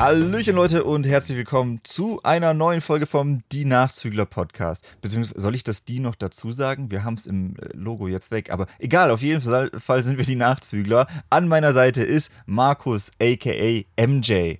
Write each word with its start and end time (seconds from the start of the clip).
Hallöchen 0.00 0.56
Leute 0.56 0.84
und 0.84 1.06
herzlich 1.06 1.36
willkommen 1.36 1.80
zu 1.84 2.22
einer 2.22 2.54
neuen 2.54 2.80
Folge 2.80 3.04
vom 3.04 3.42
Die 3.52 3.66
Nachzügler 3.66 4.24
Podcast. 4.24 4.96
Beziehungsweise 5.02 5.38
soll 5.38 5.54
ich 5.54 5.62
das 5.62 5.84
die 5.84 6.00
noch 6.00 6.14
dazu 6.14 6.52
sagen? 6.52 6.90
Wir 6.90 7.04
haben 7.04 7.12
es 7.12 7.26
im 7.26 7.54
äh, 7.56 7.76
Logo 7.76 8.08
jetzt 8.08 8.30
weg, 8.30 8.50
aber 8.50 8.66
egal, 8.78 9.10
auf 9.10 9.20
jeden 9.20 9.42
Fall 9.42 10.02
sind 10.02 10.16
wir 10.16 10.24
die 10.24 10.36
Nachzügler. 10.36 11.06
An 11.28 11.48
meiner 11.48 11.74
Seite 11.74 12.02
ist 12.02 12.32
Markus 12.46 13.12
aka 13.20 13.84
MJ. 14.00 14.54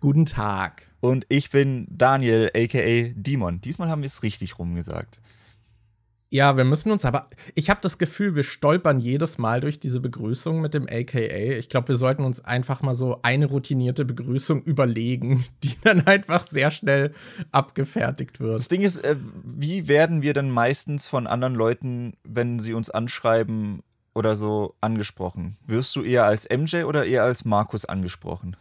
Guten 0.00 0.26
Tag. 0.26 0.82
Und 0.98 1.24
ich 1.28 1.52
bin 1.52 1.86
Daniel 1.88 2.50
aka 2.52 3.12
Demon. 3.14 3.60
Diesmal 3.60 3.90
haben 3.90 4.02
wir 4.02 4.06
es 4.06 4.24
richtig 4.24 4.58
rumgesagt. 4.58 5.20
Ja, 6.34 6.56
wir 6.56 6.64
müssen 6.64 6.90
uns 6.90 7.04
aber. 7.04 7.28
Ich 7.54 7.70
habe 7.70 7.78
das 7.80 7.96
Gefühl, 7.96 8.34
wir 8.34 8.42
stolpern 8.42 8.98
jedes 8.98 9.38
Mal 9.38 9.60
durch 9.60 9.78
diese 9.78 10.00
Begrüßung 10.00 10.60
mit 10.60 10.74
dem 10.74 10.88
AKA. 10.90 11.56
Ich 11.56 11.68
glaube, 11.68 11.86
wir 11.86 11.96
sollten 11.96 12.24
uns 12.24 12.44
einfach 12.44 12.82
mal 12.82 12.94
so 12.94 13.20
eine 13.22 13.46
routinierte 13.46 14.04
Begrüßung 14.04 14.60
überlegen, 14.64 15.44
die 15.62 15.76
dann 15.84 16.04
einfach 16.08 16.44
sehr 16.44 16.72
schnell 16.72 17.14
abgefertigt 17.52 18.40
wird. 18.40 18.58
Das 18.58 18.66
Ding 18.66 18.80
ist, 18.80 18.98
äh, 19.04 19.14
wie 19.44 19.86
werden 19.86 20.22
wir 20.22 20.32
denn 20.32 20.50
meistens 20.50 21.06
von 21.06 21.28
anderen 21.28 21.54
Leuten, 21.54 22.14
wenn 22.24 22.58
sie 22.58 22.74
uns 22.74 22.90
anschreiben 22.90 23.84
oder 24.12 24.34
so, 24.34 24.74
angesprochen? 24.80 25.56
Wirst 25.64 25.94
du 25.94 26.02
eher 26.02 26.24
als 26.24 26.48
MJ 26.50 26.82
oder 26.82 27.04
eher 27.04 27.22
als 27.22 27.44
Markus 27.44 27.84
angesprochen? 27.84 28.56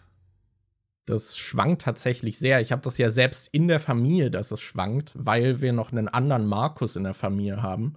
Das 1.06 1.38
schwankt 1.38 1.82
tatsächlich 1.82 2.40
sehr. 2.40 2.62
Ich 2.62 2.72
habe 2.72 2.82
das 2.82 2.98
ja 2.98 3.10
selbst 3.10 3.50
in 3.52 3.68
der 3.68 3.80
Familie, 3.80 4.32
dass 4.32 4.52
es 4.52 4.62
schwankt, 4.62 5.12
weil 5.16 5.60
wir 5.60 5.74
noch 5.74 5.92
einen 5.92 6.08
anderen 6.08 6.46
Markus 6.46 6.96
in 6.96 7.04
der 7.04 7.14
Familie 7.14 7.62
haben. 7.62 7.96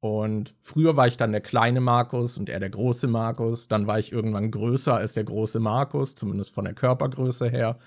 Und 0.00 0.56
früher 0.60 0.96
war 0.96 1.06
ich 1.06 1.16
dann 1.16 1.30
der 1.30 1.40
kleine 1.40 1.80
Markus 1.80 2.36
und 2.36 2.48
er 2.48 2.58
der 2.58 2.70
große 2.70 3.06
Markus. 3.06 3.68
Dann 3.68 3.86
war 3.86 4.00
ich 4.00 4.10
irgendwann 4.10 4.50
größer 4.50 4.94
als 4.96 5.14
der 5.14 5.22
große 5.22 5.60
Markus, 5.60 6.16
zumindest 6.16 6.52
von 6.52 6.64
der 6.64 6.74
Körpergröße 6.74 7.48
her. 7.48 7.78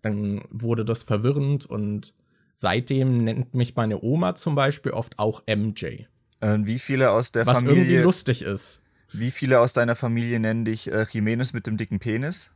Dann 0.00 0.42
wurde 0.50 0.84
das 0.84 1.02
verwirrend 1.02 1.66
und 1.66 2.14
seitdem 2.52 3.24
nennt 3.24 3.54
mich 3.54 3.74
meine 3.74 4.00
Oma 4.00 4.36
zum 4.36 4.54
Beispiel 4.54 4.92
oft 4.92 5.18
auch 5.18 5.42
MJ. 5.48 6.04
Äh, 6.40 6.58
wie 6.60 6.78
viele 6.78 7.10
aus 7.10 7.32
der 7.32 7.46
was 7.46 7.56
Familie. 7.56 7.76
Was 7.76 7.88
irgendwie 7.88 8.02
lustig 8.02 8.42
ist. 8.42 8.82
Wie 9.12 9.32
viele 9.32 9.58
aus 9.58 9.72
deiner 9.72 9.96
Familie 9.96 10.38
nennen 10.38 10.64
dich 10.64 10.92
äh, 10.92 11.04
Jimenez 11.10 11.52
mit 11.52 11.66
dem 11.66 11.76
dicken 11.76 11.98
Penis? 11.98 12.52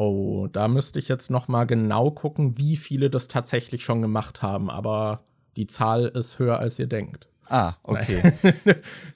Oh, 0.00 0.48
da 0.50 0.66
müsste 0.66 0.98
ich 0.98 1.08
jetzt 1.08 1.30
noch 1.30 1.46
mal 1.46 1.66
genau 1.66 2.10
gucken, 2.10 2.56
wie 2.56 2.78
viele 2.78 3.10
das 3.10 3.28
tatsächlich 3.28 3.84
schon 3.84 4.00
gemacht 4.00 4.40
haben. 4.40 4.70
Aber 4.70 5.24
die 5.58 5.66
Zahl 5.66 6.06
ist 6.06 6.38
höher, 6.38 6.58
als 6.58 6.78
ihr 6.78 6.86
denkt. 6.86 7.28
Ah, 7.50 7.74
okay. 7.82 8.32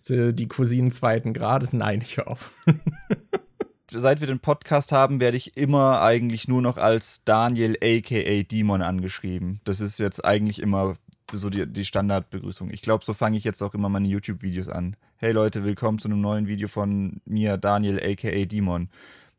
die 0.35 0.47
Cousinen 0.47 0.91
zweiten 0.91 1.33
Grades? 1.33 1.73
Nein, 1.73 2.03
ich 2.03 2.21
auf. 2.27 2.53
Seit 3.91 4.21
wir 4.21 4.27
den 4.27 4.41
Podcast 4.41 4.93
haben, 4.93 5.23
werde 5.23 5.39
ich 5.39 5.57
immer 5.57 6.03
eigentlich 6.03 6.49
nur 6.49 6.61
noch 6.61 6.77
als 6.77 7.25
Daniel 7.25 7.79
aka 7.83 8.43
Demon 8.43 8.83
angeschrieben. 8.83 9.63
Das 9.65 9.81
ist 9.81 9.99
jetzt 9.99 10.23
eigentlich 10.23 10.61
immer 10.61 10.97
so 11.33 11.49
die, 11.49 11.67
die 11.67 11.87
Standardbegrüßung. 11.87 12.69
Ich 12.69 12.83
glaube, 12.83 13.07
so 13.07 13.15
fange 13.15 13.39
ich 13.39 13.45
jetzt 13.45 13.63
auch 13.63 13.73
immer 13.73 13.89
meine 13.89 14.09
YouTube-Videos 14.09 14.69
an. 14.69 14.97
Hey 15.17 15.33
Leute, 15.33 15.65
willkommen 15.65 15.99
zu 15.99 16.09
einem 16.09 16.21
neuen 16.21 16.47
Video 16.47 16.69
von 16.69 17.23
mir, 17.25 17.57
Daniel 17.57 17.99
aka 17.99 18.45
Demon. 18.45 18.91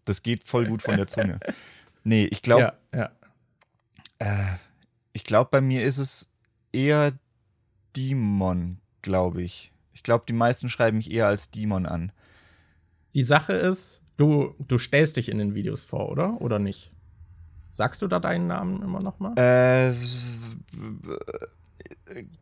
Das 0.05 0.23
geht 0.23 0.43
voll 0.43 0.67
gut 0.67 0.81
von 0.81 0.97
der 0.97 1.07
Zunge. 1.07 1.39
Nee, 2.07 2.25
ich 2.25 2.43
glaube. 2.43 2.73
Ja, 2.93 2.99
ja. 2.99 3.11
äh, 4.19 4.57
ich 5.11 5.23
glaube, 5.23 5.49
bei 5.49 5.59
mir 5.59 5.83
ist 5.83 5.97
es 5.97 6.35
eher 6.71 7.13
Demon, 7.95 8.77
glaube 9.01 9.41
ich. 9.41 9.73
Ich 9.91 10.03
glaube, 10.03 10.25
die 10.27 10.33
meisten 10.33 10.69
schreiben 10.69 10.97
mich 10.97 11.11
eher 11.11 11.25
als 11.25 11.49
Demon 11.49 11.87
an. 11.87 12.11
Die 13.15 13.23
Sache 13.23 13.53
ist, 13.53 14.03
du, 14.17 14.53
du 14.59 14.77
stellst 14.77 15.17
dich 15.17 15.29
in 15.29 15.39
den 15.39 15.55
Videos 15.55 15.83
vor, 15.83 16.09
oder? 16.09 16.39
Oder 16.41 16.59
nicht? 16.59 16.91
Sagst 17.71 18.03
du 18.03 18.07
da 18.07 18.19
deinen 18.19 18.45
Namen 18.45 18.83
immer 18.83 19.01
noch 19.01 19.19
mal? 19.19 19.33
Äh, 19.37 19.91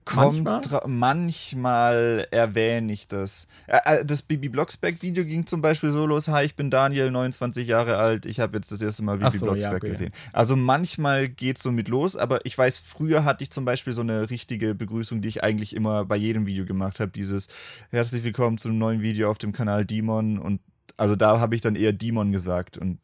kommt 0.06 0.44
manchmal, 0.44 0.82
manchmal 0.88 2.28
erwähne 2.32 2.92
ich 2.92 3.08
das. 3.08 3.48
Äh, 3.68 4.06
das 4.06 4.22
Bibi 4.22 4.50
Blocksberg 4.50 5.02
Video 5.02 5.24
ging 5.24 5.48
zum 5.48 5.62
Beispiel 5.62 5.92
so 5.92 6.06
los: 6.06 6.28
Hi, 6.28 6.46
ich 6.46 6.56
bin 6.56 6.70
Daniel, 6.70 7.12
29 7.12 7.68
Jahre 7.68 7.98
alt. 7.98 8.26
Ich 8.26 8.40
habe 8.40 8.58
jetzt 8.58 8.72
das 8.72 8.82
erste 8.82 9.04
Mal 9.04 9.18
Bibi 9.18 9.38
so, 9.38 9.46
Blocksberg 9.46 9.74
ja, 9.74 9.78
okay. 9.78 9.88
gesehen. 9.88 10.12
Also 10.32 10.56
manchmal 10.56 11.28
geht 11.28 11.58
es 11.58 11.64
so 11.64 11.72
mit 11.72 11.88
los, 11.88 12.16
aber 12.16 12.46
ich 12.46 12.58
weiß, 12.58 12.80
früher 12.80 13.26
hatte 13.26 13.44
ich 13.44 13.52
zum 13.52 13.66
Beispiel 13.66 13.94
so 13.94 14.02
eine 14.02 14.30
richtige 14.30 14.76
Begrüßung, 14.76 15.22
die 15.22 15.30
ich 15.30 15.44
eigentlich 15.44 15.76
immer 15.76 16.06
bei 16.06 16.18
jedem 16.18 16.46
Video 16.46 16.66
gemacht 16.66 17.00
habe: 17.00 17.12
dieses 17.12 17.48
Herzlich 17.90 18.24
willkommen 18.24 18.58
zu 18.58 18.70
einem 18.70 18.78
neuen 18.78 19.02
Video 19.02 19.30
auf 19.30 19.38
dem 19.38 19.52
Kanal 19.52 19.86
Demon. 19.86 20.40
Und 20.40 20.62
also 20.98 21.16
da 21.16 21.40
habe 21.40 21.56
ich 21.56 21.62
dann 21.62 21.76
eher 21.76 21.94
Demon 21.94 22.32
gesagt 22.32 22.78
und 22.78 23.00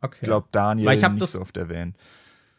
okay. 0.00 0.18
ich 0.20 0.26
glaube 0.26 0.48
Daniel 0.52 0.90
ich 0.92 1.08
nicht 1.08 1.22
das, 1.22 1.32
so 1.32 1.40
oft 1.40 1.56
erwähnt. 1.56 1.96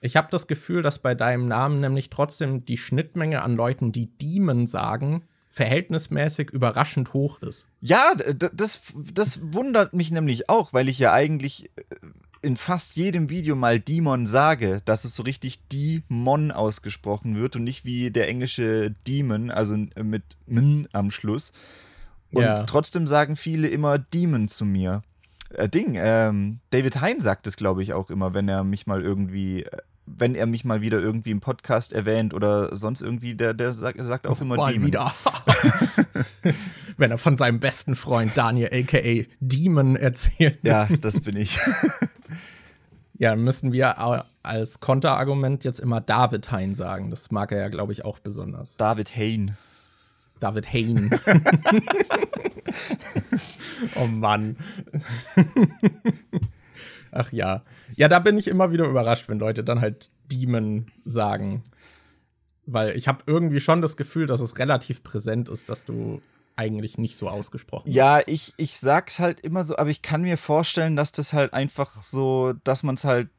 Ich 0.01 0.15
habe 0.15 0.29
das 0.31 0.47
Gefühl, 0.47 0.81
dass 0.81 0.99
bei 0.99 1.15
deinem 1.15 1.47
Namen 1.47 1.79
nämlich 1.81 2.09
trotzdem 2.09 2.65
die 2.65 2.77
Schnittmenge 2.77 3.41
an 3.41 3.55
Leuten, 3.55 3.91
die 3.91 4.07
Demon 4.17 4.65
sagen, 4.65 5.23
verhältnismäßig 5.49 6.51
überraschend 6.51 7.13
hoch 7.13 7.41
ist. 7.41 7.65
Ja, 7.81 8.13
das, 8.53 8.93
das 9.13 9.53
wundert 9.53 9.93
mich 9.93 10.11
nämlich 10.11 10.47
auch, 10.47 10.73
weil 10.73 10.87
ich 10.87 10.99
ja 10.99 11.11
eigentlich 11.11 11.65
äh, 11.75 11.83
in 12.41 12.55
fast 12.55 12.95
jedem 12.95 13.29
Video 13.29 13.55
mal 13.55 13.79
Demon 13.79 14.25
sage, 14.25 14.81
dass 14.85 15.03
es 15.03 15.15
so 15.15 15.23
richtig 15.23 15.67
Demon 15.67 16.51
ausgesprochen 16.51 17.35
wird 17.35 17.55
und 17.55 17.63
nicht 17.63 17.83
wie 17.83 18.11
der 18.11 18.29
englische 18.29 18.95
Demon, 19.07 19.51
also 19.51 19.75
mit 19.75 20.23
M 20.47 20.87
am 20.93 21.11
Schluss. 21.11 21.51
Und 22.31 22.43
ja. 22.43 22.55
trotzdem 22.63 23.07
sagen 23.07 23.35
viele 23.35 23.67
immer 23.67 23.97
Demon 23.97 24.47
zu 24.47 24.65
mir. 24.65 25.01
Äh, 25.53 25.69
Ding, 25.69 25.95
ähm, 25.95 26.59
David 26.69 27.01
Hein 27.01 27.19
sagt 27.19 27.47
es, 27.47 27.57
glaube 27.57 27.83
ich, 27.83 27.93
auch 27.93 28.09
immer, 28.09 28.33
wenn 28.33 28.47
er 28.47 28.63
mich 28.63 28.87
mal 28.87 29.01
irgendwie 29.01 29.63
äh, 29.63 29.77
wenn 30.17 30.35
er 30.35 30.45
mich 30.45 30.65
mal 30.65 30.81
wieder 30.81 30.99
irgendwie 30.99 31.31
im 31.31 31.39
Podcast 31.39 31.93
erwähnt 31.93 32.33
oder 32.33 32.75
sonst 32.75 33.01
irgendwie, 33.01 33.35
der, 33.35 33.53
der 33.53 33.71
sagt, 33.71 34.01
sagt 34.01 34.27
auch 34.27 34.41
immer 34.41 34.55
mal 34.55 34.73
Demon. 34.73 34.87
wieder. 34.87 35.13
wenn 36.97 37.11
er 37.11 37.17
von 37.17 37.37
seinem 37.37 37.59
besten 37.59 37.95
Freund 37.95 38.35
Daniel 38.35 38.69
aka 38.73 39.27
Demon 39.39 39.95
erzählt. 39.95 40.59
Ja, 40.63 40.87
das 41.01 41.21
bin 41.21 41.37
ich. 41.37 41.59
ja, 43.19 43.35
müssen 43.35 43.71
wir 43.71 44.25
als 44.43 44.79
Konterargument 44.79 45.63
jetzt 45.63 45.79
immer 45.79 46.01
David 46.01 46.51
Hein 46.51 46.75
sagen. 46.75 47.09
Das 47.09 47.31
mag 47.31 47.51
er 47.51 47.59
ja, 47.59 47.67
glaube 47.69 47.93
ich, 47.93 48.05
auch 48.05 48.19
besonders. 48.19 48.77
David 48.77 49.15
Hein. 49.15 49.57
David 50.39 50.73
Hein. 50.73 51.09
oh 53.95 54.07
Mann. 54.07 54.57
Ach 57.11 57.31
ja. 57.31 57.63
Ja, 57.95 58.07
da 58.07 58.19
bin 58.19 58.37
ich 58.37 58.47
immer 58.47 58.71
wieder 58.71 58.85
überrascht, 58.85 59.29
wenn 59.29 59.39
Leute 59.39 59.63
dann 59.63 59.81
halt 59.81 60.11
Demon 60.31 60.87
sagen. 61.03 61.63
Weil 62.65 62.95
ich 62.95 63.07
habe 63.07 63.23
irgendwie 63.25 63.59
schon 63.59 63.81
das 63.81 63.97
Gefühl, 63.97 64.27
dass 64.27 64.41
es 64.41 64.59
relativ 64.59 65.03
präsent 65.03 65.49
ist, 65.49 65.69
dass 65.69 65.85
du 65.85 66.21
eigentlich 66.55 66.97
nicht 66.97 67.15
so 67.15 67.29
ausgesprochen 67.29 67.89
Ja, 67.89 68.21
ich, 68.25 68.53
ich 68.57 68.77
sag's 68.77 69.19
halt 69.19 69.39
immer 69.39 69.63
so, 69.63 69.77
aber 69.77 69.89
ich 69.89 70.01
kann 70.01 70.21
mir 70.21 70.37
vorstellen, 70.37 70.97
dass 70.97 71.13
das 71.13 71.31
halt 71.31 71.53
einfach 71.53 71.95
so, 71.95 72.53
dass 72.65 72.83
man 72.83 72.95
es 72.95 73.05
halt 73.05 73.29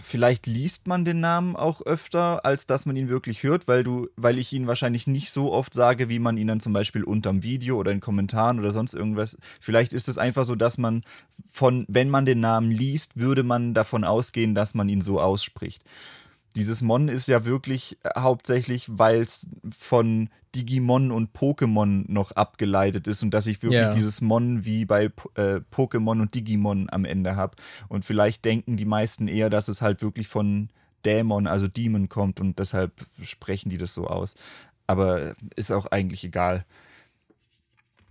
vielleicht 0.00 0.46
liest 0.46 0.86
man 0.86 1.04
den 1.04 1.20
Namen 1.20 1.56
auch 1.56 1.82
öfter, 1.82 2.44
als 2.44 2.66
dass 2.66 2.86
man 2.86 2.96
ihn 2.96 3.08
wirklich 3.08 3.42
hört, 3.42 3.68
weil 3.68 3.84
du, 3.84 4.08
weil 4.16 4.38
ich 4.38 4.52
ihn 4.52 4.66
wahrscheinlich 4.66 5.06
nicht 5.06 5.30
so 5.30 5.52
oft 5.52 5.74
sage, 5.74 6.08
wie 6.08 6.18
man 6.18 6.36
ihn 6.36 6.48
dann 6.48 6.60
zum 6.60 6.72
Beispiel 6.72 7.04
unterm 7.04 7.42
Video 7.42 7.76
oder 7.76 7.92
in 7.92 8.00
Kommentaren 8.00 8.58
oder 8.58 8.72
sonst 8.72 8.94
irgendwas. 8.94 9.38
Vielleicht 9.60 9.92
ist 9.92 10.08
es 10.08 10.18
einfach 10.18 10.44
so, 10.44 10.54
dass 10.54 10.78
man 10.78 11.02
von, 11.46 11.84
wenn 11.88 12.10
man 12.10 12.26
den 12.26 12.40
Namen 12.40 12.70
liest, 12.70 13.16
würde 13.16 13.42
man 13.42 13.74
davon 13.74 14.04
ausgehen, 14.04 14.54
dass 14.54 14.74
man 14.74 14.88
ihn 14.88 15.00
so 15.00 15.20
ausspricht. 15.20 15.82
Dieses 16.56 16.82
Mon 16.82 17.08
ist 17.08 17.28
ja 17.28 17.44
wirklich 17.44 17.98
äh, 18.02 18.18
hauptsächlich, 18.18 18.86
weil 18.90 19.20
es 19.20 19.46
von 19.68 20.30
Digimon 20.54 21.10
und 21.10 21.36
Pokémon 21.36 22.04
noch 22.08 22.32
abgeleitet 22.32 23.06
ist 23.06 23.22
und 23.22 23.32
dass 23.32 23.46
ich 23.46 23.62
wirklich 23.62 23.82
yeah. 23.82 23.90
dieses 23.90 24.22
Mon 24.22 24.64
wie 24.64 24.86
bei 24.86 25.10
äh, 25.34 25.60
Pokémon 25.70 26.22
und 26.22 26.34
Digimon 26.34 26.88
am 26.90 27.04
Ende 27.04 27.36
habe. 27.36 27.56
Und 27.88 28.04
vielleicht 28.04 28.44
denken 28.44 28.76
die 28.76 28.86
meisten 28.86 29.28
eher, 29.28 29.50
dass 29.50 29.68
es 29.68 29.82
halt 29.82 30.02
wirklich 30.02 30.28
von 30.28 30.70
Dämon, 31.04 31.46
also 31.46 31.68
Demon 31.68 32.08
kommt 32.08 32.40
und 32.40 32.58
deshalb 32.58 32.92
sprechen 33.22 33.68
die 33.68 33.78
das 33.78 33.92
so 33.92 34.06
aus. 34.06 34.34
Aber 34.86 35.34
ist 35.56 35.72
auch 35.72 35.86
eigentlich 35.86 36.24
egal. 36.24 36.64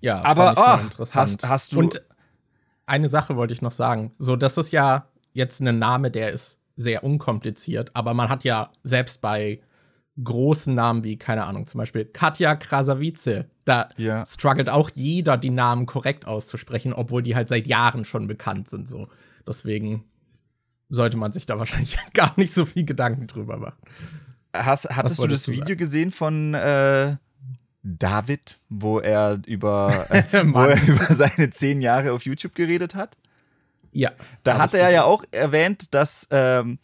Ja, 0.02 0.24
aber 0.24 0.54
oh, 0.56 1.06
hast, 1.16 1.48
hast 1.48 1.74
du. 1.74 1.80
Und 1.80 2.04
eine 2.86 3.10
Sache 3.10 3.36
wollte 3.36 3.54
ich 3.54 3.62
noch 3.64 3.72
sagen. 3.72 4.14
So, 4.20 4.36
das 4.36 4.58
ist 4.58 4.72
ja 4.72 5.08
jetzt 5.34 5.62
ein 5.62 5.80
Name, 5.80 6.12
der 6.12 6.32
ist 6.32 6.60
sehr 6.76 7.04
unkompliziert, 7.04 7.96
aber 7.96 8.14
man 8.14 8.30
hat 8.30 8.44
ja 8.44 8.72
selbst 8.84 9.22
bei 9.22 9.62
großen 10.24 10.74
Namen 10.74 11.04
wie, 11.04 11.18
keine 11.18 11.46
Ahnung, 11.46 11.68
zum 11.68 11.80
Beispiel 11.80 12.06
Katja 12.06 12.56
Krasavice, 12.56 13.46
da 13.66 13.90
ja. 13.98 14.26
struggelt 14.26 14.70
auch 14.70 14.90
jeder, 14.94 15.38
die 15.38 15.50
Namen 15.50 15.86
korrekt 15.86 16.26
auszusprechen, 16.26 16.94
obwohl 16.94 17.22
die 17.22 17.36
halt 17.36 17.50
seit 17.50 17.68
Jahren 17.68 18.06
schon 18.06 18.28
bekannt 18.28 18.70
sind. 18.70 18.88
So. 18.88 19.08
Deswegen 19.48 20.06
sollte 20.90 21.18
man 21.18 21.32
sich 21.32 21.46
da 21.46 21.60
wahrscheinlich 21.60 21.98
gar 22.14 22.34
nicht 22.38 22.54
so 22.54 22.66
viel 22.66 22.86
Gedanken 22.86 23.28
drüber 23.28 23.58
machen. 23.58 23.78
Hast, 24.56 24.96
hattest 24.96 25.22
du 25.22 25.28
das 25.28 25.50
Video 25.50 25.66
sagen? 25.66 25.78
gesehen 25.78 26.12
von 26.12 26.54
äh, 26.54 27.18
David, 27.84 28.60
wo 28.70 29.00
er 29.00 29.42
über, 29.46 30.06
äh, 30.10 30.24
wo 30.54 30.60
er 30.60 30.82
über 30.88 31.14
seine 31.14 31.50
zehn 31.50 31.82
Jahre 31.82 32.14
auf 32.14 32.26
YouTube 32.26 32.56
geredet 32.56 32.96
hat? 32.96 33.18
Ja. 33.96 34.12
Da 34.44 34.58
hat 34.58 34.74
er 34.74 34.92
ja 34.92 35.06
auch 35.06 35.24
erwähnt, 35.32 35.94
dass 35.94 36.28
ähm, 36.30 36.80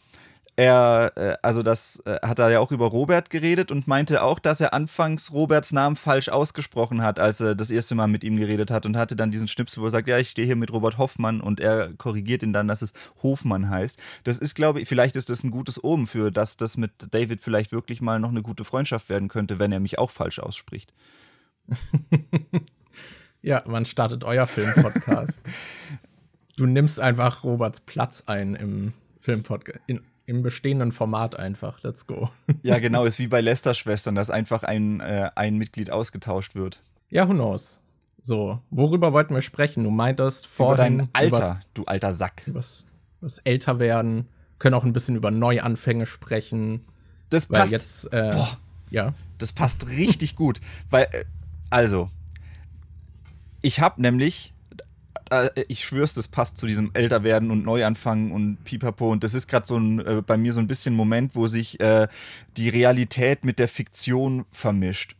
er, 0.56 1.12
äh, 1.16 1.36
also 1.42 1.62
das 1.62 2.00
äh, 2.06 2.18
hat 2.22 2.38
er 2.38 2.48
ja 2.50 2.58
auch 2.58 2.72
über 2.72 2.86
Robert 2.86 3.28
geredet 3.28 3.70
und 3.70 3.86
meinte 3.86 4.22
auch, 4.22 4.38
dass 4.38 4.62
er 4.62 4.72
anfangs 4.72 5.30
Roberts 5.30 5.72
Namen 5.72 5.94
falsch 5.94 6.30
ausgesprochen 6.30 7.02
hat, 7.02 7.20
als 7.20 7.40
er 7.40 7.54
das 7.54 7.70
erste 7.70 7.94
Mal 7.94 8.06
mit 8.06 8.24
ihm 8.24 8.38
geredet 8.38 8.70
hat 8.70 8.86
und 8.86 8.96
hatte 8.96 9.14
dann 9.14 9.30
diesen 9.30 9.46
Schnipsel, 9.46 9.82
wo 9.82 9.86
er 9.86 9.90
sagt, 9.90 10.08
ja, 10.08 10.18
ich 10.18 10.30
stehe 10.30 10.46
hier 10.46 10.56
mit 10.56 10.72
Robert 10.72 10.96
Hoffmann 10.96 11.42
und 11.42 11.60
er 11.60 11.92
korrigiert 11.98 12.42
ihn 12.42 12.54
dann, 12.54 12.66
dass 12.66 12.80
es 12.80 12.94
Hofmann 13.22 13.68
heißt. 13.68 13.98
Das 14.24 14.38
ist, 14.38 14.54
glaube 14.54 14.80
ich, 14.80 14.88
vielleicht 14.88 15.16
ist 15.16 15.28
das 15.28 15.44
ein 15.44 15.50
gutes 15.50 15.84
Omen 15.84 16.06
für, 16.06 16.30
dass 16.30 16.56
das 16.56 16.78
mit 16.78 16.92
David 17.12 17.42
vielleicht 17.42 17.72
wirklich 17.72 18.00
mal 18.00 18.20
noch 18.20 18.30
eine 18.30 18.42
gute 18.42 18.64
Freundschaft 18.64 19.10
werden 19.10 19.28
könnte, 19.28 19.58
wenn 19.58 19.70
er 19.70 19.80
mich 19.80 19.98
auch 19.98 20.10
falsch 20.10 20.38
ausspricht. 20.38 20.94
ja, 23.42 23.62
wann 23.66 23.84
startet 23.84 24.24
euer 24.24 24.46
Filmpodcast? 24.46 25.42
du 26.56 26.66
nimmst 26.66 27.00
einfach 27.00 27.44
Roberts 27.44 27.80
Platz 27.80 28.24
ein 28.26 28.54
im 28.54 28.92
Filmpodcast, 29.16 29.80
im 30.26 30.42
bestehenden 30.42 30.92
Format 30.92 31.36
einfach. 31.36 31.82
Let's 31.82 32.06
go. 32.06 32.30
Ja, 32.62 32.78
genau, 32.78 33.04
ist 33.04 33.18
wie 33.18 33.28
bei 33.28 33.40
Lester-Schwestern, 33.40 34.14
dass 34.14 34.30
einfach 34.30 34.62
ein, 34.62 35.00
äh, 35.00 35.30
ein 35.34 35.56
Mitglied 35.56 35.90
ausgetauscht 35.90 36.54
wird. 36.54 36.82
Ja, 37.10 37.28
who 37.28 37.32
knows? 37.32 37.78
So, 38.20 38.60
worüber 38.70 39.12
wollten 39.12 39.34
wir 39.34 39.42
sprechen? 39.42 39.84
Du 39.84 39.90
meintest 39.90 40.46
vorhin. 40.46 40.94
Über 40.94 41.08
dein 41.08 41.08
Alter, 41.12 41.60
du 41.74 41.84
alter 41.86 42.12
Sack. 42.12 42.42
Was, 42.46 42.86
was 43.20 43.38
älter 43.38 43.78
werden, 43.80 44.28
können 44.58 44.74
auch 44.74 44.84
ein 44.84 44.92
bisschen 44.92 45.16
über 45.16 45.30
Neuanfänge 45.30 46.06
sprechen. 46.06 46.84
Das 47.30 47.46
passt. 47.46 47.72
Jetzt, 47.72 48.12
äh, 48.12 48.30
boah, 48.32 48.58
ja. 48.90 49.14
Das 49.38 49.52
passt 49.52 49.88
richtig 49.88 50.36
gut. 50.36 50.60
Weil, 50.88 51.08
äh, 51.10 51.24
also, 51.68 52.08
ich 53.60 53.80
habe 53.80 54.00
nämlich 54.00 54.54
äh, 55.30 55.50
ich 55.68 55.84
schwör's, 55.84 56.14
das 56.14 56.28
passt 56.28 56.58
zu 56.58 56.66
diesem 56.66 56.90
Älterwerden 56.94 57.50
und 57.50 57.64
Neuanfangen 57.64 58.32
und 58.32 58.64
Pipapo. 58.64 59.10
Und 59.10 59.24
das 59.24 59.34
ist 59.34 59.48
gerade 59.48 59.66
so 59.66 59.76
ein, 59.76 59.98
äh, 60.00 60.22
bei 60.26 60.36
mir 60.36 60.52
so 60.52 60.60
ein 60.60 60.66
bisschen 60.66 60.94
Moment, 60.94 61.34
wo 61.34 61.46
sich 61.46 61.80
äh, 61.80 62.08
die 62.56 62.68
Realität 62.68 63.44
mit 63.44 63.58
der 63.58 63.68
Fiktion 63.68 64.44
vermischt. 64.50 65.16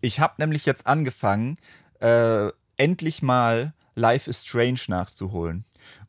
Ich 0.00 0.20
habe 0.20 0.34
nämlich 0.38 0.66
jetzt 0.66 0.86
angefangen, 0.86 1.56
äh, 2.00 2.50
endlich 2.76 3.22
mal 3.22 3.72
Life 3.94 4.28
is 4.28 4.42
Strange 4.42 4.80
nachzuholen. 4.88 5.64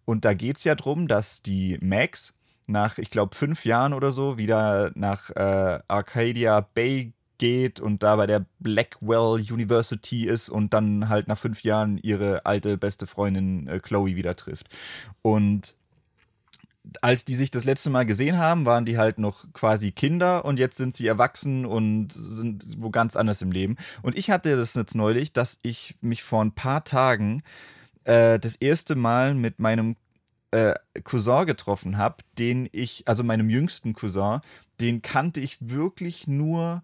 Und 0.05 0.25
da 0.25 0.33
geht's 0.33 0.63
ja 0.63 0.75
drum, 0.75 1.07
dass 1.07 1.41
die 1.41 1.77
Max 1.81 2.39
nach, 2.67 2.97
ich 2.97 3.09
glaube, 3.09 3.35
fünf 3.35 3.65
Jahren 3.65 3.93
oder 3.93 4.11
so 4.11 4.37
wieder 4.37 4.91
nach 4.95 5.29
äh, 5.31 5.79
Arcadia 5.87 6.61
Bay 6.61 7.13
geht 7.37 7.79
und 7.79 8.03
da 8.03 8.15
bei 8.15 8.27
der 8.27 8.45
Blackwell 8.59 9.41
University 9.51 10.25
ist 10.25 10.49
und 10.49 10.73
dann 10.73 11.09
halt 11.09 11.27
nach 11.27 11.37
fünf 11.37 11.63
Jahren 11.63 11.97
ihre 11.97 12.45
alte 12.45 12.77
beste 12.77 13.07
Freundin 13.07 13.67
äh, 13.67 13.79
Chloe 13.79 14.15
wieder 14.15 14.35
trifft. 14.35 14.67
Und 15.21 15.75
als 17.01 17.25
die 17.25 17.35
sich 17.35 17.51
das 17.51 17.65
letzte 17.65 17.89
Mal 17.89 18.05
gesehen 18.05 18.37
haben, 18.37 18.65
waren 18.65 18.85
die 18.85 18.97
halt 18.97 19.17
noch 19.17 19.51
quasi 19.53 19.91
Kinder 19.91 20.45
und 20.45 20.59
jetzt 20.59 20.77
sind 20.77 20.95
sie 20.95 21.07
erwachsen 21.07 21.65
und 21.65 22.13
sind 22.13 22.63
wo 22.77 22.89
ganz 22.89 23.15
anders 23.15 23.41
im 23.41 23.51
Leben. 23.51 23.77
Und 24.01 24.17
ich 24.17 24.29
hatte 24.29 24.55
das 24.55 24.73
jetzt 24.75 24.95
neulich, 24.95 25.33
dass 25.33 25.59
ich 25.63 25.95
mich 26.01 26.23
vor 26.23 26.43
ein 26.43 26.53
paar 26.53 26.83
Tagen 26.83 27.43
äh, 28.05 28.39
das 28.39 28.55
erste 28.55 28.95
Mal 28.95 29.33
mit 29.33 29.59
meinem 29.59 29.95
äh, 30.51 30.75
Cousin 31.03 31.45
getroffen 31.45 31.97
habe, 31.97 32.17
den 32.39 32.69
ich, 32.71 33.03
also 33.05 33.23
meinem 33.23 33.49
jüngsten 33.49 33.93
Cousin, 33.93 34.39
den 34.79 35.01
kannte 35.01 35.41
ich 35.41 35.57
wirklich 35.59 36.27
nur 36.27 36.83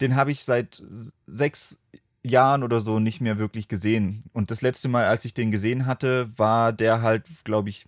den 0.00 0.16
habe 0.16 0.30
ich 0.30 0.44
seit 0.44 0.82
sechs 1.26 1.82
Jahren 2.24 2.62
oder 2.62 2.80
so 2.80 2.98
nicht 2.98 3.20
mehr 3.20 3.38
wirklich 3.38 3.68
gesehen. 3.68 4.24
Und 4.32 4.50
das 4.50 4.62
letzte 4.62 4.88
Mal, 4.88 5.06
als 5.06 5.24
ich 5.24 5.34
den 5.34 5.50
gesehen 5.50 5.86
hatte, 5.86 6.30
war 6.36 6.72
der 6.72 7.02
halt, 7.02 7.26
glaube 7.44 7.68
ich, 7.68 7.86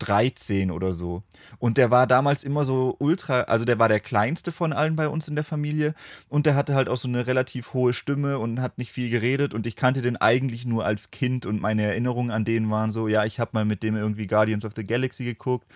13 0.00 0.70
oder 0.70 0.92
so. 0.92 1.22
Und 1.58 1.78
der 1.78 1.90
war 1.90 2.06
damals 2.06 2.42
immer 2.42 2.64
so 2.64 2.96
ultra, 2.98 3.42
also 3.42 3.64
der 3.64 3.78
war 3.78 3.88
der 3.88 4.00
kleinste 4.00 4.50
von 4.50 4.72
allen 4.72 4.96
bei 4.96 5.08
uns 5.08 5.28
in 5.28 5.34
der 5.34 5.44
Familie 5.44 5.94
und 6.28 6.46
der 6.46 6.56
hatte 6.56 6.74
halt 6.74 6.88
auch 6.88 6.96
so 6.96 7.06
eine 7.06 7.26
relativ 7.26 7.74
hohe 7.74 7.92
Stimme 7.92 8.38
und 8.38 8.60
hat 8.60 8.78
nicht 8.78 8.90
viel 8.90 9.10
geredet 9.10 9.54
und 9.54 9.66
ich 9.66 9.76
kannte 9.76 10.02
den 10.02 10.16
eigentlich 10.16 10.66
nur 10.66 10.84
als 10.84 11.10
Kind 11.10 11.46
und 11.46 11.60
meine 11.60 11.82
Erinnerungen 11.82 12.30
an 12.30 12.44
den 12.44 12.70
waren 12.70 12.90
so, 12.90 13.08
ja, 13.08 13.24
ich 13.24 13.38
habe 13.38 13.50
mal 13.52 13.64
mit 13.64 13.82
dem 13.82 13.94
irgendwie 13.94 14.26
Guardians 14.26 14.64
of 14.64 14.72
the 14.74 14.84
Galaxy 14.84 15.24
geguckt, 15.24 15.66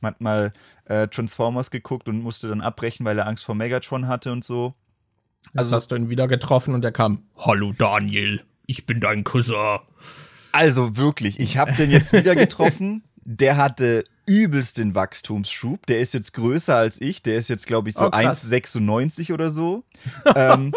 manchmal 0.00 0.52
äh, 0.84 1.08
Transformers 1.08 1.70
geguckt 1.70 2.08
und 2.08 2.22
musste 2.22 2.48
dann 2.48 2.60
abbrechen, 2.60 3.04
weil 3.04 3.18
er 3.18 3.26
Angst 3.26 3.44
vor 3.44 3.54
Megatron 3.54 4.06
hatte 4.06 4.32
und 4.32 4.44
so. 4.44 4.74
Also 5.54 5.76
hast 5.76 5.88
du 5.88 5.96
ihn 5.96 6.10
wieder 6.10 6.28
getroffen 6.28 6.74
und 6.74 6.84
er 6.84 6.92
kam, 6.92 7.22
Hallo 7.38 7.72
Daniel, 7.76 8.42
ich 8.66 8.86
bin 8.86 9.00
dein 9.00 9.24
Cousin. 9.24 9.78
Also 10.52 10.96
wirklich, 10.96 11.40
ich 11.40 11.58
habe 11.58 11.72
den 11.72 11.90
jetzt 11.90 12.12
wieder 12.12 12.34
getroffen. 12.34 13.02
Der 13.26 13.56
hatte 13.56 14.04
übelst 14.26 14.76
den 14.76 14.94
Wachstumsschub. 14.94 15.86
Der 15.86 16.00
ist 16.00 16.12
jetzt 16.14 16.34
größer 16.34 16.76
als 16.76 17.00
ich. 17.00 17.22
Der 17.22 17.36
ist 17.36 17.48
jetzt, 17.48 17.66
glaube 17.66 17.88
ich, 17.88 17.94
so 17.94 18.06
oh, 18.06 18.10
1,96 18.10 19.32
oder 19.32 19.48
so. 19.48 19.82
ähm, 20.36 20.72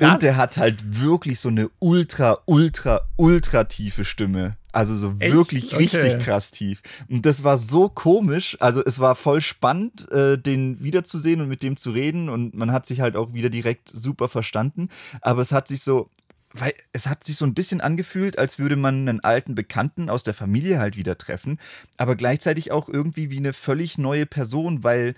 und 0.00 0.22
der 0.22 0.36
hat 0.36 0.56
halt 0.56 1.00
wirklich 1.00 1.38
so 1.38 1.48
eine 1.48 1.70
ultra, 1.78 2.38
ultra, 2.46 3.02
ultra 3.16 3.64
tiefe 3.64 4.04
Stimme. 4.04 4.56
Also 4.72 4.94
so 4.94 5.14
Echt? 5.18 5.32
wirklich 5.32 5.74
okay. 5.74 5.84
richtig 5.84 6.18
krass 6.20 6.50
tief. 6.50 6.82
Und 7.08 7.26
das 7.26 7.44
war 7.44 7.58
so 7.58 7.88
komisch. 7.88 8.56
Also 8.60 8.82
es 8.84 8.98
war 8.98 9.14
voll 9.14 9.40
spannend, 9.40 10.10
äh, 10.10 10.38
den 10.38 10.82
wiederzusehen 10.82 11.40
und 11.42 11.48
mit 11.48 11.62
dem 11.62 11.76
zu 11.76 11.90
reden. 11.90 12.28
Und 12.28 12.54
man 12.54 12.72
hat 12.72 12.86
sich 12.86 13.00
halt 13.00 13.16
auch 13.16 13.34
wieder 13.34 13.50
direkt 13.50 13.90
super 13.92 14.28
verstanden. 14.28 14.88
Aber 15.20 15.42
es 15.42 15.52
hat 15.52 15.68
sich 15.68 15.82
so, 15.82 16.08
weil 16.54 16.72
es 16.92 17.06
hat 17.06 17.24
sich 17.24 17.36
so 17.36 17.44
ein 17.44 17.54
bisschen 17.54 17.80
angefühlt, 17.80 18.38
als 18.38 18.58
würde 18.58 18.76
man 18.76 19.08
einen 19.08 19.20
alten 19.20 19.54
Bekannten 19.54 20.08
aus 20.08 20.22
der 20.22 20.34
Familie 20.34 20.78
halt 20.78 20.96
wieder 20.96 21.16
treffen, 21.16 21.58
aber 21.96 22.16
gleichzeitig 22.16 22.72
auch 22.72 22.88
irgendwie 22.88 23.30
wie 23.30 23.38
eine 23.38 23.52
völlig 23.52 23.98
neue 23.98 24.26
Person, 24.26 24.84
weil 24.84 25.14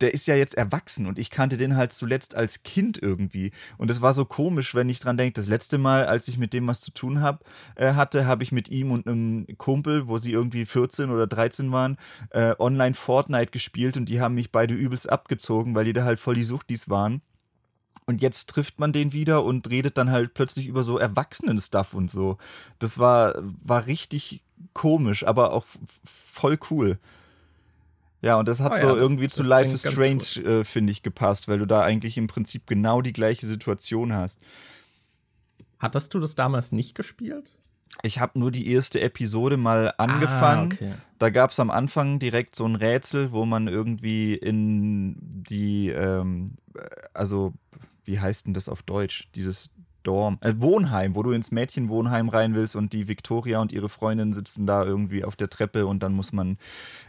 der 0.00 0.14
ist 0.14 0.26
ja 0.26 0.34
jetzt 0.36 0.54
erwachsen 0.54 1.06
und 1.06 1.18
ich 1.18 1.30
kannte 1.30 1.56
den 1.56 1.76
halt 1.76 1.92
zuletzt 1.92 2.34
als 2.34 2.62
Kind 2.62 2.98
irgendwie. 3.00 3.52
Und 3.78 3.90
es 3.90 4.02
war 4.02 4.12
so 4.12 4.24
komisch, 4.24 4.74
wenn 4.74 4.88
ich 4.88 5.00
dran 5.00 5.16
denke, 5.16 5.34
das 5.34 5.48
letzte 5.48 5.78
Mal, 5.78 6.06
als 6.06 6.28
ich 6.28 6.38
mit 6.38 6.52
dem 6.52 6.66
was 6.66 6.80
zu 6.80 6.92
tun 6.92 7.20
hab, 7.20 7.44
äh, 7.76 7.94
hatte, 7.94 8.26
habe 8.26 8.42
ich 8.42 8.52
mit 8.52 8.68
ihm 8.68 8.90
und 8.90 9.06
einem 9.06 9.46
Kumpel, 9.58 10.08
wo 10.08 10.18
sie 10.18 10.32
irgendwie 10.32 10.66
14 10.66 11.10
oder 11.10 11.26
13 11.26 11.72
waren, 11.72 11.96
äh, 12.30 12.54
online 12.58 12.94
Fortnite 12.94 13.50
gespielt 13.50 13.96
und 13.96 14.08
die 14.08 14.20
haben 14.20 14.34
mich 14.34 14.52
beide 14.52 14.74
übelst 14.74 15.10
abgezogen, 15.10 15.74
weil 15.74 15.84
die 15.84 15.92
da 15.92 16.04
halt 16.04 16.20
voll 16.20 16.34
die 16.34 16.44
Suchtis 16.44 16.88
waren. 16.88 17.22
Und 18.06 18.22
jetzt 18.22 18.50
trifft 18.50 18.78
man 18.78 18.92
den 18.92 19.12
wieder 19.12 19.42
und 19.44 19.68
redet 19.68 19.98
dann 19.98 20.12
halt 20.12 20.32
plötzlich 20.32 20.68
über 20.68 20.84
so 20.84 20.96
Erwachsenen-Stuff 20.96 21.92
und 21.92 22.08
so. 22.08 22.38
Das 22.78 23.00
war, 23.00 23.34
war 23.64 23.86
richtig 23.86 24.44
komisch, 24.74 25.26
aber 25.26 25.52
auch 25.52 25.66
voll 26.04 26.58
cool. 26.70 26.98
Ja, 28.26 28.40
und 28.40 28.48
das 28.48 28.58
hat 28.58 28.72
oh, 28.74 28.78
so 28.80 28.86
ja, 28.88 28.94
irgendwie 28.96 29.28
das, 29.28 29.34
zu 29.34 29.42
das 29.42 29.48
Life 29.48 29.72
is 29.72 29.82
Strange, 29.82 30.44
äh, 30.44 30.64
finde 30.64 30.90
ich, 30.90 31.04
gepasst, 31.04 31.46
weil 31.46 31.60
du 31.60 31.64
da 31.64 31.82
eigentlich 31.82 32.18
im 32.18 32.26
Prinzip 32.26 32.66
genau 32.66 33.00
die 33.00 33.12
gleiche 33.12 33.46
Situation 33.46 34.14
hast. 34.14 34.40
Hattest 35.78 36.12
du 36.12 36.18
das 36.18 36.34
damals 36.34 36.72
nicht 36.72 36.96
gespielt? 36.96 37.60
Ich 38.02 38.18
habe 38.18 38.36
nur 38.36 38.50
die 38.50 38.68
erste 38.68 39.00
Episode 39.00 39.56
mal 39.56 39.94
angefangen. 39.96 40.72
Ah, 40.72 40.74
okay. 40.74 40.94
Da 41.20 41.30
gab 41.30 41.52
es 41.52 41.60
am 41.60 41.70
Anfang 41.70 42.18
direkt 42.18 42.56
so 42.56 42.66
ein 42.66 42.74
Rätsel, 42.74 43.30
wo 43.30 43.44
man 43.44 43.68
irgendwie 43.68 44.34
in 44.34 45.14
die, 45.20 45.90
ähm, 45.90 46.56
also 47.14 47.54
wie 48.02 48.18
heißt 48.18 48.46
denn 48.46 48.54
das 48.54 48.68
auf 48.68 48.82
Deutsch? 48.82 49.28
Dieses 49.36 49.70
Dorm, 50.06 50.38
äh, 50.40 50.54
Wohnheim, 50.56 51.14
wo 51.14 51.22
du 51.22 51.32
ins 51.32 51.50
Mädchenwohnheim 51.50 52.28
rein 52.28 52.54
willst 52.54 52.76
und 52.76 52.92
die 52.92 53.08
Victoria 53.08 53.60
und 53.60 53.72
ihre 53.72 53.88
Freundin 53.88 54.32
sitzen 54.32 54.66
da 54.66 54.84
irgendwie 54.84 55.24
auf 55.24 55.36
der 55.36 55.50
Treppe 55.50 55.86
und 55.86 56.02
dann 56.02 56.12
muss 56.12 56.32
man 56.32 56.58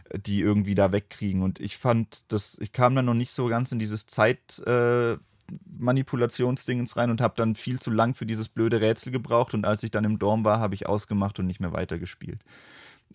äh, 0.10 0.20
die 0.20 0.42
irgendwie 0.42 0.76
da 0.76 0.92
wegkriegen. 0.92 1.44
Und 1.44 1.60
ich 1.60 1.78
fand, 1.78 2.32
das, 2.32 2.58
ich 2.60 2.74
kam 2.74 2.96
dann 2.96 3.06
noch 3.06 3.14
nicht 3.14 3.32
so 3.32 3.48
ganz 3.48 3.72
in 3.72 3.80
dieses 3.80 4.08
Zeit. 4.08 4.60
Äh, 4.66 5.18
Manipulationsdingens 5.80 6.98
rein 6.98 7.10
und 7.10 7.22
habe 7.22 7.36
dann 7.38 7.56
viel 7.56 7.80
zu 7.80 7.90
lang 7.90 8.14
für 8.14 8.26
dieses 8.26 8.50
blöde 8.50 8.82
Rätsel 8.82 9.14
gebraucht 9.14 9.54
und 9.54 9.64
als 9.64 9.82
ich 9.84 9.92
dann 9.92 10.04
im 10.04 10.20
Dorm 10.20 10.44
war, 10.44 10.60
habe 10.60 10.76
ich 10.76 10.88
ausgemacht 10.88 11.40
und 11.40 11.48
nicht 11.48 11.62
mehr 11.62 11.72
weitergespielt. 11.72 12.42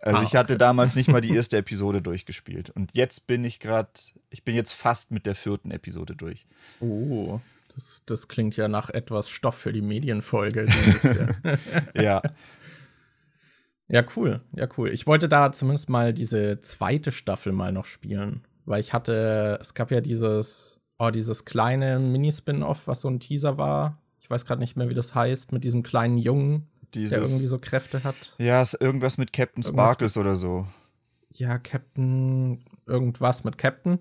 Also 0.01 0.21
ah, 0.21 0.23
ich 0.23 0.35
hatte 0.35 0.57
damals 0.57 0.95
nicht 0.95 1.11
mal 1.11 1.21
die 1.21 1.35
erste 1.35 1.59
Episode 1.59 2.01
durchgespielt 2.01 2.71
und 2.71 2.95
jetzt 2.95 3.27
bin 3.27 3.45
ich 3.45 3.61
gerade, 3.61 3.91
ich 4.31 4.45
bin 4.45 4.55
jetzt 4.55 4.73
fast 4.73 5.11
mit 5.11 5.27
der 5.27 5.35
vierten 5.35 5.71
Episode 5.71 6.17
durch. 6.17 6.47
Oh. 6.81 7.39
Das, 7.75 8.03
das 8.05 8.29
klingt 8.29 8.57
ja 8.57 8.69
nach 8.69 8.91
etwas 8.91 9.29
Stoff 9.29 9.57
für 9.57 9.73
die 9.73 9.83
Medienfolge. 9.83 10.67
ja. 11.95 12.23
Ja, 13.89 14.05
cool. 14.17 14.41
Ja, 14.55 14.69
cool. 14.77 14.91
Ich 14.91 15.07
wollte 15.07 15.29
da 15.29 15.53
zumindest 15.53 15.89
mal 15.89 16.13
diese 16.13 16.61
zweite 16.61 17.13
Staffel 17.13 17.53
mal 17.53 17.73
noch 17.73 17.85
spielen, 17.85 18.43
weil 18.65 18.81
ich 18.81 18.93
hatte, 18.93 19.59
es 19.61 19.75
gab 19.75 19.91
ja 19.91 20.01
dieses, 20.01 20.81
oh, 20.99 21.11
dieses 21.11 21.45
kleine 21.45 21.99
Mini-Spin-Off, 21.99 22.87
was 22.87 23.03
so 23.03 23.09
ein 23.09 23.21
Teaser 23.21 23.59
war. 23.59 23.99
Ich 24.21 24.31
weiß 24.31 24.47
gerade 24.47 24.61
nicht 24.61 24.77
mehr, 24.77 24.89
wie 24.89 24.95
das 24.95 25.15
heißt, 25.15 25.53
mit 25.53 25.65
diesem 25.65 25.83
kleinen 25.83 26.17
Jungen, 26.17 26.69
Dieses, 26.95 27.11
der 27.11 27.19
irgendwie 27.21 27.47
so 27.49 27.59
Kräfte 27.59 28.05
hat. 28.05 28.35
Ja, 28.39 28.63
ist 28.63 28.81
irgendwas 28.81 29.19
mit 29.19 29.33
Captain 29.33 29.63
Sparkles 29.63 30.17
oder 30.17 30.37
so. 30.37 30.67
Ja, 31.31 31.59
Captain, 31.59 32.65
irgendwas 32.87 33.45
mit 33.45 33.59
Captain. 33.59 33.99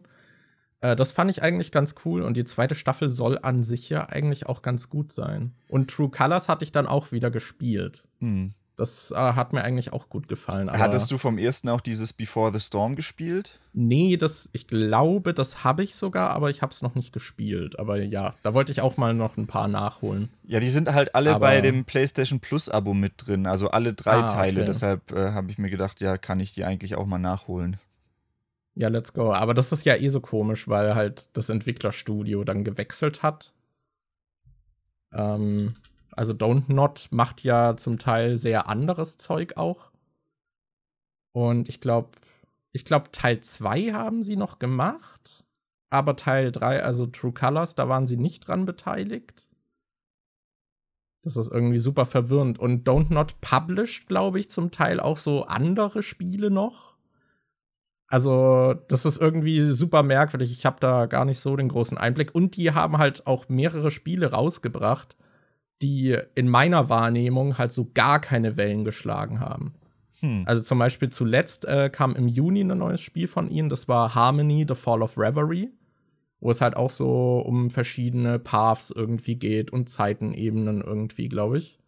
Äh, 0.81 0.95
das 0.95 1.11
fand 1.11 1.31
ich 1.31 1.41
eigentlich 1.41 1.71
ganz 1.71 1.95
cool 2.05 2.21
und 2.21 2.35
die 2.35 2.43
zweite 2.43 2.75
Staffel 2.75 3.09
soll 3.09 3.39
an 3.41 3.63
sich 3.63 3.89
ja 3.89 4.09
eigentlich 4.09 4.47
auch 4.47 4.61
ganz 4.61 4.89
gut 4.89 5.11
sein. 5.11 5.53
Und 5.69 5.89
True 5.89 6.09
Colors 6.09 6.50
hatte 6.50 6.65
ich 6.65 6.71
dann 6.71 6.88
auch 6.88 7.11
wieder 7.11 7.31
gespielt. 7.31 8.03
Mhm. 8.19 8.53
Das 8.77 9.11
äh, 9.11 9.15
hat 9.15 9.53
mir 9.53 9.63
eigentlich 9.63 9.93
auch 9.93 10.09
gut 10.09 10.27
gefallen. 10.27 10.71
Hattest 10.71 11.11
du 11.11 11.19
vom 11.19 11.38
ersten 11.38 11.69
auch 11.69 11.81
dieses 11.81 12.13
Before 12.13 12.51
the 12.51 12.59
Storm 12.59 12.95
gespielt? 12.95 13.59
Nee, 13.73 14.17
das, 14.17 14.50
ich 14.53 14.65
glaube, 14.65 15.35
das 15.35 15.63
habe 15.63 15.83
ich 15.83 15.95
sogar, 15.95 16.31
aber 16.31 16.50
ich 16.50 16.63
habe 16.63 16.71
es 16.71 16.81
noch 16.81 16.95
nicht 16.95 17.13
gespielt. 17.13 17.77
Aber 17.77 18.01
ja, 18.01 18.33
da 18.41 18.55
wollte 18.55 18.71
ich 18.71 18.81
auch 18.81 18.97
mal 18.97 19.13
noch 19.13 19.38
ein 19.38 19.45
paar 19.45 19.67
nachholen. 19.67 20.29
Ja, 20.47 20.59
die 20.59 20.69
sind 20.69 20.91
halt 20.91 21.13
alle 21.13 21.35
aber 21.35 21.47
bei 21.47 21.61
dem 21.61 21.85
PlayStation 21.85 22.39
Plus-Abo 22.39 22.95
mit 22.95 23.13
drin, 23.17 23.45
also 23.45 23.69
alle 23.69 23.93
drei 23.93 24.15
ah, 24.15 24.23
Teile. 24.23 24.61
Okay. 24.61 24.65
Deshalb 24.65 25.11
äh, 25.11 25.31
habe 25.31 25.51
ich 25.51 25.59
mir 25.59 25.69
gedacht, 25.69 26.01
ja, 26.01 26.17
kann 26.17 26.39
ich 26.39 26.53
die 26.53 26.63
eigentlich 26.63 26.95
auch 26.95 27.05
mal 27.05 27.19
nachholen. 27.19 27.77
Ja, 28.75 28.87
let's 28.87 29.13
go. 29.13 29.33
Aber 29.33 29.53
das 29.53 29.71
ist 29.71 29.85
ja 29.85 29.95
eh 29.95 30.07
so 30.07 30.21
komisch, 30.21 30.67
weil 30.67 30.95
halt 30.95 31.35
das 31.35 31.49
Entwicklerstudio 31.49 32.43
dann 32.43 32.63
gewechselt 32.63 33.21
hat. 33.21 33.53
Ähm, 35.13 35.75
also 36.11 36.33
Don't 36.33 36.71
Not 36.71 37.09
macht 37.11 37.43
ja 37.43 37.75
zum 37.77 37.99
Teil 37.99 38.37
sehr 38.37 38.67
anderes 38.69 39.17
Zeug 39.17 39.57
auch. 39.57 39.91
Und 41.33 41.69
ich 41.69 41.81
glaube, 41.81 42.11
ich 42.73 42.85
glaube, 42.85 43.11
Teil 43.11 43.41
2 43.41 43.91
haben 43.93 44.23
sie 44.23 44.35
noch 44.35 44.59
gemacht. 44.59 45.45
Aber 45.89 46.15
Teil 46.15 46.51
3, 46.53 46.83
also 46.83 47.05
True 47.05 47.33
Colors, 47.33 47.75
da 47.75 47.89
waren 47.89 48.05
sie 48.05 48.17
nicht 48.17 48.47
dran 48.47 48.65
beteiligt. 48.65 49.47
Das 51.21 51.35
ist 51.35 51.51
irgendwie 51.51 51.79
super 51.79 52.05
verwirrend. 52.05 52.59
Und 52.59 52.87
Don't 52.87 53.13
Not 53.13 53.41
published, 53.41 54.07
glaube 54.07 54.39
ich, 54.39 54.49
zum 54.49 54.71
Teil 54.71 54.99
auch 54.99 55.17
so 55.17 55.45
andere 55.45 56.01
Spiele 56.01 56.49
noch. 56.49 56.90
Also, 58.12 58.75
das 58.89 59.06
ist 59.06 59.22
irgendwie 59.22 59.63
super 59.70 60.03
merkwürdig. 60.03 60.51
Ich 60.51 60.65
habe 60.65 60.75
da 60.82 61.06
gar 61.06 61.24
nicht 61.24 61.39
so 61.39 61.56
den 61.56 61.70
großen 61.70 61.98
Einblick. 61.98 62.36
Und 62.36 62.58
die 62.58 62.72
haben 62.72 62.98
halt 62.98 63.25
auch 63.25 63.48
mehrere 63.48 63.89
Spiele 63.89 64.32
rausgebracht, 64.32 65.15
die 65.82 66.18
in 66.36 66.50
meiner 66.50 66.89
Wahrnehmung 66.89 67.58
halt 67.58 67.72
so 67.72 67.89
gar 67.94 68.20
keine 68.20 68.58
Wellen 68.58 68.84
geschlagen 68.84 69.39
haben. 69.39 69.75
Hm. 70.20 70.44
Also 70.46 70.62
zum 70.62 70.77
Beispiel 70.77 71.10
zuletzt 71.10 71.63
äh, 71.63 71.89
kam 71.89 72.18
im 72.18 72.27
Juni 72.27 72.62
ein 72.65 72.77
neues 72.77 73.00
Spiel 73.00 73.30
von 73.30 73.50
ihnen, 73.50 73.70
das 73.70 73.88
war 73.88 74.13
Harmony, 74.13 74.65
The 74.68 74.75
Fall 74.75 75.01
of 75.01 75.18
Reverie, 75.18 75.72
wo 76.41 76.51
es 76.51 76.60
halt 76.60 76.75
auch 76.75 76.89
so 76.89 77.39
um 77.39 77.72
verschiedene 77.72 78.39
Paths 78.39 78.91
irgendwie 78.94 79.36
geht 79.36 79.72
und 79.72 79.88
Zeitenebenen 79.88 80.82
irgendwie, 80.82 81.30
glaube 81.30 81.60
ich. 81.60 81.80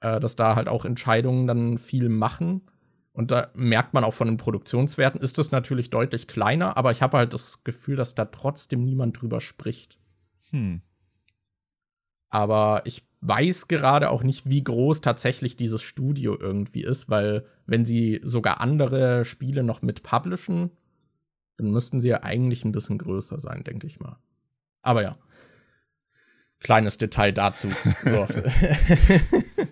Äh, 0.00 0.20
dass 0.20 0.36
da 0.36 0.56
halt 0.56 0.68
auch 0.68 0.86
Entscheidungen 0.86 1.46
dann 1.46 1.76
viel 1.76 2.08
machen. 2.08 2.62
Und 3.20 3.30
da 3.30 3.50
merkt 3.52 3.92
man 3.92 4.02
auch 4.02 4.14
von 4.14 4.28
den 4.28 4.38
Produktionswerten, 4.38 5.20
ist 5.20 5.36
das 5.36 5.50
natürlich 5.50 5.90
deutlich 5.90 6.26
kleiner, 6.26 6.78
aber 6.78 6.90
ich 6.90 7.02
habe 7.02 7.18
halt 7.18 7.34
das 7.34 7.62
Gefühl, 7.64 7.96
dass 7.96 8.14
da 8.14 8.24
trotzdem 8.24 8.82
niemand 8.82 9.20
drüber 9.20 9.42
spricht. 9.42 9.98
Hm. 10.48 10.80
Aber 12.30 12.80
ich 12.86 13.04
weiß 13.20 13.68
gerade 13.68 14.08
auch 14.08 14.22
nicht, 14.22 14.48
wie 14.48 14.64
groß 14.64 15.02
tatsächlich 15.02 15.54
dieses 15.54 15.82
Studio 15.82 16.34
irgendwie 16.40 16.82
ist, 16.82 17.10
weil 17.10 17.44
wenn 17.66 17.84
sie 17.84 18.22
sogar 18.24 18.62
andere 18.62 19.26
Spiele 19.26 19.64
noch 19.64 19.82
mit 19.82 20.02
publishen, 20.02 20.70
dann 21.58 21.72
müssten 21.72 22.00
sie 22.00 22.08
ja 22.08 22.22
eigentlich 22.22 22.64
ein 22.64 22.72
bisschen 22.72 22.96
größer 22.96 23.38
sein, 23.38 23.64
denke 23.64 23.86
ich 23.86 24.00
mal. 24.00 24.16
Aber 24.80 25.02
ja. 25.02 25.18
Kleines 26.58 26.96
Detail 26.96 27.32
dazu. 27.32 27.68
So. 28.02 28.26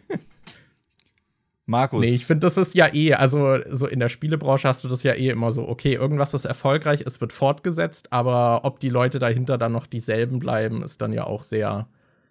Markus. 1.68 2.00
Nee, 2.00 2.14
ich 2.14 2.24
finde, 2.24 2.46
das 2.46 2.56
ist 2.56 2.74
ja 2.74 2.92
eh, 2.94 3.12
also 3.12 3.58
so 3.68 3.86
in 3.86 4.00
der 4.00 4.08
Spielebranche 4.08 4.66
hast 4.66 4.84
du 4.84 4.88
das 4.88 5.02
ja 5.02 5.12
eh 5.12 5.28
immer 5.28 5.52
so, 5.52 5.68
okay, 5.68 5.92
irgendwas 5.92 6.32
ist 6.32 6.46
erfolgreich, 6.46 7.02
es 7.04 7.20
wird 7.20 7.30
fortgesetzt, 7.30 8.10
aber 8.10 8.64
ob 8.64 8.80
die 8.80 8.88
Leute 8.88 9.18
dahinter 9.18 9.58
dann 9.58 9.72
noch 9.72 9.86
dieselben 9.86 10.38
bleiben, 10.38 10.82
ist 10.82 11.02
dann 11.02 11.12
ja 11.12 11.24
auch 11.24 11.42
sehr, 11.42 11.86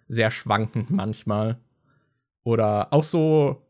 sehr 0.08 0.32
schwankend 0.32 0.90
manchmal. 0.90 1.58
Oder 2.42 2.92
auch 2.92 3.04
so, 3.04 3.62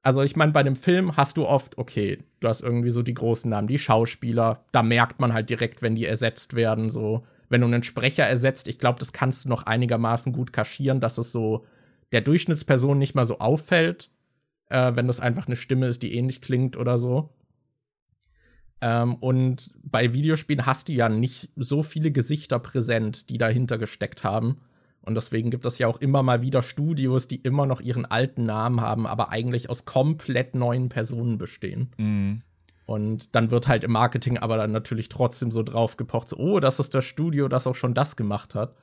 also 0.00 0.22
ich 0.22 0.34
meine, 0.34 0.52
bei 0.52 0.62
dem 0.62 0.76
Film 0.76 1.14
hast 1.14 1.36
du 1.36 1.46
oft, 1.46 1.76
okay, 1.76 2.24
du 2.40 2.48
hast 2.48 2.62
irgendwie 2.62 2.90
so 2.90 3.02
die 3.02 3.14
großen 3.14 3.50
Namen, 3.50 3.68
die 3.68 3.78
Schauspieler, 3.78 4.64
da 4.72 4.82
merkt 4.82 5.20
man 5.20 5.34
halt 5.34 5.50
direkt, 5.50 5.82
wenn 5.82 5.94
die 5.94 6.06
ersetzt 6.06 6.54
werden, 6.54 6.88
so. 6.88 7.22
Wenn 7.50 7.60
du 7.60 7.66
einen 7.66 7.82
Sprecher 7.82 8.24
ersetzt, 8.24 8.66
ich 8.66 8.78
glaube, 8.78 8.98
das 8.98 9.12
kannst 9.12 9.44
du 9.44 9.50
noch 9.50 9.64
einigermaßen 9.64 10.32
gut 10.32 10.54
kaschieren, 10.54 11.00
dass 11.00 11.18
es 11.18 11.32
so 11.32 11.66
der 12.12 12.22
Durchschnittsperson 12.22 12.98
nicht 12.98 13.14
mal 13.14 13.26
so 13.26 13.40
auffällt, 13.40 14.10
äh, 14.72 14.96
wenn 14.96 15.06
das 15.06 15.20
einfach 15.20 15.46
eine 15.46 15.56
Stimme 15.56 15.86
ist, 15.86 16.02
die 16.02 16.14
ähnlich 16.14 16.40
klingt 16.40 16.76
oder 16.76 16.98
so. 16.98 17.30
Ähm, 18.80 19.14
und 19.16 19.72
bei 19.84 20.12
Videospielen 20.12 20.66
hast 20.66 20.88
du 20.88 20.92
ja 20.92 21.08
nicht 21.08 21.50
so 21.56 21.82
viele 21.82 22.10
Gesichter 22.10 22.58
präsent, 22.58 23.28
die 23.30 23.38
dahinter 23.38 23.78
gesteckt 23.78 24.24
haben. 24.24 24.56
Und 25.02 25.14
deswegen 25.14 25.50
gibt 25.50 25.66
es 25.66 25.78
ja 25.78 25.88
auch 25.88 26.00
immer 26.00 26.22
mal 26.22 26.42
wieder 26.42 26.62
Studios, 26.62 27.28
die 27.28 27.36
immer 27.36 27.66
noch 27.66 27.80
ihren 27.80 28.06
alten 28.06 28.44
Namen 28.44 28.80
haben, 28.80 29.06
aber 29.06 29.30
eigentlich 29.30 29.68
aus 29.68 29.84
komplett 29.84 30.54
neuen 30.54 30.88
Personen 30.88 31.38
bestehen. 31.38 31.90
Mhm. 31.98 32.42
Und 32.86 33.34
dann 33.34 33.50
wird 33.50 33.68
halt 33.68 33.84
im 33.84 33.92
Marketing 33.92 34.38
aber 34.38 34.56
dann 34.56 34.72
natürlich 34.72 35.08
trotzdem 35.08 35.50
so 35.50 35.62
drauf 35.62 35.96
gepocht, 35.96 36.28
so, 36.28 36.36
oh, 36.36 36.60
das 36.60 36.78
ist 36.78 36.94
das 36.94 37.04
Studio, 37.04 37.48
das 37.48 37.66
auch 37.66 37.74
schon 37.74 37.94
das 37.94 38.16
gemacht 38.16 38.54
hat. 38.54 38.74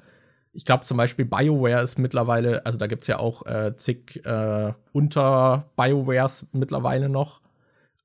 Ich 0.51 0.65
glaube 0.65 0.84
zum 0.84 0.98
Beispiel 0.98 1.25
BioWare 1.25 1.82
ist 1.82 2.00
mittlerweile, 2.00 2.65
also 2.65 2.77
da 2.77 2.88
gibt 2.88 3.03
es 3.03 3.08
ja 3.08 3.20
auch 3.20 3.46
äh, 3.46 3.75
zig 3.75 4.25
äh, 4.25 4.74
unter 4.94 5.70
BioWares 5.75 6.48
mittlerweile 6.53 7.10
noch. 7.10 7.41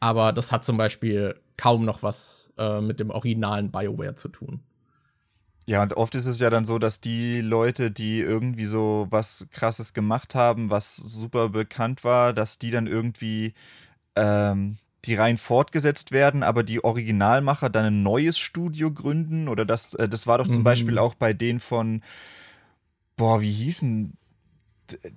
Aber 0.01 0.33
das 0.33 0.53
hat 0.53 0.65
zum 0.65 0.77
Beispiel 0.77 1.41
kaum 1.57 1.85
noch 1.85 2.03
was 2.03 2.53
äh, 2.59 2.81
mit 2.81 3.01
dem 3.01 3.11
originalen 3.11 3.71
BioWare 3.71 4.15
zu 4.15 4.29
tun. 4.29 4.61
Ja, 5.67 5.83
und 5.83 5.97
oft 5.97 6.15
ist 6.15 6.27
es 6.27 6.41
ja 6.41 6.51
dann 6.51 6.67
so, 6.67 6.79
dass 6.79 7.01
die 7.01 7.41
Leute, 7.41 7.91
die 7.91 8.21
irgendwie 8.21 8.67
so 8.67 9.07
was 9.09 9.49
Krasses 9.51 9.95
gemacht 9.95 10.35
haben, 10.35 10.71
was 10.71 10.97
super 10.97 11.49
bekannt 11.49 12.05
war, 12.05 12.35
dass 12.35 12.59
die 12.59 12.71
dann 12.71 12.87
irgendwie 12.87 13.55
ähm, 14.15 14.77
die 15.06 15.14
Reihen 15.14 15.37
fortgesetzt 15.37 16.12
werden, 16.12 16.42
aber 16.42 16.62
die 16.62 16.82
Originalmacher 16.82 17.70
dann 17.70 17.84
ein 17.84 18.02
neues 18.02 18.38
Studio 18.38 18.90
gründen. 18.90 19.49
Oder 19.49 19.64
das, 19.64 19.94
äh, 19.94 20.08
das 20.08 20.26
war 20.26 20.38
doch 20.38 20.49
zum 20.49 20.61
mhm. 20.61 20.64
Beispiel 20.64 20.99
auch 20.99 21.14
bei 21.14 21.32
denen 21.32 21.61
von, 21.61 22.02
boah, 23.16 23.40
wie 23.40 23.50
hießen 23.50 24.16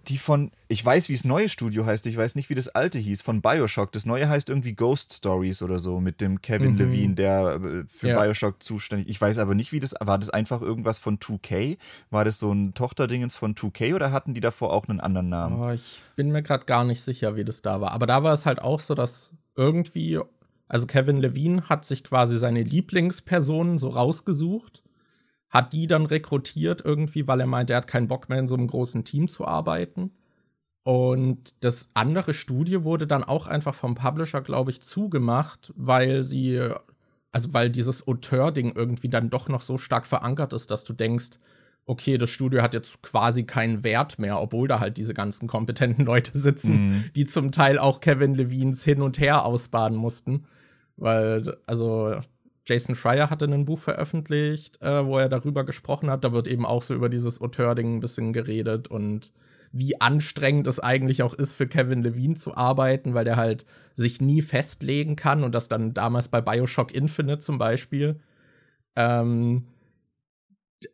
die 0.08 0.18
von, 0.18 0.52
ich 0.68 0.84
weiß, 0.86 1.10
wie 1.10 1.14
das 1.14 1.26
neue 1.26 1.50
Studio 1.50 1.86
heißt, 1.86 2.08
ich 2.08 2.16
weiß 2.16 2.36
nicht, 2.36 2.50
wie 2.50 2.56
das 2.56 2.70
alte 2.70 3.00
hieß, 3.00 3.22
von 3.22 3.42
Bioshock. 3.42 3.92
Das 3.92 4.06
neue 4.06 4.30
heißt 4.30 4.50
irgendwie 4.50 4.74
Ghost 4.74 5.14
Stories 5.14 5.62
oder 5.62 5.80
so, 5.80 6.00
mit 6.00 6.22
dem 6.22 6.42
Kevin 6.42 6.74
mhm. 6.74 6.78
Levine, 6.78 7.16
der 7.16 7.60
äh, 7.62 7.84
für 7.86 8.10
ja. 8.10 8.22
Bioshock 8.22 8.64
zuständig 8.64 9.10
Ich 9.10 9.20
weiß 9.20 9.38
aber 9.40 9.56
nicht, 9.56 9.72
wie 9.72 9.80
das, 9.80 9.94
war 10.00 10.18
das 10.18 10.30
einfach 10.30 10.62
irgendwas 10.62 11.00
von 11.00 11.20
2K? 11.20 11.78
War 12.10 12.24
das 12.24 12.40
so 12.40 12.52
ein 12.52 12.74
Tochterdingens 12.74 13.36
von 13.36 13.56
2K 13.56 13.96
oder 13.96 14.12
hatten 14.12 14.34
die 14.34 14.42
davor 14.42 14.72
auch 14.72 14.88
einen 14.88 15.00
anderen 15.00 15.30
Namen? 15.30 15.60
Oh, 15.60 15.72
ich 15.72 16.02
bin 16.16 16.32
mir 16.32 16.44
gerade 16.44 16.66
gar 16.66 16.84
nicht 16.84 17.02
sicher, 17.02 17.36
wie 17.36 17.44
das 17.44 17.62
da 17.62 17.82
war. 17.82 17.92
Aber 17.92 18.08
da 18.08 18.24
war 18.24 18.34
es 18.34 18.46
halt 18.46 18.62
auch 18.62 18.80
so, 18.80 18.96
dass 18.96 19.34
irgendwie, 19.58 20.20
also 20.68 20.88
Kevin 20.88 21.18
Levine 21.18 21.70
hat 21.70 21.86
sich 21.86 22.04
quasi 22.04 22.38
seine 22.38 22.64
Lieblingspersonen 22.64 23.78
so 23.78 23.90
rausgesucht 23.90 24.84
hat 25.50 25.74
die 25.74 25.88
dann 25.88 26.06
rekrutiert 26.06 26.84
irgendwie, 26.84 27.28
weil 27.28 27.40
er 27.40 27.48
meint, 27.48 27.70
er 27.70 27.78
hat 27.78 27.88
keinen 27.88 28.08
Bock 28.08 28.30
mehr 28.30 28.40
in 28.40 28.48
so 28.48 28.56
einem 28.56 28.68
großen 28.68 29.04
Team 29.04 29.28
zu 29.28 29.46
arbeiten. 29.46 30.12
Und 30.84 31.64
das 31.64 31.90
andere 31.94 32.34
Studio 32.34 32.84
wurde 32.84 33.08
dann 33.08 33.24
auch 33.24 33.48
einfach 33.48 33.76
vom 33.76 33.96
Publisher, 33.96 34.42
glaube 34.42 34.72
ich, 34.72 34.82
zugemacht, 34.82 35.74
weil 35.76 36.24
sie, 36.24 36.62
also 37.32 37.54
weil 37.54 37.70
dieses 37.70 38.08
Auteur-Ding 38.08 38.74
irgendwie 38.76 39.10
dann 39.10 39.30
doch 39.30 39.50
noch 39.50 39.62
so 39.62 39.78
stark 39.78 40.06
verankert 40.06 40.54
ist, 40.54 40.72
dass 40.72 40.84
du 40.84 40.94
denkst, 40.94 41.40
okay, 41.88 42.18
das 42.18 42.30
Studio 42.30 42.62
hat 42.62 42.74
jetzt 42.74 43.02
quasi 43.02 43.44
keinen 43.44 43.84
Wert 43.84 44.20
mehr, 44.20 44.40
obwohl 44.40 44.68
da 44.68 44.80
halt 44.80 44.98
diese 44.98 45.14
ganzen 45.14 45.48
kompetenten 45.48 46.06
Leute 46.06 46.38
sitzen, 46.38 46.88
mhm. 46.88 47.06
die 47.16 47.26
zum 47.26 47.52
Teil 47.52 47.80
auch 47.80 48.02
Kevin 48.02 48.36
Levines 48.36 48.84
hin 48.84 49.02
und 49.02 49.20
her 49.20 49.46
ausbaden 49.46 49.98
mussten. 49.98 50.46
Weil, 50.98 51.58
also, 51.66 52.16
Jason 52.66 52.96
Schreier 52.96 53.30
hatte 53.30 53.46
ein 53.46 53.66
Buch 53.66 53.80
veröffentlicht, 53.80 54.82
äh, 54.82 55.06
wo 55.06 55.18
er 55.18 55.30
darüber 55.30 55.64
gesprochen 55.64 56.10
hat. 56.10 56.24
Da 56.24 56.34
wird 56.34 56.48
eben 56.48 56.66
auch 56.66 56.84
so 56.84 56.94
über 56.94 57.08
dieses 57.08 57.40
Auteur-Ding 57.40 57.96
ein 57.96 58.00
bisschen 58.02 58.34
geredet 58.34 58.90
und 58.90 59.32
wie 59.72 60.00
anstrengend 60.02 60.68
es 60.68 60.80
eigentlich 60.80 61.24
auch 61.24 61.34
ist, 61.34 61.54
für 61.54 61.68
Kevin 61.68 62.02
Levine 62.02 62.36
zu 62.36 62.56
arbeiten, 62.56 63.14
weil 63.14 63.26
der 63.26 63.38
halt 63.38 63.66
sich 63.96 64.22
nie 64.22 64.42
festlegen 64.42 65.16
kann 65.16 65.44
und 65.44 65.54
das 65.54 65.70
dann 65.70 65.94
damals 65.94 66.28
bei 66.28 66.42
Bioshock 66.42 66.94
Infinite 66.94 67.40
zum 67.40 67.58
Beispiel, 67.58 68.20
ähm, 68.96 69.64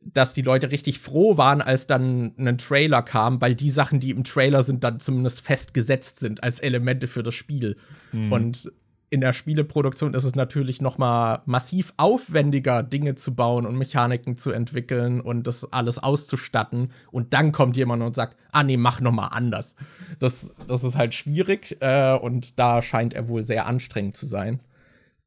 dass 0.02 0.34
die 0.34 0.42
Leute 0.42 0.72
richtig 0.72 1.00
froh 1.00 1.38
waren, 1.38 1.62
als 1.62 1.88
dann 1.88 2.34
ein 2.38 2.58
Trailer 2.58 3.02
kam, 3.02 3.42
weil 3.42 3.56
die 3.56 3.70
Sachen, 3.70 4.00
die 4.00 4.12
im 4.12 4.24
Trailer 4.24 4.64
sind, 4.64 4.84
dann 4.84 5.00
zumindest 5.00 5.42
festgesetzt 5.42 6.20
sind 6.20 6.44
als 6.44 6.60
Elemente 6.60 7.08
für 7.08 7.24
das 7.24 7.34
Spiel. 7.34 7.76
Mhm. 8.12 8.32
Und 8.32 8.72
in 9.14 9.22
der 9.22 9.34
Spieleproduktion 9.34 10.16
ist 10.16 10.24
es 10.24 10.34
natürlich 10.34 10.82
noch 10.82 10.98
mal 10.98 11.44
massiv 11.46 11.94
aufwendiger, 11.98 12.82
Dinge 12.82 13.14
zu 13.14 13.36
bauen 13.36 13.68
und 13.68 13.78
Mechaniken 13.78 14.38
zu 14.38 14.50
entwickeln 14.50 15.22
und 15.22 15.46
das 15.46 15.72
alles 15.72 16.00
auszustatten. 16.00 16.92
Und 17.12 17.34
dann 17.34 17.52
kommt 17.52 17.78
jemand 17.78 18.02
und 18.02 18.16
sagt, 18.16 18.38
ah 18.52 18.64
nee, 18.64 18.76
mach 18.76 19.02
noch 19.02 19.12
mal 19.12 19.28
anders. 19.28 19.76
Das, 20.18 20.56
das 20.66 20.84
ist 20.84 20.98
halt 20.98 21.14
schwierig 21.14 21.78
äh, 21.82 22.14
und 22.14 22.58
da 22.58 22.82
scheint 22.82 23.14
er 23.14 23.28
wohl 23.28 23.44
sehr 23.44 23.68
anstrengend 23.68 24.18
zu 24.18 24.26
sein. 24.26 24.62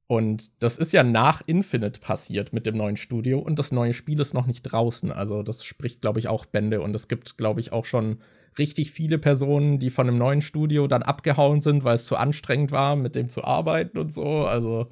Und 0.09 0.63
das 0.63 0.79
ist 0.79 0.93
ja 0.93 1.03
nach 1.03 1.43
Infinite 1.47 2.01
passiert 2.01 2.53
mit 2.53 2.67
dem 2.67 2.77
neuen 2.77 2.97
Studio 2.97 3.41
und 3.41 3.59
das 3.59 3.73
neue 3.73 3.93
Spiel 3.93 4.21
ist 4.21 4.35
noch 4.35 4.47
nicht 4.47 4.63
draußen. 4.63 5.11
Also 5.11 5.43
das 5.43 5.65
spricht, 5.65 6.01
glaube 6.01 6.21
ich, 6.21 6.29
auch 6.29 6.47
Bände 6.47 6.81
und 6.81 6.95
es 6.95 7.09
gibt, 7.09 7.37
glaube 7.37 7.61
ich, 7.61 7.73
auch 7.73 7.85
schon 7.85 8.19
richtig 8.57 8.93
viele 8.93 9.19
Personen, 9.19 9.79
die 9.81 9.91
von 9.91 10.09
einem 10.09 10.19
neuen 10.19 10.43
Studio 10.43 10.87
dann 10.87 11.03
abgehauen 11.03 11.61
sind, 11.61 11.83
weil 11.83 11.97
es 11.97 12.07
zu 12.07 12.17
anstrengend 12.17 12.71
war, 12.71 12.95
mit 12.95 13.17
dem 13.17 13.29
zu 13.29 13.45
arbeiten 13.45 13.99
und 13.99 14.13
so. 14.13 14.47
Also 14.47 14.87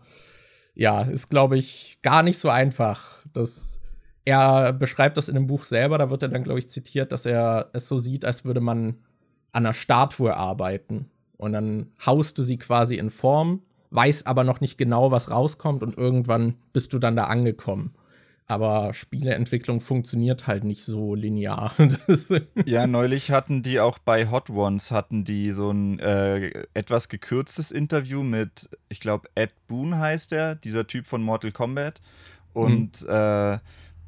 ja, 0.74 1.02
ist, 1.02 1.30
glaube 1.30 1.56
ich, 1.56 1.98
gar 2.02 2.24
nicht 2.24 2.38
so 2.38 2.48
einfach. 2.48 3.20
Das, 3.32 3.80
er 4.24 4.72
beschreibt 4.72 5.16
das 5.16 5.28
in 5.28 5.36
dem 5.36 5.46
Buch 5.46 5.64
selber, 5.64 5.98
da 5.98 6.10
wird 6.10 6.24
er 6.24 6.28
dann, 6.28 6.42
glaube 6.42 6.58
ich, 6.58 6.68
zitiert, 6.68 7.12
dass 7.12 7.24
er 7.24 7.70
es 7.72 7.86
so 7.86 8.00
sieht, 8.00 8.24
als 8.24 8.44
würde 8.44 8.60
man 8.60 8.96
an 9.52 9.64
einer 9.64 9.74
Statue 9.74 10.36
arbeiten. 10.36 11.08
Und 11.36 11.52
dann 11.52 11.92
haust 12.04 12.38
du 12.38 12.42
sie 12.42 12.58
quasi 12.58 12.96
in 12.96 13.10
Form, 13.10 13.62
weiß 13.94 14.26
aber 14.26 14.44
noch 14.44 14.60
nicht 14.60 14.78
genau, 14.78 15.10
was 15.10 15.30
rauskommt 15.30 15.82
und 15.82 15.96
irgendwann 15.96 16.54
bist 16.72 16.92
du 16.92 16.98
dann 16.98 17.16
da 17.16 17.24
angekommen 17.24 17.94
aber 18.46 18.92
Spieleentwicklung 18.92 19.80
funktioniert 19.80 20.46
halt 20.46 20.64
nicht 20.64 20.84
so 20.84 21.14
linear. 21.14 21.74
ja, 22.66 22.86
neulich 22.86 23.30
hatten 23.30 23.62
die 23.62 23.80
auch 23.80 23.98
bei 23.98 24.30
Hot 24.30 24.50
Ones 24.50 24.90
hatten 24.90 25.24
die 25.24 25.50
so 25.50 25.70
ein 25.70 25.98
äh, 25.98 26.50
etwas 26.74 27.08
gekürztes 27.08 27.70
Interview 27.70 28.22
mit, 28.22 28.68
ich 28.88 29.00
glaube, 29.00 29.28
Ed 29.34 29.52
Boon 29.66 29.98
heißt 29.98 30.32
er, 30.32 30.56
dieser 30.56 30.86
Typ 30.86 31.06
von 31.06 31.22
Mortal 31.22 31.52
Kombat. 31.52 32.02
Und 32.52 32.98
hm. 32.98 33.08
äh, 33.08 33.58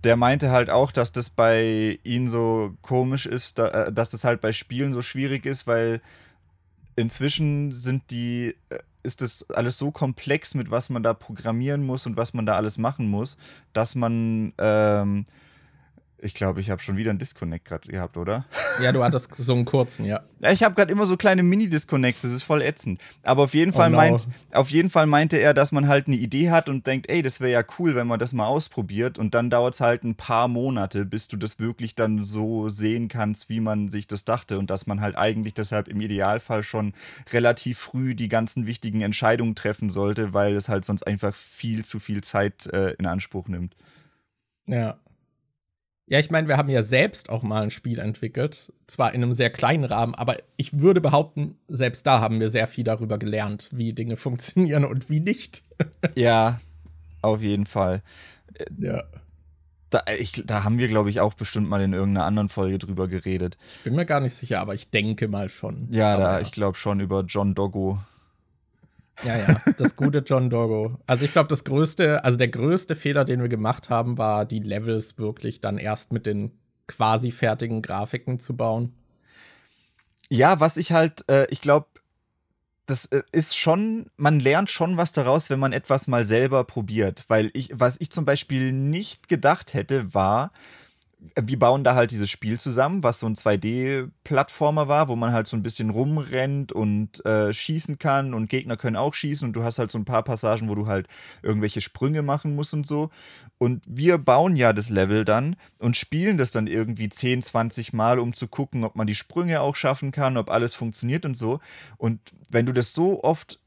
der 0.04 0.16
meinte 0.16 0.50
halt 0.50 0.68
auch, 0.68 0.92
dass 0.92 1.12
das 1.12 1.30
bei 1.30 1.98
ihnen 2.04 2.28
so 2.28 2.76
komisch 2.82 3.24
ist, 3.24 3.58
da, 3.58 3.86
äh, 3.86 3.92
dass 3.92 4.10
das 4.10 4.24
halt 4.24 4.42
bei 4.42 4.52
Spielen 4.52 4.92
so 4.92 5.00
schwierig 5.00 5.46
ist, 5.46 5.66
weil 5.66 6.02
inzwischen 6.94 7.72
sind 7.72 8.10
die 8.10 8.54
äh, 8.68 8.78
ist 9.06 9.22
das 9.22 9.48
alles 9.50 9.78
so 9.78 9.90
komplex, 9.90 10.54
mit 10.54 10.70
was 10.70 10.90
man 10.90 11.02
da 11.02 11.14
programmieren 11.14 11.86
muss 11.86 12.06
und 12.06 12.16
was 12.16 12.34
man 12.34 12.44
da 12.44 12.56
alles 12.56 12.76
machen 12.76 13.08
muss, 13.08 13.38
dass 13.72 13.94
man 13.94 14.52
ähm, 14.58 15.24
ich 16.18 16.34
glaube, 16.34 16.60
ich 16.60 16.70
habe 16.70 16.80
schon 16.82 16.96
wieder 16.96 17.10
einen 17.10 17.18
Disconnect 17.18 17.66
gerade 17.66 17.88
gehabt, 17.90 18.16
oder? 18.16 18.44
Ja, 18.82 18.92
du 18.92 19.02
hattest 19.02 19.34
so 19.34 19.54
einen 19.54 19.64
kurzen, 19.64 20.04
ja. 20.04 20.20
Ich 20.50 20.62
habe 20.62 20.74
gerade 20.74 20.92
immer 20.92 21.06
so 21.06 21.16
kleine 21.16 21.42
Mini-Disconnects, 21.42 22.20
das 22.20 22.30
ist 22.30 22.42
voll 22.42 22.60
ätzend. 22.60 23.00
Aber 23.22 23.44
auf 23.44 23.54
jeden, 23.54 23.72
Fall 23.72 23.88
oh 23.88 23.92
no. 23.92 23.96
meint, 23.96 24.28
auf 24.52 24.68
jeden 24.68 24.90
Fall 24.90 25.06
meinte 25.06 25.38
er, 25.38 25.54
dass 25.54 25.72
man 25.72 25.88
halt 25.88 26.08
eine 26.08 26.16
Idee 26.16 26.50
hat 26.50 26.68
und 26.68 26.86
denkt, 26.86 27.08
ey, 27.08 27.22
das 27.22 27.40
wäre 27.40 27.52
ja 27.52 27.64
cool, 27.78 27.94
wenn 27.94 28.06
man 28.06 28.18
das 28.18 28.34
mal 28.34 28.44
ausprobiert. 28.44 29.18
Und 29.18 29.34
dann 29.34 29.48
dauert 29.48 29.72
es 29.72 29.80
halt 29.80 30.04
ein 30.04 30.14
paar 30.14 30.46
Monate, 30.46 31.06
bis 31.06 31.26
du 31.28 31.38
das 31.38 31.58
wirklich 31.58 31.94
dann 31.94 32.22
so 32.22 32.68
sehen 32.68 33.08
kannst, 33.08 33.48
wie 33.48 33.60
man 33.60 33.88
sich 33.88 34.06
das 34.06 34.26
dachte. 34.26 34.58
Und 34.58 34.68
dass 34.68 34.86
man 34.86 35.00
halt 35.00 35.16
eigentlich 35.16 35.54
deshalb 35.54 35.88
im 35.88 35.98
Idealfall 36.02 36.62
schon 36.62 36.92
relativ 37.32 37.78
früh 37.78 38.14
die 38.14 38.28
ganzen 38.28 38.66
wichtigen 38.66 39.00
Entscheidungen 39.00 39.54
treffen 39.54 39.88
sollte, 39.88 40.34
weil 40.34 40.54
es 40.54 40.68
halt 40.68 40.84
sonst 40.84 41.06
einfach 41.06 41.34
viel 41.34 41.82
zu 41.82 41.98
viel 41.98 42.22
Zeit 42.22 42.66
äh, 42.66 42.90
in 42.98 43.06
Anspruch 43.06 43.48
nimmt. 43.48 43.74
Ja, 44.68 44.98
ja, 46.08 46.20
ich 46.20 46.30
meine, 46.30 46.46
wir 46.46 46.56
haben 46.56 46.68
ja 46.68 46.84
selbst 46.84 47.30
auch 47.30 47.42
mal 47.42 47.62
ein 47.62 47.70
Spiel 47.70 47.98
entwickelt, 47.98 48.72
zwar 48.86 49.12
in 49.12 49.22
einem 49.22 49.32
sehr 49.32 49.50
kleinen 49.50 49.84
Rahmen, 49.84 50.14
aber 50.14 50.36
ich 50.56 50.78
würde 50.78 51.00
behaupten, 51.00 51.58
selbst 51.66 52.06
da 52.06 52.20
haben 52.20 52.38
wir 52.38 52.48
sehr 52.48 52.68
viel 52.68 52.84
darüber 52.84 53.18
gelernt, 53.18 53.68
wie 53.72 53.92
Dinge 53.92 54.16
funktionieren 54.16 54.84
und 54.84 55.10
wie 55.10 55.20
nicht. 55.20 55.64
ja, 56.14 56.60
auf 57.22 57.42
jeden 57.42 57.66
Fall. 57.66 58.02
Ja. 58.78 59.02
Da, 59.90 60.02
ich, 60.18 60.32
da 60.44 60.64
haben 60.64 60.78
wir, 60.78 60.88
glaube 60.88 61.10
ich, 61.10 61.20
auch 61.20 61.34
bestimmt 61.34 61.68
mal 61.68 61.80
in 61.80 61.92
irgendeiner 61.92 62.26
anderen 62.26 62.48
Folge 62.48 62.78
drüber 62.78 63.08
geredet. 63.08 63.56
Ich 63.68 63.80
bin 63.84 63.94
mir 63.94 64.06
gar 64.06 64.20
nicht 64.20 64.34
sicher, 64.34 64.60
aber 64.60 64.74
ich 64.74 64.90
denke 64.90 65.28
mal 65.28 65.48
schon. 65.48 65.88
Ja, 65.92 66.16
da, 66.16 66.40
ich 66.40 66.50
glaube 66.52 66.76
schon 66.76 67.00
über 67.00 67.22
John 67.22 67.54
Doggo. 67.54 68.00
Ja, 69.24 69.36
ja, 69.36 69.60
das 69.78 69.96
gute 69.96 70.18
John 70.18 70.50
Doggo. 70.50 70.98
Also 71.06 71.24
ich 71.24 71.32
glaube, 71.32 71.48
das 71.48 71.64
größte, 71.64 72.24
also 72.24 72.36
der 72.36 72.48
größte 72.48 72.94
Fehler, 72.94 73.24
den 73.24 73.40
wir 73.40 73.48
gemacht 73.48 73.88
haben, 73.88 74.18
war 74.18 74.44
die 74.44 74.60
Levels 74.60 75.18
wirklich 75.18 75.60
dann 75.60 75.78
erst 75.78 76.12
mit 76.12 76.26
den 76.26 76.52
quasi 76.86 77.30
fertigen 77.30 77.82
Grafiken 77.82 78.38
zu 78.38 78.56
bauen. 78.56 78.94
Ja, 80.28 80.60
was 80.60 80.76
ich 80.76 80.92
halt, 80.92 81.28
äh, 81.30 81.46
ich 81.50 81.60
glaube, 81.60 81.86
das 82.86 83.06
äh, 83.06 83.22
ist 83.32 83.56
schon, 83.56 84.06
man 84.16 84.38
lernt 84.38 84.70
schon 84.70 84.96
was 84.96 85.12
daraus, 85.12 85.50
wenn 85.50 85.58
man 85.58 85.72
etwas 85.72 86.08
mal 86.08 86.24
selber 86.24 86.64
probiert. 86.64 87.24
Weil 87.28 87.50
ich, 87.52 87.70
was 87.72 88.00
ich 88.00 88.10
zum 88.10 88.24
Beispiel 88.24 88.72
nicht 88.72 89.28
gedacht 89.28 89.74
hätte, 89.74 90.14
war, 90.14 90.52
wir 91.18 91.58
bauen 91.58 91.82
da 91.82 91.94
halt 91.94 92.10
dieses 92.10 92.30
Spiel 92.30 92.60
zusammen, 92.60 93.02
was 93.02 93.20
so 93.20 93.26
ein 93.26 93.34
2D-Plattformer 93.34 94.88
war, 94.88 95.08
wo 95.08 95.16
man 95.16 95.32
halt 95.32 95.46
so 95.46 95.56
ein 95.56 95.62
bisschen 95.62 95.90
rumrennt 95.90 96.72
und 96.72 97.24
äh, 97.24 97.52
schießen 97.52 97.98
kann 97.98 98.34
und 98.34 98.50
Gegner 98.50 98.76
können 98.76 98.96
auch 98.96 99.14
schießen 99.14 99.48
und 99.48 99.54
du 99.54 99.64
hast 99.64 99.78
halt 99.78 99.90
so 99.90 99.98
ein 99.98 100.04
paar 100.04 100.22
Passagen, 100.22 100.68
wo 100.68 100.74
du 100.74 100.86
halt 100.86 101.08
irgendwelche 101.42 101.80
Sprünge 101.80 102.22
machen 102.22 102.54
musst 102.54 102.74
und 102.74 102.86
so. 102.86 103.10
Und 103.58 103.84
wir 103.88 104.18
bauen 104.18 104.56
ja 104.56 104.74
das 104.74 104.90
Level 104.90 105.24
dann 105.24 105.56
und 105.78 105.96
spielen 105.96 106.36
das 106.36 106.50
dann 106.50 106.66
irgendwie 106.66 107.08
10, 107.08 107.42
20 107.42 107.94
Mal, 107.94 108.18
um 108.18 108.34
zu 108.34 108.48
gucken, 108.48 108.84
ob 108.84 108.96
man 108.96 109.06
die 109.06 109.14
Sprünge 109.14 109.62
auch 109.62 109.76
schaffen 109.76 110.12
kann, 110.12 110.36
ob 110.36 110.50
alles 110.50 110.74
funktioniert 110.74 111.24
und 111.24 111.36
so. 111.36 111.60
Und 111.96 112.20
wenn 112.50 112.66
du 112.66 112.72
das 112.72 112.92
so 112.92 113.22
oft 113.24 113.58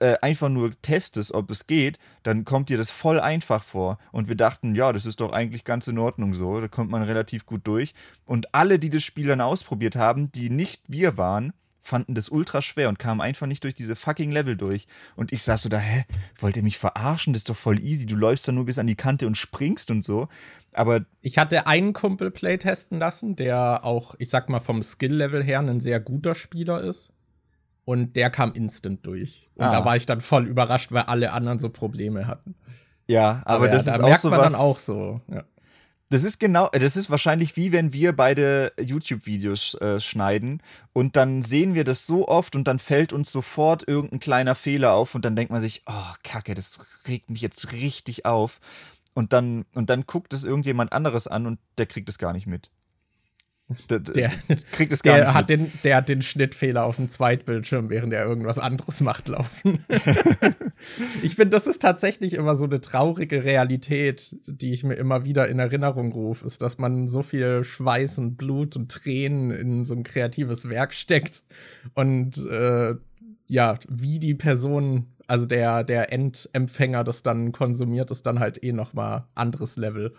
äh, 0.00 0.16
einfach 0.20 0.48
nur 0.48 0.72
testest, 0.82 1.32
ob 1.32 1.50
es 1.50 1.66
geht, 1.66 1.98
dann 2.22 2.44
kommt 2.44 2.68
dir 2.68 2.78
das 2.78 2.90
voll 2.90 3.20
einfach 3.20 3.62
vor. 3.62 3.98
Und 4.12 4.28
wir 4.28 4.34
dachten, 4.34 4.74
ja, 4.74 4.92
das 4.92 5.06
ist 5.06 5.20
doch 5.20 5.32
eigentlich 5.32 5.64
ganz 5.64 5.86
in 5.88 5.98
Ordnung 5.98 6.34
so. 6.34 6.60
Da 6.60 6.68
kommt 6.68 6.90
man 6.90 7.02
relativ 7.02 7.46
gut 7.46 7.66
durch. 7.66 7.94
Und 8.24 8.54
alle, 8.54 8.78
die 8.78 8.90
das 8.90 9.04
Spiel 9.04 9.26
dann 9.26 9.40
ausprobiert 9.40 9.96
haben, 9.96 10.32
die 10.32 10.50
nicht 10.50 10.82
wir 10.88 11.16
waren, 11.16 11.52
fanden 11.78 12.14
das 12.14 12.28
ultra 12.28 12.62
schwer 12.62 12.88
und 12.88 12.98
kamen 12.98 13.20
einfach 13.20 13.46
nicht 13.46 13.62
durch 13.62 13.74
diese 13.74 13.94
fucking 13.94 14.32
Level 14.32 14.56
durch. 14.56 14.88
Und 15.14 15.32
ich 15.32 15.42
saß 15.42 15.62
so 15.62 15.68
da, 15.68 15.78
hä, 15.78 16.04
wollt 16.40 16.56
ihr 16.56 16.64
mich 16.64 16.78
verarschen? 16.78 17.32
Das 17.32 17.40
ist 17.40 17.48
doch 17.48 17.56
voll 17.56 17.80
easy. 17.80 18.06
Du 18.06 18.16
läufst 18.16 18.48
da 18.48 18.52
nur 18.52 18.64
bis 18.64 18.78
an 18.78 18.88
die 18.88 18.96
Kante 18.96 19.26
und 19.26 19.36
springst 19.36 19.90
und 19.90 20.02
so. 20.02 20.28
Aber. 20.72 21.06
Ich 21.22 21.38
hatte 21.38 21.66
einen 21.66 21.92
Kumpel 21.92 22.30
playtesten 22.30 22.98
lassen, 22.98 23.36
der 23.36 23.84
auch, 23.84 24.16
ich 24.18 24.30
sag 24.30 24.48
mal, 24.48 24.60
vom 24.60 24.82
Skill-Level 24.82 25.44
her 25.44 25.60
ein 25.60 25.80
sehr 25.80 26.00
guter 26.00 26.34
Spieler 26.34 26.80
ist 26.82 27.12
und 27.86 28.16
der 28.16 28.30
kam 28.30 28.52
instant 28.52 29.06
durch. 29.06 29.48
Und 29.54 29.64
ah. 29.64 29.72
da 29.72 29.84
war 29.84 29.96
ich 29.96 30.04
dann 30.04 30.20
voll 30.20 30.46
überrascht, 30.46 30.92
weil 30.92 31.04
alle 31.04 31.32
anderen 31.32 31.58
so 31.58 31.70
Probleme 31.70 32.26
hatten. 32.26 32.54
Ja, 33.06 33.42
aber, 33.44 33.54
aber 33.54 33.68
das 33.68 33.86
ja, 33.86 33.92
ist 33.92 33.98
da 33.98 34.04
auch 34.04 34.08
merkt 34.08 34.22
so 34.22 34.30
man 34.30 34.40
was, 34.40 34.52
dann 34.52 34.60
auch 34.60 34.78
so. 34.78 35.20
Ja. 35.32 35.44
Das 36.08 36.24
ist 36.24 36.38
genau, 36.38 36.68
das 36.72 36.96
ist 36.96 37.10
wahrscheinlich 37.10 37.56
wie 37.56 37.72
wenn 37.72 37.92
wir 37.92 38.14
beide 38.14 38.72
YouTube-Videos 38.80 39.74
äh, 39.80 39.98
schneiden 39.98 40.62
und 40.92 41.16
dann 41.16 41.42
sehen 41.42 41.74
wir 41.74 41.82
das 41.84 42.06
so 42.06 42.28
oft 42.28 42.54
und 42.54 42.68
dann 42.68 42.78
fällt 42.78 43.12
uns 43.12 43.32
sofort 43.32 43.86
irgendein 43.88 44.20
kleiner 44.20 44.54
Fehler 44.54 44.92
auf 44.92 45.14
und 45.14 45.24
dann 45.24 45.34
denkt 45.34 45.50
man 45.52 45.60
sich, 45.60 45.82
oh 45.86 46.14
Kacke, 46.22 46.54
das 46.54 47.00
regt 47.08 47.30
mich 47.30 47.40
jetzt 47.40 47.72
richtig 47.72 48.24
auf. 48.24 48.60
Und 49.14 49.32
dann, 49.32 49.64
und 49.74 49.90
dann 49.90 50.06
guckt 50.06 50.32
es 50.32 50.44
irgendjemand 50.44 50.92
anderes 50.92 51.26
an 51.26 51.46
und 51.46 51.58
der 51.78 51.86
kriegt 51.86 52.08
es 52.08 52.18
gar 52.18 52.32
nicht 52.32 52.46
mit. 52.46 52.70
Der, 53.90 53.98
der, 53.98 54.30
kriegt 54.70 54.92
es 54.92 55.02
gar 55.02 55.16
der 55.16 55.24
nicht 55.24 55.34
hat 55.34 55.50
den, 55.50 55.72
der 55.82 55.96
hat 55.96 56.08
den 56.08 56.22
Schnittfehler 56.22 56.84
auf 56.84 56.96
dem 56.96 57.08
Zweitbildschirm, 57.08 57.90
während 57.90 58.12
er 58.12 58.24
irgendwas 58.24 58.60
anderes 58.60 59.00
macht, 59.00 59.26
laufen. 59.26 59.84
ich 61.22 61.34
finde, 61.34 61.50
das 61.50 61.66
ist 61.66 61.82
tatsächlich 61.82 62.34
immer 62.34 62.54
so 62.54 62.66
eine 62.66 62.80
traurige 62.80 63.44
Realität, 63.44 64.36
die 64.46 64.72
ich 64.72 64.84
mir 64.84 64.94
immer 64.94 65.24
wieder 65.24 65.48
in 65.48 65.58
Erinnerung 65.58 66.12
rufe, 66.12 66.46
ist, 66.46 66.62
dass 66.62 66.78
man 66.78 67.08
so 67.08 67.22
viel 67.22 67.64
Schweiß 67.64 68.18
und 68.18 68.36
Blut 68.36 68.76
und 68.76 68.88
Tränen 68.88 69.50
in 69.50 69.84
so 69.84 69.94
ein 69.94 70.04
kreatives 70.04 70.68
Werk 70.68 70.94
steckt 70.94 71.42
und 71.94 72.38
äh, 72.46 72.94
ja, 73.48 73.78
wie 73.88 74.20
die 74.20 74.34
Person, 74.34 75.06
also 75.26 75.44
der, 75.44 75.82
der 75.82 76.12
Endempfänger 76.12 77.02
das 77.02 77.24
dann 77.24 77.50
konsumiert, 77.50 78.12
ist 78.12 78.26
dann 78.26 78.38
halt 78.38 78.62
eh 78.62 78.72
noch 78.72 78.92
mal 78.92 79.26
anderes 79.34 79.76
Level. 79.76 80.14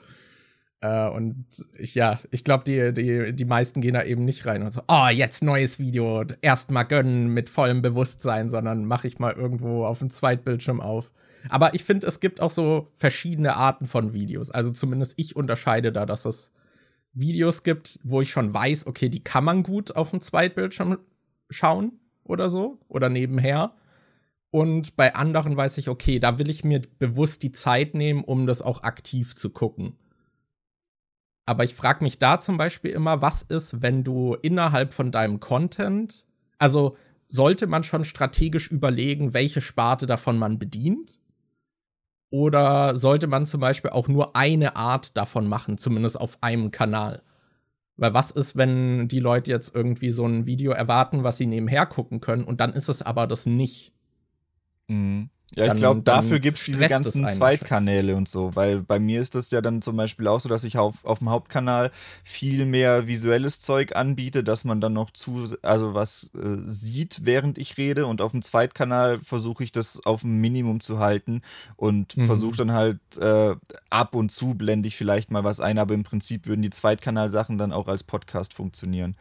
Äh, 0.81 1.09
und 1.09 1.45
ich, 1.77 1.95
ja, 1.95 2.19
ich 2.31 2.43
glaube, 2.43 2.63
die, 2.65 2.93
die, 2.93 3.33
die 3.33 3.45
meisten 3.45 3.81
gehen 3.81 3.95
da 3.95 4.03
eben 4.03 4.25
nicht 4.25 4.45
rein 4.45 4.63
und 4.63 4.71
so, 4.71 4.81
oh, 4.87 5.07
jetzt 5.11 5.43
neues 5.43 5.79
Video, 5.79 6.23
erst 6.41 6.71
mal 6.71 6.83
gönnen 6.83 7.33
mit 7.33 7.49
vollem 7.49 7.81
Bewusstsein, 7.81 8.49
sondern 8.49 8.85
mache 8.85 9.07
ich 9.07 9.19
mal 9.19 9.33
irgendwo 9.33 9.85
auf 9.85 9.99
dem 9.99 10.09
Zweitbildschirm 10.09 10.81
auf. 10.81 11.11
Aber 11.49 11.73
ich 11.73 11.83
finde, 11.83 12.07
es 12.07 12.19
gibt 12.19 12.41
auch 12.41 12.51
so 12.51 12.91
verschiedene 12.95 13.55
Arten 13.55 13.87
von 13.87 14.13
Videos. 14.13 14.51
Also 14.51 14.71
zumindest 14.71 15.13
ich 15.17 15.35
unterscheide 15.35 15.91
da, 15.91 16.05
dass 16.05 16.25
es 16.25 16.51
Videos 17.13 17.63
gibt, 17.63 17.99
wo 18.03 18.21
ich 18.21 18.29
schon 18.29 18.53
weiß, 18.53 18.85
okay, 18.85 19.09
die 19.09 19.23
kann 19.23 19.43
man 19.43 19.63
gut 19.63 19.95
auf 19.95 20.11
dem 20.11 20.21
Zweitbildschirm 20.21 20.99
schauen 21.49 21.93
oder 22.23 22.49
so 22.49 22.79
oder 22.87 23.09
nebenher. 23.09 23.73
Und 24.49 24.95
bei 24.95 25.15
anderen 25.15 25.55
weiß 25.57 25.77
ich, 25.77 25.89
okay, 25.89 26.19
da 26.19 26.37
will 26.37 26.49
ich 26.49 26.63
mir 26.63 26.81
bewusst 26.99 27.43
die 27.43 27.51
Zeit 27.51 27.95
nehmen, 27.95 28.23
um 28.23 28.47
das 28.47 28.61
auch 28.61 28.83
aktiv 28.83 29.35
zu 29.35 29.49
gucken. 29.49 29.97
Aber 31.47 31.63
ich 31.63 31.73
frage 31.73 32.03
mich 32.03 32.19
da 32.19 32.39
zum 32.39 32.57
Beispiel 32.57 32.91
immer, 32.91 33.21
was 33.21 33.41
ist, 33.41 33.81
wenn 33.81 34.03
du 34.03 34.35
innerhalb 34.35 34.93
von 34.93 35.11
deinem 35.11 35.39
Content, 35.39 36.27
also 36.59 36.97
sollte 37.29 37.67
man 37.67 37.83
schon 37.83 38.03
strategisch 38.03 38.69
überlegen, 38.69 39.33
welche 39.33 39.61
Sparte 39.61 40.07
davon 40.07 40.37
man 40.37 40.59
bedient? 40.59 41.21
Oder 42.29 42.97
sollte 42.97 43.27
man 43.27 43.45
zum 43.45 43.61
Beispiel 43.61 43.91
auch 43.91 44.09
nur 44.09 44.35
eine 44.35 44.75
Art 44.75 45.15
davon 45.15 45.47
machen, 45.47 45.77
zumindest 45.77 46.19
auf 46.19 46.37
einem 46.41 46.71
Kanal? 46.71 47.23
Weil 47.95 48.13
was 48.13 48.31
ist, 48.31 48.57
wenn 48.57 49.07
die 49.07 49.21
Leute 49.21 49.49
jetzt 49.49 49.73
irgendwie 49.73 50.11
so 50.11 50.25
ein 50.25 50.45
Video 50.45 50.73
erwarten, 50.73 51.23
was 51.23 51.37
sie 51.37 51.47
nebenher 51.47 51.85
gucken 51.85 52.19
können, 52.19 52.43
und 52.43 52.59
dann 52.59 52.73
ist 52.73 52.89
es 52.89 53.01
aber 53.01 53.25
das 53.25 53.45
nicht? 53.45 53.93
Mhm. 54.89 55.29
Ja, 55.55 55.73
ich 55.73 55.79
glaube, 55.79 56.01
dafür 56.01 56.39
gibt 56.39 56.57
es 56.57 56.65
diese 56.65 56.89
ganzen 56.89 57.27
Zweitkanäle 57.29 58.17
und 58.17 58.27
so, 58.27 58.55
weil 58.55 58.81
bei 58.81 58.99
mir 58.99 59.21
ist 59.21 59.33
das 59.33 59.49
ja 59.49 59.61
dann 59.61 59.81
zum 59.81 59.95
Beispiel 59.95 60.27
auch 60.27 60.41
so, 60.41 60.49
dass 60.49 60.65
ich 60.65 60.77
auf, 60.77 61.05
auf 61.05 61.19
dem 61.19 61.29
Hauptkanal 61.29 61.91
viel 62.21 62.65
mehr 62.65 63.07
visuelles 63.07 63.61
Zeug 63.61 63.95
anbiete, 63.95 64.43
dass 64.43 64.65
man 64.65 64.81
dann 64.81 64.91
noch 64.91 65.09
zu, 65.11 65.45
also 65.61 65.93
was 65.93 66.31
äh, 66.35 66.57
sieht, 66.63 67.21
während 67.23 67.57
ich 67.57 67.77
rede 67.77 68.07
und 68.07 68.21
auf 68.21 68.31
dem 68.31 68.41
Zweitkanal 68.41 69.19
versuche 69.19 69.63
ich 69.63 69.71
das 69.71 70.05
auf 70.05 70.23
ein 70.23 70.41
Minimum 70.41 70.81
zu 70.81 70.99
halten 70.99 71.41
und 71.77 72.17
mhm. 72.17 72.25
versuche 72.25 72.57
dann 72.57 72.73
halt 72.73 72.99
äh, 73.17 73.55
ab 73.89 74.15
und 74.15 74.33
zu 74.33 74.53
blende 74.53 74.87
ich 74.89 74.97
vielleicht 74.97 75.31
mal 75.31 75.45
was 75.45 75.61
ein, 75.61 75.79
aber 75.79 75.93
im 75.93 76.03
Prinzip 76.03 76.45
würden 76.45 76.61
die 76.61 76.71
Zweitkanalsachen 76.71 77.57
dann 77.57 77.71
auch 77.71 77.87
als 77.87 78.03
Podcast 78.03 78.53
funktionieren. 78.53 79.15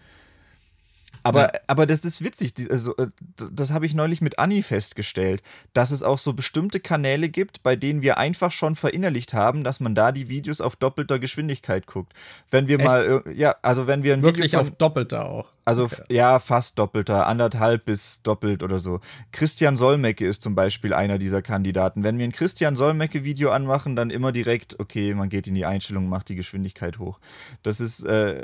Aber, 1.26 1.52
ja. 1.52 1.60
aber 1.66 1.86
das 1.86 2.04
ist 2.04 2.22
witzig, 2.22 2.54
also, 2.70 2.94
äh, 2.98 3.08
das 3.50 3.72
habe 3.72 3.84
ich 3.84 3.94
neulich 3.94 4.20
mit 4.20 4.38
Anni 4.38 4.62
festgestellt, 4.62 5.42
dass 5.72 5.90
es 5.90 6.04
auch 6.04 6.18
so 6.18 6.34
bestimmte 6.34 6.78
Kanäle 6.78 7.28
gibt, 7.28 7.64
bei 7.64 7.74
denen 7.74 8.00
wir 8.00 8.16
einfach 8.16 8.52
schon 8.52 8.76
verinnerlicht 8.76 9.34
haben, 9.34 9.64
dass 9.64 9.80
man 9.80 9.96
da 9.96 10.12
die 10.12 10.28
Videos 10.28 10.60
auf 10.60 10.76
doppelter 10.76 11.18
Geschwindigkeit 11.18 11.86
guckt. 11.86 12.12
Wenn 12.48 12.68
wir 12.68 12.78
Echt? 12.78 12.86
mal, 12.86 13.24
ja, 13.34 13.56
also 13.62 13.88
wenn 13.88 14.04
wir 14.04 14.14
ein 14.14 14.22
Wirklich 14.22 14.52
Video 14.52 14.60
von, 14.60 14.68
auf 14.68 14.76
doppelter 14.76 15.28
auch. 15.28 15.48
Also 15.64 15.86
okay. 15.86 16.04
ja, 16.10 16.38
fast 16.38 16.78
doppelter, 16.78 17.26
anderthalb 17.26 17.86
bis 17.86 18.22
doppelt 18.22 18.62
oder 18.62 18.78
so. 18.78 19.00
Christian 19.32 19.76
Solmecke 19.76 20.24
ist 20.24 20.42
zum 20.42 20.54
Beispiel 20.54 20.94
einer 20.94 21.18
dieser 21.18 21.42
Kandidaten. 21.42 22.04
Wenn 22.04 22.18
wir 22.18 22.24
ein 22.24 22.30
Christian 22.30 22.76
Solmecke-Video 22.76 23.50
anmachen, 23.50 23.96
dann 23.96 24.10
immer 24.10 24.30
direkt, 24.30 24.78
okay, 24.78 25.12
man 25.14 25.28
geht 25.28 25.48
in 25.48 25.56
die 25.56 25.66
Einstellung, 25.66 26.08
macht 26.08 26.28
die 26.28 26.36
Geschwindigkeit 26.36 27.00
hoch. 27.00 27.18
Das 27.64 27.80
ist, 27.80 28.04
äh, 28.04 28.42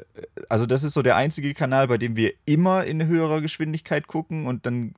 also 0.48 0.66
das 0.66 0.82
ist 0.82 0.94
so 0.94 1.02
der 1.02 1.14
einzige 1.14 1.54
Kanal, 1.54 1.86
bei 1.86 1.96
dem 1.96 2.16
wir 2.16 2.32
immer 2.44 2.71
in 2.80 3.06
höherer 3.06 3.40
Geschwindigkeit 3.40 4.06
gucken 4.06 4.46
und 4.46 4.66
dann 4.66 4.94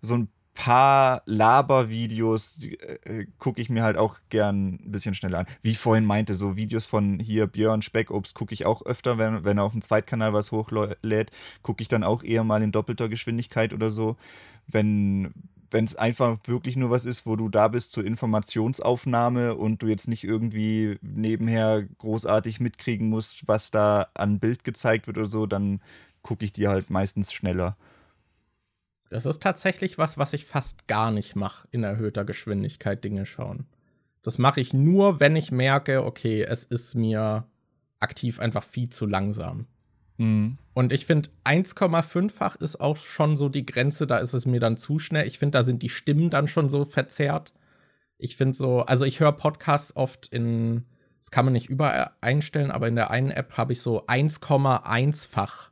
so 0.00 0.14
ein 0.14 0.28
paar 0.56 1.22
Labervideos 1.26 2.64
äh, 2.64 3.26
gucke 3.38 3.60
ich 3.60 3.68
mir 3.68 3.84
halt 3.84 3.96
auch 3.96 4.18
gern 4.30 4.78
ein 4.82 4.90
bisschen 4.90 5.14
schneller 5.14 5.40
an. 5.40 5.46
Wie 5.62 5.70
ich 5.70 5.78
vorhin 5.78 6.04
meinte, 6.04 6.34
so 6.34 6.56
Videos 6.56 6.86
von 6.86 7.20
hier 7.20 7.46
Björn 7.46 7.82
Speckobst 7.82 8.34
gucke 8.34 8.54
ich 8.54 8.66
auch 8.66 8.84
öfter, 8.84 9.18
wenn, 9.18 9.44
wenn 9.44 9.58
er 9.58 9.64
auf 9.64 9.72
dem 9.72 9.82
Zweitkanal 9.82 10.32
was 10.32 10.52
hochlädt, 10.52 11.30
gucke 11.62 11.82
ich 11.82 11.88
dann 11.88 12.02
auch 12.02 12.24
eher 12.24 12.42
mal 12.42 12.62
in 12.62 12.72
doppelter 12.72 13.08
Geschwindigkeit 13.08 13.72
oder 13.74 13.90
so. 13.90 14.16
Wenn 14.66 15.32
wenn 15.70 15.84
es 15.84 15.96
einfach 15.96 16.38
wirklich 16.46 16.76
nur 16.76 16.90
was 16.90 17.06
ist, 17.06 17.26
wo 17.26 17.36
du 17.36 17.48
da 17.48 17.68
bist 17.68 17.92
zur 17.92 18.04
Informationsaufnahme 18.04 19.56
und 19.56 19.82
du 19.82 19.88
jetzt 19.88 20.08
nicht 20.08 20.24
irgendwie 20.24 20.96
nebenher 21.02 21.82
großartig 21.98 22.60
mitkriegen 22.60 23.08
musst, 23.08 23.48
was 23.48 23.70
da 23.70 24.06
an 24.14 24.38
Bild 24.38 24.64
gezeigt 24.64 25.06
wird 25.06 25.18
oder 25.18 25.26
so, 25.26 25.46
dann 25.46 25.80
gucke 26.26 26.44
ich 26.44 26.52
die 26.52 26.68
halt 26.68 26.90
meistens 26.90 27.32
schneller. 27.32 27.76
Das 29.08 29.24
ist 29.24 29.42
tatsächlich 29.42 29.98
was, 29.98 30.18
was 30.18 30.32
ich 30.32 30.44
fast 30.44 30.88
gar 30.88 31.12
nicht 31.12 31.36
mache, 31.36 31.68
in 31.70 31.84
erhöhter 31.84 32.24
Geschwindigkeit 32.24 33.04
Dinge 33.04 33.24
schauen. 33.24 33.66
Das 34.22 34.38
mache 34.38 34.60
ich 34.60 34.74
nur, 34.74 35.20
wenn 35.20 35.36
ich 35.36 35.52
merke, 35.52 36.04
okay, 36.04 36.42
es 36.42 36.64
ist 36.64 36.96
mir 36.96 37.46
aktiv 38.00 38.40
einfach 38.40 38.64
viel 38.64 38.90
zu 38.90 39.06
langsam. 39.06 39.66
Mhm. 40.18 40.58
Und 40.74 40.92
ich 40.92 41.06
finde, 41.06 41.30
1,5-fach 41.44 42.56
ist 42.56 42.80
auch 42.80 42.96
schon 42.96 43.36
so 43.36 43.48
die 43.48 43.64
Grenze, 43.64 44.08
da 44.08 44.18
ist 44.18 44.34
es 44.34 44.44
mir 44.44 44.58
dann 44.58 44.76
zu 44.76 44.98
schnell. 44.98 45.26
Ich 45.26 45.38
finde, 45.38 45.58
da 45.58 45.62
sind 45.62 45.82
die 45.82 45.88
Stimmen 45.88 46.28
dann 46.28 46.48
schon 46.48 46.68
so 46.68 46.84
verzerrt. 46.84 47.54
Ich 48.18 48.36
finde 48.36 48.56
so, 48.56 48.80
also 48.80 49.04
ich 49.04 49.20
höre 49.20 49.32
Podcasts 49.32 49.94
oft 49.94 50.26
in, 50.26 50.84
das 51.20 51.30
kann 51.30 51.44
man 51.44 51.52
nicht 51.52 51.68
überall 51.68 52.10
einstellen, 52.20 52.72
aber 52.72 52.88
in 52.88 52.96
der 52.96 53.10
einen 53.10 53.30
App 53.30 53.56
habe 53.56 53.72
ich 53.72 53.80
so 53.80 54.04
1,1-fach 54.06 55.70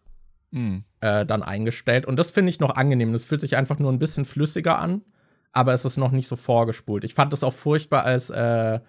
mhm. 0.54 0.84
äh, 1.00 1.26
dann 1.26 1.42
eingestellt. 1.42 2.06
Und 2.06 2.16
das 2.16 2.30
finde 2.30 2.50
ich 2.50 2.60
noch 2.60 2.74
angenehm. 2.76 3.12
Das 3.12 3.24
fühlt 3.24 3.40
sich 3.40 3.56
einfach 3.56 3.78
nur 3.78 3.92
ein 3.92 3.98
bisschen 3.98 4.24
flüssiger 4.24 4.78
an, 4.78 5.02
aber 5.52 5.74
es 5.74 5.84
ist 5.84 5.98
noch 5.98 6.12
nicht 6.12 6.28
so 6.28 6.36
vorgespult. 6.36 7.04
Ich 7.04 7.14
fand 7.14 7.32
es 7.32 7.44
auch 7.44 7.52
furchtbar, 7.52 8.04
als 8.04 8.30
äh, 8.30 8.80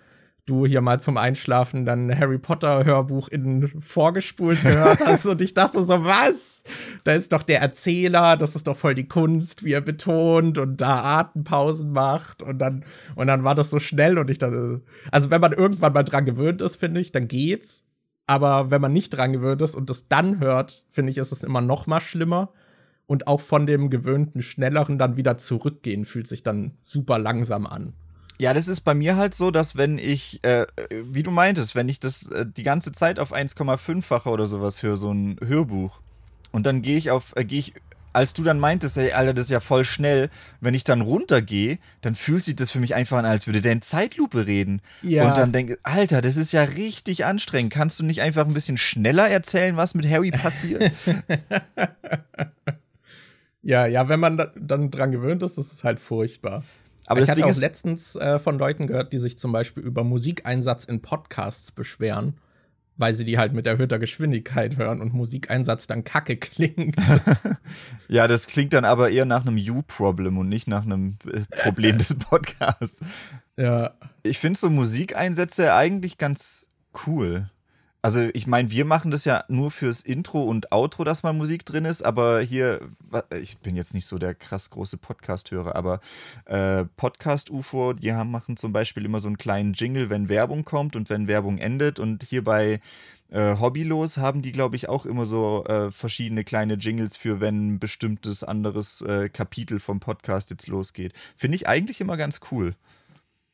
du 0.45 0.67
hier 0.67 0.81
mal 0.81 0.99
zum 0.99 1.17
Einschlafen 1.17 1.85
dann 1.85 2.17
Harry 2.17 2.37
Potter 2.37 2.85
Hörbuch 2.85 3.29
in 3.29 3.67
vorgespult 3.81 4.61
gehört 4.61 4.99
hast 5.03 5.25
und 5.25 5.41
ich 5.41 5.55
dachte 5.55 5.83
so, 5.83 6.05
was? 6.05 6.63
Da 7.03 7.13
ist 7.13 7.33
doch 7.33 7.41
der 7.41 7.61
Erzähler, 7.61 8.37
das 8.37 8.55
ist 8.55 8.67
doch 8.67 8.77
voll 8.77 8.93
die 8.93 9.07
Kunst, 9.07 9.63
wie 9.63 9.73
er 9.73 9.81
betont 9.81 10.59
und 10.59 10.79
da 10.79 11.19
Atempausen 11.19 11.91
macht 11.91 12.43
und 12.43 12.59
dann 12.59 12.85
und 13.15 13.25
dann 13.25 13.43
war 13.43 13.55
das 13.55 13.71
so 13.71 13.79
schnell 13.79 14.19
und 14.19 14.29
ich 14.29 14.37
dachte, 14.37 14.83
also 15.11 15.31
wenn 15.31 15.41
man 15.41 15.51
irgendwann 15.51 15.93
mal 15.93 16.03
dran 16.03 16.25
gewöhnt 16.25 16.61
ist, 16.61 16.75
finde 16.75 17.01
ich, 17.01 17.11
dann 17.11 17.27
geht's. 17.27 17.84
Aber 18.27 18.71
wenn 18.71 18.81
man 18.81 18.93
nicht 18.93 19.11
dran 19.11 19.33
gewöhnt 19.33 19.61
ist 19.61 19.75
und 19.75 19.89
das 19.89 20.07
dann 20.07 20.39
hört, 20.39 20.85
finde 20.89 21.11
ich, 21.11 21.17
ist 21.17 21.31
es 21.31 21.43
immer 21.43 21.61
noch 21.61 21.87
mal 21.87 21.99
schlimmer. 21.99 22.51
Und 23.07 23.27
auch 23.27 23.41
von 23.41 23.67
dem 23.67 23.91
gewöhnten, 23.91 24.41
schnelleren 24.41 24.97
dann 24.97 25.15
wieder 25.15 25.37
zurückgehen, 25.37 26.05
fühlt 26.05 26.27
sich 26.27 26.41
dann 26.41 26.71
super 26.81 27.19
langsam 27.19 27.67
an. 27.67 27.93
Ja, 28.39 28.53
das 28.53 28.67
ist 28.67 28.81
bei 28.81 28.95
mir 28.95 29.15
halt 29.15 29.35
so, 29.35 29.51
dass 29.51 29.77
wenn 29.77 29.99
ich, 29.99 30.43
äh, 30.43 30.65
wie 30.89 31.21
du 31.21 31.29
meintest, 31.29 31.75
wenn 31.75 31.87
ich 31.87 31.99
das 31.99 32.29
äh, 32.31 32.45
die 32.45 32.63
ganze 32.63 32.91
Zeit 32.91 33.19
auf 33.19 33.31
1,5-fache 33.31 34.27
oder 34.27 34.47
sowas 34.47 34.81
höre, 34.81 34.97
so 34.97 35.13
ein 35.13 35.37
Hörbuch, 35.45 36.01
und 36.51 36.65
dann 36.65 36.81
gehe 36.81 36.97
ich 36.97 37.11
auf, 37.11 37.33
äh, 37.35 37.43
gehe 37.43 37.59
ich 37.59 37.73
als 38.15 38.33
du 38.33 38.43
dann 38.43 38.59
meintest, 38.59 38.97
ey, 38.97 39.11
Alter, 39.11 39.33
das 39.33 39.45
ist 39.45 39.51
ja 39.51 39.59
voll 39.59 39.83
schnell, 39.83 40.29
wenn 40.61 40.73
ich 40.73 40.83
dann 40.83 41.01
runtergehe, 41.01 41.77
dann 42.01 42.15
fühlt 42.15 42.43
sich 42.43 42.55
das 42.55 42.71
für 42.71 42.79
mich 42.79 42.95
einfach 42.95 43.17
an, 43.17 43.25
als 43.25 43.45
würde 43.45 43.61
der 43.61 43.73
in 43.73 43.81
Zeitlupe 43.81 44.47
reden. 44.47 44.81
Ja. 45.01 45.27
Und 45.27 45.37
dann 45.37 45.51
denke 45.51 45.77
Alter, 45.83 46.21
das 46.21 46.37
ist 46.37 46.53
ja 46.53 46.63
richtig 46.63 47.25
anstrengend. 47.25 47.73
Kannst 47.73 47.99
du 47.99 48.05
nicht 48.05 48.21
einfach 48.21 48.47
ein 48.47 48.53
bisschen 48.53 48.77
schneller 48.77 49.27
erzählen, 49.27 49.75
was 49.75 49.95
mit 49.95 50.09
Harry 50.09 50.31
passiert? 50.31 50.91
ja, 53.61 53.85
ja, 53.85 54.07
wenn 54.07 54.19
man 54.19 54.37
da, 54.37 54.51
dann 54.57 54.91
dran 54.91 55.11
gewöhnt 55.11 55.43
ist, 55.43 55.57
ist 55.57 55.73
es 55.73 55.83
halt 55.83 55.99
furchtbar. 55.99 56.63
Aber 57.07 57.21
ich 57.21 57.29
hatte 57.29 57.41
Ding 57.41 57.51
auch 57.51 57.57
letztens 57.57 58.15
äh, 58.15 58.39
von 58.39 58.57
Leuten 58.57 58.87
gehört, 58.87 59.13
die 59.13 59.19
sich 59.19 59.37
zum 59.37 59.51
Beispiel 59.51 59.83
über 59.83 60.03
Musikeinsatz 60.03 60.85
in 60.85 61.01
Podcasts 61.01 61.71
beschweren 61.71 62.35
weil 62.97 63.13
sie 63.13 63.25
die 63.25 63.37
halt 63.37 63.53
mit 63.53 63.67
erhöhter 63.67 63.99
Geschwindigkeit 63.99 64.77
hören 64.77 65.01
und 65.01 65.13
Musikeinsatz 65.13 65.87
dann 65.87 66.03
kacke 66.03 66.37
klingt. 66.37 66.95
ja, 68.07 68.27
das 68.27 68.47
klingt 68.47 68.73
dann 68.73 68.85
aber 68.85 69.09
eher 69.09 69.25
nach 69.25 69.45
einem 69.45 69.57
You-Problem 69.57 70.37
und 70.37 70.49
nicht 70.49 70.67
nach 70.67 70.85
einem 70.85 71.17
äh, 71.31 71.41
Problem 71.63 71.97
des 71.97 72.15
Podcasts. 72.19 73.01
Ja. 73.57 73.93
Ich 74.23 74.39
finde 74.39 74.59
so 74.59 74.69
Musikeinsätze 74.69 75.73
eigentlich 75.73 76.17
ganz 76.17 76.69
cool. 77.05 77.49
Also 78.05 78.29
ich 78.35 78.45
meine, 78.45 78.69
wir 78.69 78.85
machen 78.85 79.09
das 79.09 79.25
ja 79.25 79.43
nur 79.47 79.71
fürs 79.71 80.01
Intro 80.01 80.43
und 80.43 80.71
Outro, 80.71 81.03
dass 81.03 81.23
mal 81.23 81.33
Musik 81.33 81.65
drin 81.65 81.85
ist, 81.85 82.03
aber 82.03 82.39
hier, 82.39 82.79
ich 83.41 83.57
bin 83.57 83.75
jetzt 83.75 83.95
nicht 83.95 84.05
so 84.05 84.19
der 84.19 84.35
krass 84.35 84.69
große 84.69 84.97
Podcast-Hörer, 84.97 85.75
aber 85.75 86.01
äh, 86.45 86.85
Podcast-UFO, 86.97 87.93
die 87.93 88.13
haben, 88.13 88.29
machen 88.29 88.57
zum 88.57 88.73
Beispiel 88.73 89.05
immer 89.05 89.19
so 89.19 89.27
einen 89.27 89.39
kleinen 89.39 89.73
Jingle, 89.73 90.11
wenn 90.11 90.29
Werbung 90.29 90.65
kommt 90.65 90.95
und 90.95 91.09
wenn 91.09 91.27
Werbung 91.27 91.57
endet. 91.57 91.99
Und 91.99 92.21
hier 92.21 92.43
bei 92.43 92.79
äh, 93.31 93.57
Hobbylos 93.57 94.19
haben 94.19 94.43
die, 94.43 94.51
glaube 94.51 94.75
ich, 94.75 94.87
auch 94.87 95.07
immer 95.07 95.25
so 95.25 95.65
äh, 95.65 95.89
verschiedene 95.89 96.43
kleine 96.43 96.75
Jingles 96.75 97.17
für, 97.17 97.41
wenn 97.41 97.69
ein 97.69 97.79
bestimmtes 97.79 98.43
anderes 98.43 99.01
äh, 99.01 99.29
Kapitel 99.29 99.79
vom 99.79 99.99
Podcast 99.99 100.51
jetzt 100.51 100.67
losgeht. 100.67 101.13
Finde 101.35 101.55
ich 101.55 101.67
eigentlich 101.67 102.01
immer 102.01 102.17
ganz 102.17 102.39
cool. 102.51 102.75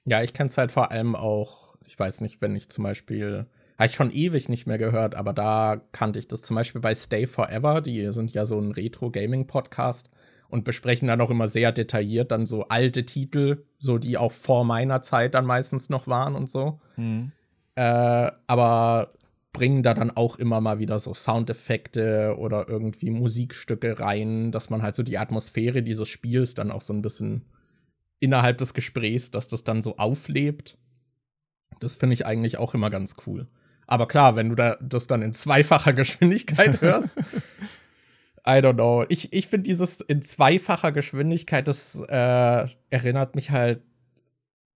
Ja, 0.04 0.22
ich 0.22 0.34
kenne 0.34 0.48
es 0.48 0.58
halt 0.58 0.74
vor 0.74 0.92
allem 0.92 1.16
auch, 1.16 1.78
ich 1.86 1.98
weiß 1.98 2.20
nicht, 2.20 2.42
wenn 2.42 2.54
ich 2.54 2.68
zum 2.68 2.84
Beispiel 2.84 3.46
habe 3.82 3.90
ich 3.90 3.96
schon 3.96 4.12
ewig 4.12 4.48
nicht 4.48 4.68
mehr 4.68 4.78
gehört, 4.78 5.16
aber 5.16 5.34
da 5.34 5.82
kannte 5.92 6.20
ich 6.20 6.28
das 6.28 6.44
zum 6.44 6.56
Beispiel 6.56 6.82
bei 6.82 6.94
Stay 6.94 7.26
Forever. 7.26 7.82
Die 7.82 8.14
sind 8.14 8.32
ja 8.32 8.46
so 8.46 8.60
ein 8.60 8.74
Retro-Gaming-Podcast 8.74 10.12
und 10.50 10.66
besprechen 10.66 11.08
dann 11.08 11.20
auch 11.20 11.32
immer 11.32 11.48
sehr 11.48 11.72
detailliert 11.72 12.30
dann 12.32 12.46
so 12.46 12.68
alte 12.68 13.08
Titel, 13.08 13.64
so 13.80 13.98
die 13.98 14.20
auch 14.20 14.34
vor 14.34 14.66
meiner 14.66 15.02
Zeit 15.02 15.34
dann 15.34 15.48
meistens 15.48 15.90
noch 15.90 16.06
waren 16.06 16.36
und 16.36 16.48
so. 16.48 16.80
Mhm. 16.96 17.32
Äh, 17.74 18.30
aber 18.46 19.14
bringen 19.52 19.82
da 19.82 19.96
dann 19.96 20.12
auch 20.12 20.38
immer 20.38 20.62
mal 20.62 20.78
wieder 20.78 21.00
so 21.00 21.16
Soundeffekte 21.16 22.36
oder 22.38 22.70
irgendwie 22.70 23.10
Musikstücke 23.10 24.00
rein, 24.00 24.52
dass 24.52 24.70
man 24.70 24.84
halt 24.84 24.94
so 24.94 25.02
die 25.02 25.18
Atmosphäre 25.18 25.82
dieses 25.82 26.08
Spiels 26.08 26.54
dann 26.54 26.70
auch 26.70 26.84
so 26.84 26.94
ein 26.94 27.02
bisschen 27.02 27.46
innerhalb 28.20 28.60
des 28.60 28.76
Gesprächs, 28.76 29.32
dass 29.32 29.48
das 29.48 29.64
dann 29.64 29.82
so 29.82 29.98
auflebt. 29.98 30.78
Das 31.80 31.96
finde 31.96 32.14
ich 32.14 32.28
eigentlich 32.28 32.58
auch 32.58 32.76
immer 32.76 32.92
ganz 32.92 33.16
cool. 33.26 33.48
Aber 33.92 34.08
klar, 34.08 34.38
wenn 34.38 34.48
du 34.48 34.56
da 34.56 34.78
das 34.80 35.08
dann 35.08 35.22
in 35.22 35.34
zweifacher 35.34 35.92
Geschwindigkeit 36.02 36.80
hörst, 36.80 37.18
I 38.48 38.62
don't 38.62 38.76
know. 38.76 39.04
Ich, 39.10 39.34
ich 39.34 39.48
finde 39.48 39.64
dieses 39.64 40.00
in 40.00 40.22
zweifacher 40.22 40.94
Geschwindigkeit, 40.94 41.68
das 41.68 42.02
äh, 42.08 42.68
erinnert 42.90 43.36
mich 43.36 43.52
halt 43.52 43.82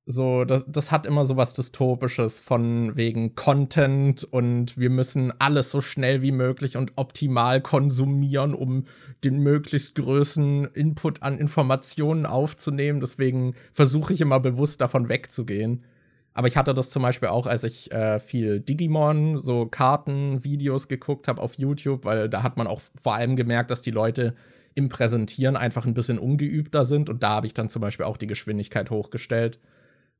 so, 0.05 0.43
das, 0.43 0.65
das 0.67 0.91
hat 0.91 1.05
immer 1.05 1.23
so 1.23 1.37
was 1.37 1.53
Dystopisches 1.53 2.39
von 2.39 2.97
wegen 2.97 3.35
Content 3.35 4.25
und 4.25 4.77
wir 4.77 4.89
müssen 4.89 5.31
alles 5.39 5.71
so 5.71 5.79
schnell 5.79 6.21
wie 6.21 6.33
möglich 6.33 6.75
und 6.75 6.91
optimal 6.97 7.61
konsumieren, 7.61 8.53
um 8.53 8.83
den 9.23 9.39
möglichst 9.39 9.95
größten 9.95 10.65
Input 10.73 11.23
an 11.23 11.39
Informationen 11.39 12.25
aufzunehmen. 12.25 12.99
Deswegen 12.99 13.55
versuche 13.71 14.11
ich 14.11 14.19
immer 14.19 14.41
bewusst 14.41 14.81
davon 14.81 15.07
wegzugehen. 15.07 15.85
Aber 16.35 16.47
ich 16.47 16.57
hatte 16.57 16.73
das 16.73 16.89
zum 16.89 17.01
Beispiel 17.01 17.29
auch, 17.29 17.47
als 17.47 17.63
ich 17.63 17.91
äh, 17.91 18.19
viel 18.19 18.59
Digimon, 18.59 19.39
so 19.39 19.65
Kartenvideos 19.65 20.87
geguckt 20.87 21.27
habe 21.27 21.41
auf 21.41 21.55
YouTube, 21.55 22.05
weil 22.05 22.29
da 22.29 22.43
hat 22.43 22.57
man 22.57 22.67
auch 22.67 22.81
vor 22.95 23.15
allem 23.15 23.35
gemerkt, 23.35 23.71
dass 23.71 23.81
die 23.81 23.91
Leute 23.91 24.35
im 24.75 24.89
Präsentieren 24.89 25.55
einfach 25.55 25.85
ein 25.85 25.93
bisschen 25.93 26.19
ungeübter 26.19 26.85
sind. 26.85 27.09
Und 27.09 27.23
da 27.23 27.29
habe 27.29 27.47
ich 27.47 27.53
dann 27.53 27.69
zum 27.69 27.81
Beispiel 27.81 28.05
auch 28.05 28.17
die 28.17 28.27
Geschwindigkeit 28.27 28.91
hochgestellt, 28.91 29.59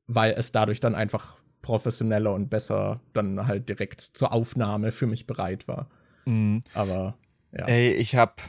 weil 0.06 0.32
es 0.32 0.52
dadurch 0.52 0.80
dann 0.80 0.94
einfach 0.94 1.38
professioneller 1.60 2.32
und 2.32 2.48
besser 2.48 3.00
dann 3.12 3.46
halt 3.46 3.68
direkt 3.68 4.00
zur 4.00 4.32
Aufnahme 4.32 4.92
für 4.92 5.06
mich 5.06 5.26
bereit 5.26 5.68
war. 5.68 5.90
Mhm. 6.24 6.62
Aber 6.72 7.18
ja. 7.52 7.66
Ey, 7.66 7.92
ich 7.92 8.16
hab 8.16 8.40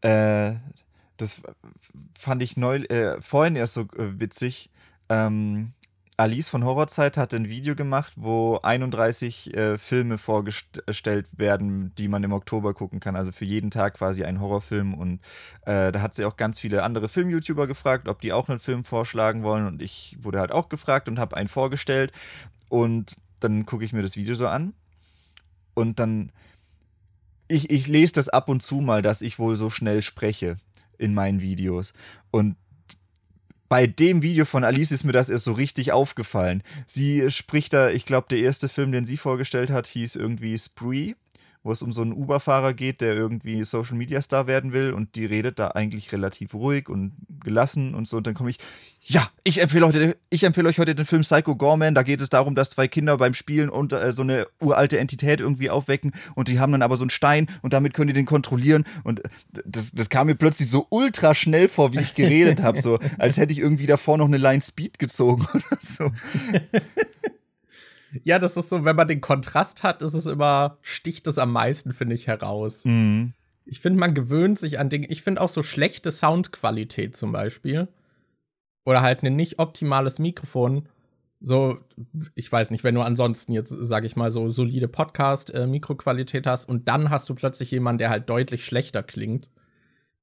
äh, 0.00 0.54
das 1.16 1.42
fand 2.18 2.42
ich 2.42 2.56
neu, 2.56 2.76
äh, 2.76 3.20
vorhin 3.20 3.56
erst 3.56 3.74
so 3.74 3.82
äh, 3.82 4.20
witzig. 4.20 4.70
Ähm, 5.08 5.72
Alice 6.16 6.48
von 6.48 6.64
Horrorzeit 6.64 7.16
hat 7.16 7.34
ein 7.34 7.48
Video 7.48 7.74
gemacht, 7.74 8.12
wo 8.14 8.60
31 8.62 9.52
äh, 9.54 9.78
Filme 9.78 10.16
vorgestellt 10.16 11.28
werden, 11.32 11.92
die 11.96 12.06
man 12.06 12.22
im 12.22 12.32
Oktober 12.32 12.72
gucken 12.72 13.00
kann. 13.00 13.16
Also 13.16 13.32
für 13.32 13.44
jeden 13.44 13.72
Tag 13.72 13.94
quasi 13.94 14.22
ein 14.22 14.40
Horrorfilm. 14.40 14.94
Und 14.94 15.20
äh, 15.62 15.90
da 15.90 16.00
hat 16.00 16.14
sie 16.14 16.24
auch 16.24 16.36
ganz 16.36 16.60
viele 16.60 16.84
andere 16.84 17.08
Film-YouTuber 17.08 17.66
gefragt, 17.66 18.08
ob 18.08 18.20
die 18.20 18.32
auch 18.32 18.48
einen 18.48 18.60
Film 18.60 18.84
vorschlagen 18.84 19.42
wollen. 19.42 19.66
Und 19.66 19.82
ich 19.82 20.16
wurde 20.20 20.38
halt 20.38 20.52
auch 20.52 20.68
gefragt 20.68 21.08
und 21.08 21.18
habe 21.18 21.36
einen 21.36 21.48
vorgestellt. 21.48 22.12
Und 22.68 23.16
dann 23.40 23.66
gucke 23.66 23.84
ich 23.84 23.92
mir 23.92 24.02
das 24.02 24.16
Video 24.16 24.36
so 24.36 24.46
an. 24.46 24.72
Und 25.74 25.98
dann, 25.98 26.30
ich, 27.48 27.70
ich 27.70 27.88
lese 27.88 28.12
das 28.12 28.28
ab 28.28 28.48
und 28.48 28.62
zu 28.62 28.76
mal, 28.76 29.02
dass 29.02 29.20
ich 29.20 29.40
wohl 29.40 29.56
so 29.56 29.68
schnell 29.68 30.00
spreche 30.00 30.58
in 30.96 31.12
meinen 31.12 31.40
Videos. 31.40 31.92
Und 32.30 32.54
bei 33.68 33.86
dem 33.86 34.22
Video 34.22 34.44
von 34.44 34.64
Alice 34.64 34.92
ist 34.92 35.04
mir 35.04 35.12
das 35.12 35.30
erst 35.30 35.44
so 35.44 35.52
richtig 35.52 35.92
aufgefallen. 35.92 36.62
Sie 36.86 37.30
spricht 37.30 37.72
da, 37.72 37.90
ich 37.90 38.06
glaube, 38.06 38.28
der 38.30 38.38
erste 38.38 38.68
Film, 38.68 38.92
den 38.92 39.04
sie 39.04 39.16
vorgestellt 39.16 39.70
hat, 39.70 39.86
hieß 39.86 40.16
irgendwie 40.16 40.56
Spree 40.58 41.14
wo 41.64 41.72
es 41.72 41.82
um 41.82 41.90
so 41.92 42.02
einen 42.02 42.12
Uber-Fahrer 42.12 42.74
geht, 42.74 43.00
der 43.00 43.14
irgendwie 43.14 43.64
Social 43.64 43.96
Media 43.96 44.20
Star 44.20 44.46
werden 44.46 44.72
will 44.72 44.92
und 44.92 45.16
die 45.16 45.24
redet 45.24 45.58
da 45.58 45.68
eigentlich 45.68 46.12
relativ 46.12 46.54
ruhig 46.54 46.90
und 46.90 47.14
gelassen 47.42 47.94
und 47.94 48.06
so. 48.06 48.18
Und 48.18 48.26
dann 48.26 48.34
komme 48.34 48.50
ich, 48.50 48.58
ja, 49.00 49.26
ich 49.44 49.62
empfehle, 49.62 49.86
heute, 49.86 50.16
ich 50.28 50.44
empfehle 50.44 50.68
euch 50.68 50.78
heute 50.78 50.94
den 50.94 51.06
Film 51.06 51.22
Psycho 51.22 51.56
Gorman. 51.56 51.94
Da 51.94 52.02
geht 52.02 52.20
es 52.20 52.28
darum, 52.28 52.54
dass 52.54 52.68
zwei 52.70 52.86
Kinder 52.86 53.16
beim 53.16 53.32
Spielen 53.32 53.70
und 53.70 53.94
äh, 53.94 54.12
so 54.12 54.22
eine 54.22 54.46
uralte 54.60 54.98
Entität 54.98 55.40
irgendwie 55.40 55.70
aufwecken 55.70 56.12
und 56.34 56.48
die 56.48 56.60
haben 56.60 56.72
dann 56.72 56.82
aber 56.82 56.98
so 56.98 57.04
einen 57.04 57.10
Stein 57.10 57.48
und 57.62 57.72
damit 57.72 57.94
können 57.94 58.08
die 58.08 58.14
den 58.14 58.26
kontrollieren. 58.26 58.84
Und 59.02 59.22
das, 59.64 59.92
das 59.92 60.10
kam 60.10 60.26
mir 60.26 60.34
plötzlich 60.34 60.68
so 60.68 60.86
ultra 60.90 61.34
schnell 61.34 61.68
vor, 61.68 61.94
wie 61.94 62.00
ich 62.00 62.14
geredet 62.14 62.62
habe, 62.62 62.80
so 62.82 62.98
als 63.18 63.38
hätte 63.38 63.52
ich 63.52 63.58
irgendwie 63.58 63.86
davor 63.86 64.18
noch 64.18 64.26
eine 64.26 64.38
Line 64.38 64.60
Speed 64.60 64.98
gezogen 64.98 65.46
oder 65.54 65.78
so. 65.80 66.10
Ja, 68.22 68.38
das 68.38 68.56
ist 68.56 68.68
so, 68.68 68.84
wenn 68.84 68.96
man 68.96 69.08
den 69.08 69.20
Kontrast 69.20 69.82
hat, 69.82 70.02
ist 70.02 70.14
es 70.14 70.26
immer, 70.26 70.78
sticht 70.82 71.26
es 71.26 71.38
am 71.38 71.52
meisten, 71.52 71.92
finde 71.92 72.14
ich, 72.14 72.26
heraus. 72.26 72.84
Mhm. 72.84 73.32
Ich 73.66 73.80
finde, 73.80 73.98
man 73.98 74.14
gewöhnt 74.14 74.58
sich 74.58 74.78
an 74.78 74.90
Dinge. 74.90 75.06
Ich 75.08 75.22
finde 75.22 75.40
auch 75.40 75.48
so 75.48 75.62
schlechte 75.62 76.12
Soundqualität 76.12 77.16
zum 77.16 77.32
Beispiel. 77.32 77.88
Oder 78.84 79.02
halt 79.02 79.22
ein 79.22 79.36
nicht 79.36 79.58
optimales 79.58 80.18
Mikrofon. 80.18 80.88
So, 81.40 81.78
ich 82.34 82.50
weiß 82.50 82.70
nicht, 82.70 82.84
wenn 82.84 82.94
du 82.94 83.02
ansonsten 83.02 83.52
jetzt, 83.52 83.70
sage 83.70 84.06
ich 84.06 84.16
mal, 84.16 84.30
so 84.30 84.50
solide 84.50 84.88
Podcast-Mikroqualität 84.88 86.46
äh, 86.46 86.50
hast 86.50 86.68
und 86.68 86.88
dann 86.88 87.10
hast 87.10 87.28
du 87.28 87.34
plötzlich 87.34 87.70
jemanden, 87.70 87.98
der 87.98 88.10
halt 88.10 88.30
deutlich 88.30 88.64
schlechter 88.64 89.02
klingt, 89.02 89.50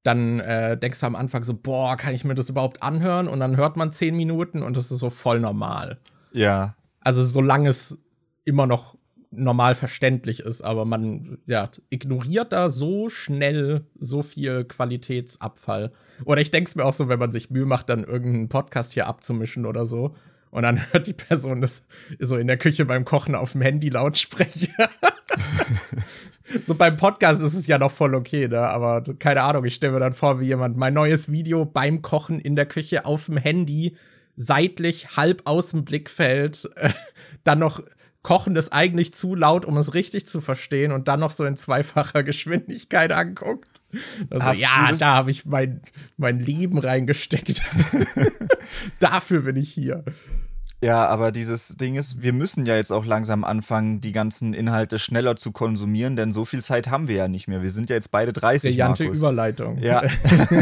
dann 0.03 0.39
äh, 0.39 0.77
denkst 0.77 0.99
du 0.99 1.05
am 1.05 1.15
Anfang 1.15 1.43
so, 1.43 1.53
boah, 1.53 1.95
kann 1.95 2.15
ich 2.15 2.23
mir 2.23 2.33
das 2.33 2.49
überhaupt 2.49 2.81
anhören? 2.81 3.27
Und 3.27 3.39
dann 3.39 3.57
hört 3.57 3.77
man 3.77 3.91
zehn 3.91 4.15
Minuten 4.15 4.63
und 4.63 4.75
das 4.75 4.91
ist 4.91 4.99
so 4.99 5.09
voll 5.09 5.39
normal. 5.39 5.99
Ja. 6.31 6.75
Also 7.01 7.25
solange 7.25 7.69
es 7.69 7.97
immer 8.45 8.67
noch 8.67 8.95
normal 9.31 9.75
verständlich 9.75 10.41
ist, 10.41 10.61
aber 10.61 10.85
man 10.85 11.37
ja, 11.45 11.69
ignoriert 11.89 12.51
da 12.51 12.69
so 12.69 13.09
schnell 13.09 13.85
so 13.99 14.21
viel 14.21 14.65
Qualitätsabfall. 14.65 15.91
Oder 16.25 16.41
ich 16.41 16.51
denke 16.51 16.67
es 16.67 16.75
mir 16.75 16.83
auch 16.83 16.93
so, 16.93 17.07
wenn 17.07 17.19
man 17.19 17.31
sich 17.31 17.49
Mühe 17.49 17.65
macht, 17.65 17.89
dann 17.89 18.03
irgendeinen 18.03 18.49
Podcast 18.49 18.93
hier 18.93 19.07
abzumischen 19.07 19.65
oder 19.65 19.85
so. 19.85 20.15
Und 20.51 20.63
dann 20.63 20.81
hört 20.91 21.07
die 21.07 21.13
Person 21.13 21.61
das 21.61 21.87
so 22.19 22.37
in 22.37 22.47
der 22.47 22.57
Küche 22.57 22.85
beim 22.85 23.05
Kochen 23.05 23.35
auf 23.35 23.53
dem 23.53 23.61
Handy 23.61 23.89
Lautsprecher. 23.89 24.89
so 26.61 26.75
beim 26.75 26.97
Podcast 26.97 27.41
ist 27.41 27.53
es 27.53 27.67
ja 27.67 27.77
noch 27.77 27.91
voll 27.91 28.13
okay, 28.13 28.49
ne? 28.49 28.59
Aber 28.59 29.01
keine 29.17 29.43
Ahnung, 29.43 29.63
ich 29.63 29.75
stelle 29.75 29.93
mir 29.93 29.99
dann 30.01 30.13
vor, 30.13 30.41
wie 30.41 30.47
jemand 30.47 30.75
mein 30.75 30.93
neues 30.93 31.31
Video 31.31 31.63
beim 31.63 32.01
Kochen 32.01 32.39
in 32.39 32.57
der 32.57 32.65
Küche 32.65 33.05
auf 33.05 33.27
dem 33.27 33.37
Handy 33.37 33.95
seitlich 34.45 35.15
halb 35.17 35.43
aus 35.45 35.69
dem 35.71 35.85
Blickfeld, 35.85 36.69
äh, 36.75 36.91
dann 37.43 37.59
noch 37.59 37.81
Kochen 38.23 38.55
ist 38.55 38.71
eigentlich 38.71 39.13
zu 39.13 39.33
laut, 39.33 39.65
um 39.65 39.77
es 39.77 39.95
richtig 39.95 40.27
zu 40.27 40.41
verstehen 40.41 40.91
und 40.91 41.07
dann 41.07 41.19
noch 41.19 41.31
so 41.31 41.43
in 41.43 41.55
zweifacher 41.55 42.23
Geschwindigkeit 42.23 43.11
anguckt. 43.11 43.67
Also, 44.29 44.61
ja, 44.61 44.91
da 44.93 45.15
habe 45.15 45.31
ich 45.31 45.45
mein, 45.45 45.81
mein 46.17 46.39
Leben 46.39 46.77
reingesteckt. 46.77 47.61
Dafür 48.99 49.41
bin 49.41 49.55
ich 49.57 49.73
hier. 49.73 50.03
Ja, 50.83 51.05
aber 51.07 51.31
dieses 51.31 51.77
Ding 51.77 51.95
ist, 51.95 52.23
wir 52.23 52.33
müssen 52.33 52.65
ja 52.65 52.75
jetzt 52.75 52.91
auch 52.91 53.05
langsam 53.05 53.43
anfangen, 53.43 54.01
die 54.01 54.11
ganzen 54.11 54.55
Inhalte 54.55 54.97
schneller 54.97 55.35
zu 55.35 55.51
konsumieren, 55.51 56.15
denn 56.15 56.31
so 56.31 56.43
viel 56.43 56.63
Zeit 56.63 56.89
haben 56.89 57.07
wir 57.07 57.17
ja 57.17 57.27
nicht 57.27 57.47
mehr. 57.47 57.61
Wir 57.61 57.69
sind 57.69 57.91
ja 57.91 57.95
jetzt 57.95 58.09
beide 58.09 58.33
30. 58.33 58.71
Brillante 58.71 59.03
Markus. 59.03 59.19
Überleitung. 59.19 59.77
Ja. 59.77 60.01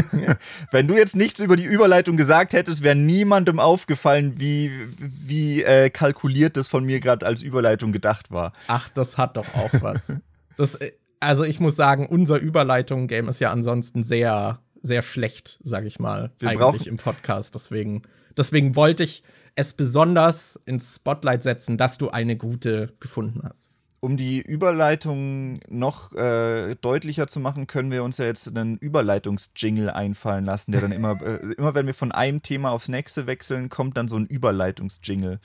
Wenn 0.70 0.86
du 0.88 0.94
jetzt 0.94 1.16
nichts 1.16 1.40
über 1.40 1.56
die 1.56 1.64
Überleitung 1.64 2.18
gesagt 2.18 2.52
hättest, 2.52 2.82
wäre 2.82 2.96
niemandem 2.96 3.58
aufgefallen, 3.58 4.34
wie, 4.36 4.70
wie 4.98 5.62
äh, 5.62 5.88
kalkuliert 5.88 6.58
das 6.58 6.68
von 6.68 6.84
mir 6.84 7.00
gerade 7.00 7.24
als 7.24 7.40
Überleitung 7.40 7.90
gedacht 7.90 8.30
war. 8.30 8.52
Ach, 8.66 8.90
das 8.90 9.16
hat 9.16 9.38
doch 9.38 9.46
auch 9.54 9.80
was. 9.80 10.12
das, 10.58 10.78
also 11.18 11.44
ich 11.44 11.60
muss 11.60 11.76
sagen, 11.76 12.06
unser 12.06 12.36
Überleitung-Game 12.36 13.30
ist 13.30 13.40
ja 13.40 13.50
ansonsten 13.52 14.02
sehr, 14.02 14.60
sehr 14.82 15.00
schlecht, 15.00 15.60
sag 15.62 15.86
ich 15.86 15.98
mal, 15.98 16.30
wir 16.40 16.50
eigentlich 16.50 16.88
im 16.88 16.98
Podcast. 16.98 17.54
Deswegen, 17.54 18.02
deswegen 18.36 18.76
wollte 18.76 19.02
ich 19.04 19.22
es 19.54 19.72
besonders 19.72 20.60
ins 20.66 20.96
Spotlight 20.96 21.42
setzen, 21.42 21.76
dass 21.76 21.98
du 21.98 22.10
eine 22.10 22.36
gute 22.36 22.92
gefunden 23.00 23.42
hast. 23.44 23.70
Um 24.00 24.16
die 24.16 24.40
Überleitung 24.40 25.60
noch 25.68 26.14
äh, 26.14 26.74
deutlicher 26.76 27.26
zu 27.26 27.38
machen, 27.38 27.66
können 27.66 27.90
wir 27.90 28.02
uns 28.02 28.16
ja 28.16 28.24
jetzt 28.24 28.48
einen 28.48 28.78
Überleitungsjingle 28.78 29.94
einfallen 29.94 30.46
lassen, 30.46 30.72
der 30.72 30.80
dann 30.80 30.92
immer, 30.92 31.20
äh, 31.22 31.52
immer 31.58 31.74
wenn 31.74 31.86
wir 31.86 31.92
von 31.92 32.10
einem 32.10 32.42
Thema 32.42 32.70
aufs 32.70 32.88
nächste 32.88 33.26
wechseln, 33.26 33.68
kommt 33.68 33.98
dann 33.98 34.08
so 34.08 34.16
ein 34.16 34.26
Überleitungsjingle. 34.26 35.38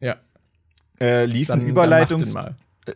Ja. 0.00 0.16
Äh, 1.00 1.24
lief 1.24 1.48
dann, 1.48 1.60
ein 1.60 1.66
Überleitungs 1.66 2.36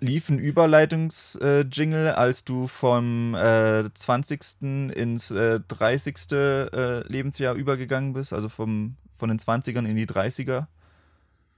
lief 0.01 0.29
ein 0.29 0.39
Überleitungsjingle, 0.39 2.09
äh, 2.09 2.11
als 2.11 2.45
du 2.45 2.67
vom 2.67 3.35
äh, 3.35 3.93
20. 3.93 4.93
ins 4.95 5.31
äh, 5.31 5.61
30. 5.61 6.17
Äh, 6.33 7.09
Lebensjahr 7.09 7.55
übergegangen 7.55 8.13
bist, 8.13 8.33
also 8.33 8.49
vom 8.49 8.97
von 9.23 9.29
den 9.29 9.39
20ern 9.39 9.87
in 9.87 9.95
die 9.95 10.07
30er? 10.07 10.67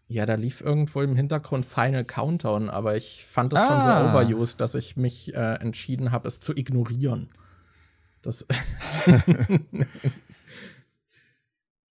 Ja, 0.07 0.27
da 0.27 0.35
lief 0.35 0.61
irgendwo 0.61 1.01
im 1.01 1.17
Hintergrund 1.17 1.65
Final 1.65 2.05
Countdown, 2.05 2.69
aber 2.69 2.95
ich 2.95 3.25
fand 3.25 3.55
das 3.55 3.63
ah. 3.63 3.69
schon 3.69 4.13
so 4.13 4.19
overused, 4.19 4.61
dass 4.61 4.75
ich 4.75 4.99
mich 4.99 5.35
äh, 5.35 5.55
entschieden 5.55 6.13
habe, 6.13 6.29
es 6.29 6.41
zu 6.41 6.55
ignorieren. 6.55 7.31
Das. 8.21 8.47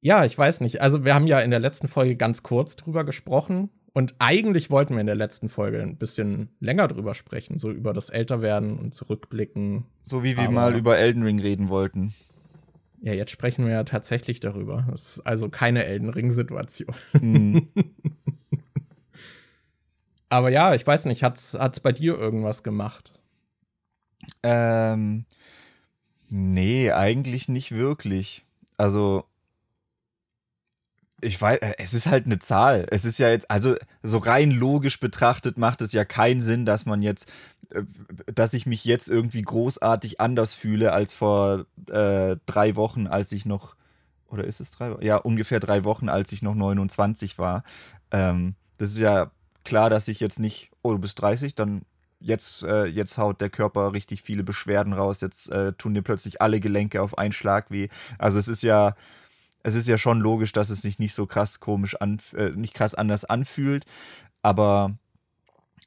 ja, 0.01 0.25
ich 0.25 0.37
weiß 0.37 0.61
nicht. 0.61 0.79
Also, 0.79 1.05
wir 1.05 1.15
haben 1.15 1.25
ja 1.25 1.39
in 1.39 1.49
der 1.49 1.59
letzten 1.59 1.87
Folge 1.87 2.15
ganz 2.17 2.43
kurz 2.43 2.75
drüber 2.75 3.03
gesprochen. 3.03 3.71
Und 3.93 4.15
eigentlich 4.17 4.71
wollten 4.71 4.95
wir 4.95 5.01
in 5.01 5.07
der 5.07 5.15
letzten 5.15 5.49
Folge 5.49 5.81
ein 5.81 5.97
bisschen 5.97 6.49
länger 6.59 6.87
drüber 6.87 7.13
sprechen, 7.13 7.59
so 7.59 7.69
über 7.69 7.93
das 7.93 8.09
Älterwerden 8.09 8.79
und 8.79 8.95
Zurückblicken. 8.95 9.85
So 10.01 10.23
wie 10.23 10.35
wir 10.35 10.49
mal 10.49 10.75
über 10.75 10.97
Elden 10.97 11.21
Ring 11.21 11.39
reden 11.39 11.69
wollten. 11.69 12.13
Ja, 13.01 13.13
jetzt 13.13 13.31
sprechen 13.31 13.65
wir 13.65 13.73
ja 13.73 13.83
tatsächlich 13.83 14.39
darüber. 14.39 14.87
Das 14.89 15.17
ist 15.17 15.27
also 15.27 15.49
keine 15.49 15.85
Elden 15.85 16.09
Ring-Situation. 16.09 16.95
Mhm. 17.21 17.67
Aber 20.29 20.49
ja, 20.49 20.73
ich 20.73 20.87
weiß 20.87 21.05
nicht, 21.05 21.21
hat's, 21.21 21.55
hat's 21.59 21.79
bei 21.79 21.91
dir 21.91 22.17
irgendwas 22.17 22.63
gemacht? 22.63 23.13
Ähm, 24.41 25.25
nee, 26.29 26.91
eigentlich 26.91 27.49
nicht 27.49 27.73
wirklich. 27.73 28.43
Also, 28.77 29.25
ich 31.23 31.41
weiß, 31.41 31.59
äh, 31.59 31.73
es 31.77 31.93
ist 31.93 32.07
halt 32.07 32.25
eine 32.25 32.39
Zahl. 32.39 32.85
Es 32.89 33.05
ist 33.05 33.17
ja 33.17 33.29
jetzt, 33.29 33.49
also 33.49 33.75
so 34.01 34.17
rein 34.17 34.51
logisch 34.51 34.99
betrachtet 34.99 35.57
macht 35.57 35.81
es 35.81 35.93
ja 35.93 36.05
keinen 36.05 36.41
Sinn, 36.41 36.65
dass 36.65 36.85
man 36.85 37.01
jetzt, 37.01 37.31
äh, 37.71 37.83
dass 38.33 38.53
ich 38.53 38.65
mich 38.65 38.85
jetzt 38.85 39.09
irgendwie 39.09 39.41
großartig 39.41 40.19
anders 40.19 40.53
fühle 40.53 40.93
als 40.93 41.13
vor 41.13 41.65
äh, 41.89 42.37
drei 42.45 42.75
Wochen, 42.75 43.07
als 43.07 43.31
ich 43.31 43.45
noch, 43.45 43.75
oder 44.27 44.43
ist 44.43 44.59
es 44.59 44.71
drei 44.71 44.95
Ja, 45.01 45.17
ungefähr 45.17 45.59
drei 45.59 45.83
Wochen, 45.83 46.09
als 46.09 46.31
ich 46.31 46.41
noch 46.41 46.55
29 46.55 47.37
war. 47.37 47.63
Ähm, 48.11 48.55
das 48.77 48.91
ist 48.91 48.99
ja 48.99 49.31
klar, 49.63 49.89
dass 49.89 50.07
ich 50.07 50.19
jetzt 50.19 50.39
nicht, 50.39 50.71
oh, 50.81 50.91
du 50.91 50.99
bist 50.99 51.21
30, 51.21 51.55
dann 51.55 51.83
jetzt, 52.19 52.63
äh, 52.63 52.85
jetzt 52.85 53.17
haut 53.17 53.41
der 53.41 53.49
Körper 53.49 53.93
richtig 53.93 54.21
viele 54.21 54.43
Beschwerden 54.43 54.93
raus, 54.93 55.21
jetzt 55.21 55.51
äh, 55.51 55.73
tun 55.73 55.93
dir 55.93 56.01
plötzlich 56.01 56.41
alle 56.41 56.59
Gelenke 56.59 57.01
auf 57.01 57.17
einen 57.17 57.33
Schlag 57.33 57.69
weh. 57.69 57.89
Also 58.17 58.39
es 58.39 58.47
ist 58.47 58.63
ja 58.63 58.95
es 59.63 59.75
ist 59.75 59.87
ja 59.87 59.97
schon 59.97 60.19
logisch, 60.19 60.51
dass 60.51 60.69
es 60.69 60.81
sich 60.81 60.99
nicht 60.99 61.13
so 61.13 61.25
krass 61.25 61.59
komisch 61.59 61.95
an, 61.95 62.19
äh, 62.35 62.49
nicht 62.51 62.73
krass 62.73 62.95
anders 62.95 63.25
anfühlt, 63.25 63.85
aber 64.41 64.95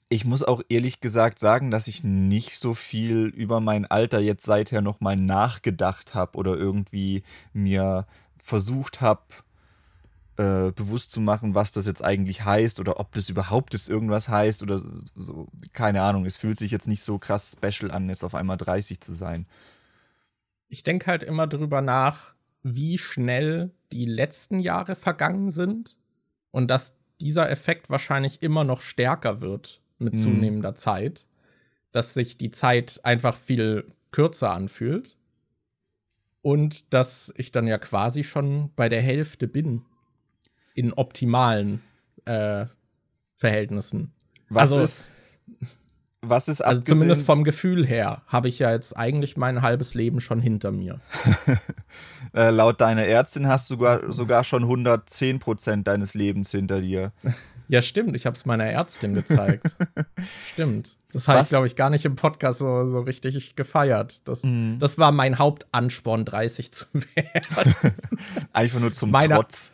Ich 0.09 0.25
muss 0.25 0.45
auch 0.45 0.63
ehrlich 0.69 1.01
gesagt 1.01 1.41
sagen, 1.41 1.73
dass 1.73 1.89
ich 1.89 2.05
nicht 2.05 2.57
so 2.59 2.75
viel 2.75 3.27
über 3.27 3.61
mein 3.61 3.87
Alter 3.87 4.21
jetzt 4.21 4.45
seither 4.45 4.81
nochmal 4.81 5.17
nachgedacht 5.17 6.15
habe 6.15 6.39
oder 6.39 6.55
irgendwie 6.57 7.25
mir 7.53 8.07
versucht 8.37 9.01
habe, 9.01 9.23
äh, 10.37 10.71
bewusst 10.71 11.11
zu 11.11 11.21
machen, 11.21 11.57
was 11.57 11.73
das 11.73 11.87
jetzt 11.87 12.05
eigentlich 12.05 12.45
heißt 12.45 12.79
oder 12.79 13.01
ob 13.01 13.15
das 13.15 13.29
überhaupt 13.29 13.73
jetzt 13.75 13.89
irgendwas 13.89 14.29
heißt 14.29 14.63
oder 14.63 14.79
so. 14.79 15.49
Keine 15.73 16.03
Ahnung. 16.03 16.25
Es 16.25 16.37
fühlt 16.37 16.59
sich 16.59 16.71
jetzt 16.71 16.87
nicht 16.87 17.03
so 17.03 17.19
krass 17.19 17.57
special 17.59 17.91
an, 17.91 18.09
jetzt 18.09 18.23
auf 18.23 18.37
einmal 18.37 18.59
30 18.59 19.01
zu 19.01 19.13
sein. 19.13 19.47
Ich 20.69 20.85
denke 20.85 21.07
halt 21.07 21.25
immer 21.25 21.49
drüber 21.49 21.81
nach, 21.81 22.36
wie 22.75 22.99
schnell 22.99 23.71
die 23.93 24.07
letzten 24.07 24.59
Jahre 24.59 24.97
vergangen 24.97 25.51
sind 25.51 25.97
und 26.51 26.69
dass 26.69 26.97
dieser 27.21 27.49
Effekt 27.49 27.91
wahrscheinlich 27.91 28.43
immer 28.43 28.65
noch 28.65 28.81
stärker 28.81 29.41
wird 29.41 29.81
mit 29.99 30.15
mhm. 30.15 30.19
zunehmender 30.19 30.75
Zeit, 30.75 31.27
dass 31.93 32.13
sich 32.13 32.37
die 32.37 32.51
Zeit 32.51 33.01
einfach 33.05 33.37
viel 33.37 33.93
kürzer 34.11 34.53
anfühlt 34.53 35.17
und 36.43 36.93
dass 36.93 37.33
ich 37.37 37.53
dann 37.53 37.69
ja 37.69 37.79
quasi 37.79 38.25
schon 38.25 38.73
bei 38.75 38.89
der 38.89 39.01
Hälfte 39.01 39.47
bin 39.47 39.83
in 40.75 40.93
optimalen 40.93 41.83
äh, 42.25 42.67
Verhältnissen. 43.37 44.13
Was 44.49 44.73
also, 44.73 44.83
ist 44.83 45.11
was 46.29 46.49
ist 46.49 46.61
also 46.61 46.81
zumindest 46.81 47.25
vom 47.25 47.45
Gefühl 47.45 47.87
her 47.87 48.23
habe 48.27 48.49
ich 48.49 48.59
ja 48.59 48.73
jetzt 48.73 48.97
eigentlich 48.97 49.37
mein 49.37 49.63
halbes 49.63 49.95
Leben 49.95 50.21
schon 50.21 50.41
hinter 50.41 50.71
mir. 50.73 51.01
äh, 52.35 52.51
laut 52.51 52.81
deiner 52.81 53.05
Ärztin 53.05 53.49
hast 53.49 53.71
du 53.71 53.75
sogar, 53.75 54.13
sogar 54.13 54.45
schon 54.45 54.63
110 54.63 55.39
Prozent 55.39 55.87
deines 55.87 56.15
Lebens 56.15 56.51
hinter 56.51 56.81
dir. 56.81 57.13
Ja, 57.69 57.83
stimmt. 57.83 58.15
Ich 58.15 58.27
habe 58.27 58.37
es 58.37 58.47
meiner 58.47 58.67
Ärztin 58.67 59.15
gezeigt. 59.15 59.75
stimmt. 60.53 60.97
Das 61.13 61.27
habe 61.27 61.41
ich, 61.41 61.49
glaube 61.49 61.67
ich, 61.67 61.75
gar 61.75 61.91
nicht 61.91 62.05
im 62.05 62.15
Podcast 62.15 62.61
so, 62.61 62.87
so 62.87 63.01
richtig 63.01 63.57
gefeiert. 63.57 64.21
Das, 64.29 64.45
mhm. 64.45 64.79
das 64.79 64.99
war 64.99 65.11
mein 65.11 65.39
Hauptansporn, 65.39 66.25
30 66.25 66.71
zu 66.71 66.85
werden. 66.93 67.95
Einfach 68.53 68.79
nur 68.79 68.93
zum 68.93 69.11
meiner, 69.11 69.35
Trotz. 69.37 69.73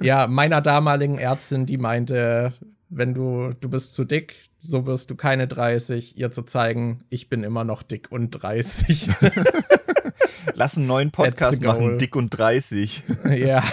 ja, 0.00 0.26
meiner 0.26 0.60
damaligen 0.60 1.16
Ärztin, 1.16 1.64
die 1.64 1.78
meinte, 1.78 2.52
wenn 2.90 3.14
du, 3.14 3.54
du 3.58 3.70
bist 3.70 3.94
zu 3.94 4.04
dick, 4.04 4.49
so 4.60 4.86
wirst 4.86 5.10
du 5.10 5.16
keine 5.16 5.48
30, 5.48 6.18
ihr 6.18 6.30
zu 6.30 6.42
zeigen, 6.42 7.04
ich 7.08 7.28
bin 7.28 7.44
immer 7.44 7.64
noch 7.64 7.82
dick 7.82 8.10
und 8.10 8.30
30. 8.30 9.10
Lass 10.54 10.76
einen 10.76 10.86
neuen 10.86 11.10
Podcast 11.10 11.62
machen, 11.62 11.98
dick 11.98 12.16
und 12.16 12.30
30. 12.30 13.02
ja. 13.30 13.64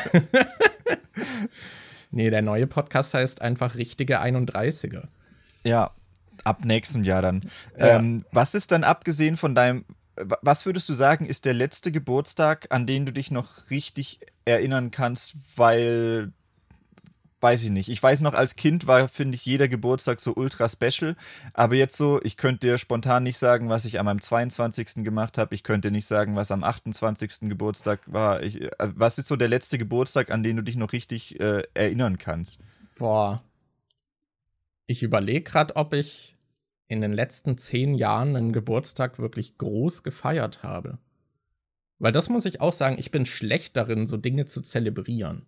nee, 2.11 2.29
der 2.29 2.41
neue 2.41 2.67
Podcast 2.67 3.13
heißt 3.13 3.41
einfach 3.41 3.75
richtige 3.75 4.21
31er. 4.21 5.03
Ja, 5.63 5.91
ab 6.43 6.63
nächstem 6.63 7.03
Jahr 7.03 7.21
dann. 7.21 7.49
Ja. 7.77 7.97
Ähm, 7.97 8.23
was 8.31 8.55
ist 8.55 8.71
dann 8.71 8.83
abgesehen 8.83 9.35
von 9.35 9.55
deinem, 9.55 9.85
was 10.41 10.65
würdest 10.65 10.87
du 10.89 10.93
sagen, 10.93 11.25
ist 11.25 11.45
der 11.45 11.53
letzte 11.53 11.91
Geburtstag, 11.91 12.67
an 12.69 12.87
den 12.87 13.05
du 13.05 13.11
dich 13.11 13.31
noch 13.31 13.69
richtig 13.69 14.19
erinnern 14.45 14.91
kannst, 14.91 15.35
weil 15.55 16.31
weiß 17.47 17.63
ich 17.63 17.69
nicht. 17.69 17.87
Ich 17.87 18.03
weiß 18.03 18.19
noch, 18.21 18.33
als 18.33 18.57
Kind 18.57 18.87
war, 18.87 19.07
finde 19.07 19.35
ich, 19.35 19.45
jeder 19.45 19.69
Geburtstag 19.69 20.19
so 20.19 20.33
ultra 20.35 20.67
special. 20.67 21.15
Aber 21.53 21.75
jetzt 21.75 21.95
so, 21.95 22.19
ich 22.23 22.35
könnte 22.35 22.67
dir 22.67 22.77
spontan 22.77 23.23
nicht 23.23 23.37
sagen, 23.37 23.69
was 23.69 23.85
ich 23.85 23.99
an 23.99 24.05
meinem 24.05 24.19
22. 24.19 25.05
gemacht 25.05 25.37
habe. 25.37 25.55
Ich 25.55 25.63
könnte 25.63 25.89
nicht 25.89 26.05
sagen, 26.05 26.35
was 26.35 26.51
am 26.51 26.65
28. 26.65 27.47
Geburtstag 27.47 28.01
war. 28.11 28.43
Ich, 28.43 28.61
äh, 28.61 28.69
was 28.79 29.17
ist 29.17 29.27
so 29.27 29.37
der 29.37 29.47
letzte 29.47 29.77
Geburtstag, 29.77 30.29
an 30.29 30.43
den 30.43 30.57
du 30.57 30.61
dich 30.61 30.75
noch 30.75 30.91
richtig 30.91 31.39
äh, 31.39 31.63
erinnern 31.73 32.17
kannst? 32.17 32.59
Boah. 32.97 33.41
Ich 34.85 35.01
überlege 35.01 35.43
gerade, 35.43 35.77
ob 35.77 35.93
ich 35.93 36.35
in 36.89 36.99
den 36.99 37.13
letzten 37.13 37.57
zehn 37.57 37.95
Jahren 37.95 38.35
einen 38.35 38.51
Geburtstag 38.51 39.19
wirklich 39.19 39.57
groß 39.57 40.03
gefeiert 40.03 40.63
habe. 40.63 40.97
Weil 41.97 42.11
das 42.11 42.27
muss 42.27 42.43
ich 42.43 42.59
auch 42.59 42.73
sagen, 42.73 42.97
ich 42.99 43.09
bin 43.09 43.25
schlecht 43.25 43.77
darin, 43.77 44.05
so 44.05 44.17
Dinge 44.17 44.45
zu 44.45 44.61
zelebrieren. 44.61 45.45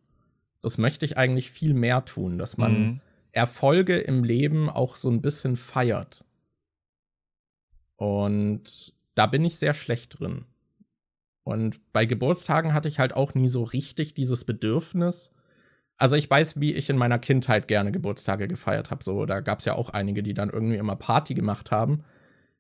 Das 0.62 0.78
möchte 0.78 1.06
ich 1.06 1.18
eigentlich 1.18 1.52
viel 1.52 1.74
mehr 1.74 2.06
tun, 2.06 2.38
dass 2.38 2.58
man 2.58 2.80
mhm. 2.80 3.02
Erfolge 3.32 3.98
im 3.98 4.24
Leben 4.24 4.70
auch 4.70 4.96
so 4.96 5.10
ein 5.10 5.22
bisschen 5.22 5.56
feiert. 5.56 6.24
Und 7.96 8.94
da 9.16 9.28
bin 9.28 9.46
ich 9.46 9.58
sehr 9.58 9.74
schlecht 9.74 10.20
drin. 10.20 10.46
Und 11.44 11.80
bei 11.94 12.06
Geburtstagen 12.06 12.74
hatte 12.74 12.88
ich 12.88 13.00
halt 13.00 13.14
auch 13.14 13.34
nie 13.34 13.50
so 13.50 13.64
richtig 13.64 14.14
dieses 14.14 14.46
Bedürfnis. 14.46 15.32
Also 15.98 16.16
ich 16.16 16.30
weiß, 16.30 16.60
wie 16.60 16.74
ich 16.74 16.90
in 16.90 16.98
meiner 16.98 17.20
Kindheit 17.20 17.68
gerne 17.68 17.92
Geburtstage 17.92 18.48
gefeiert 18.48 18.92
habe. 18.92 19.04
So, 19.04 19.26
da 19.26 19.42
gab 19.42 19.60
es 19.60 19.66
ja 19.66 19.76
auch 19.76 19.90
einige, 19.90 20.24
die 20.24 20.34
dann 20.34 20.50
irgendwie 20.50 20.78
immer 20.78 20.96
Party 20.96 21.34
gemacht 21.34 21.72
haben. 21.72 22.04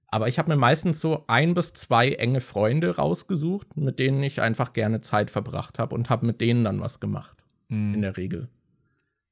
Aber 0.07 0.27
ich 0.27 0.39
habe 0.39 0.49
mir 0.49 0.57
meistens 0.57 0.99
so 1.01 1.23
ein 1.27 1.53
bis 1.53 1.73
zwei 1.73 2.09
enge 2.09 2.41
Freunde 2.41 2.95
rausgesucht, 2.95 3.77
mit 3.77 3.99
denen 3.99 4.23
ich 4.23 4.41
einfach 4.41 4.73
gerne 4.73 5.01
Zeit 5.01 5.29
verbracht 5.29 5.77
habe 5.77 5.95
und 5.95 6.09
habe 6.09 6.25
mit 6.25 6.41
denen 6.41 6.63
dann 6.63 6.81
was 6.81 6.99
gemacht 6.99 7.38
mhm. 7.69 7.95
in 7.95 8.01
der 8.01 8.17
Regel. 8.17 8.49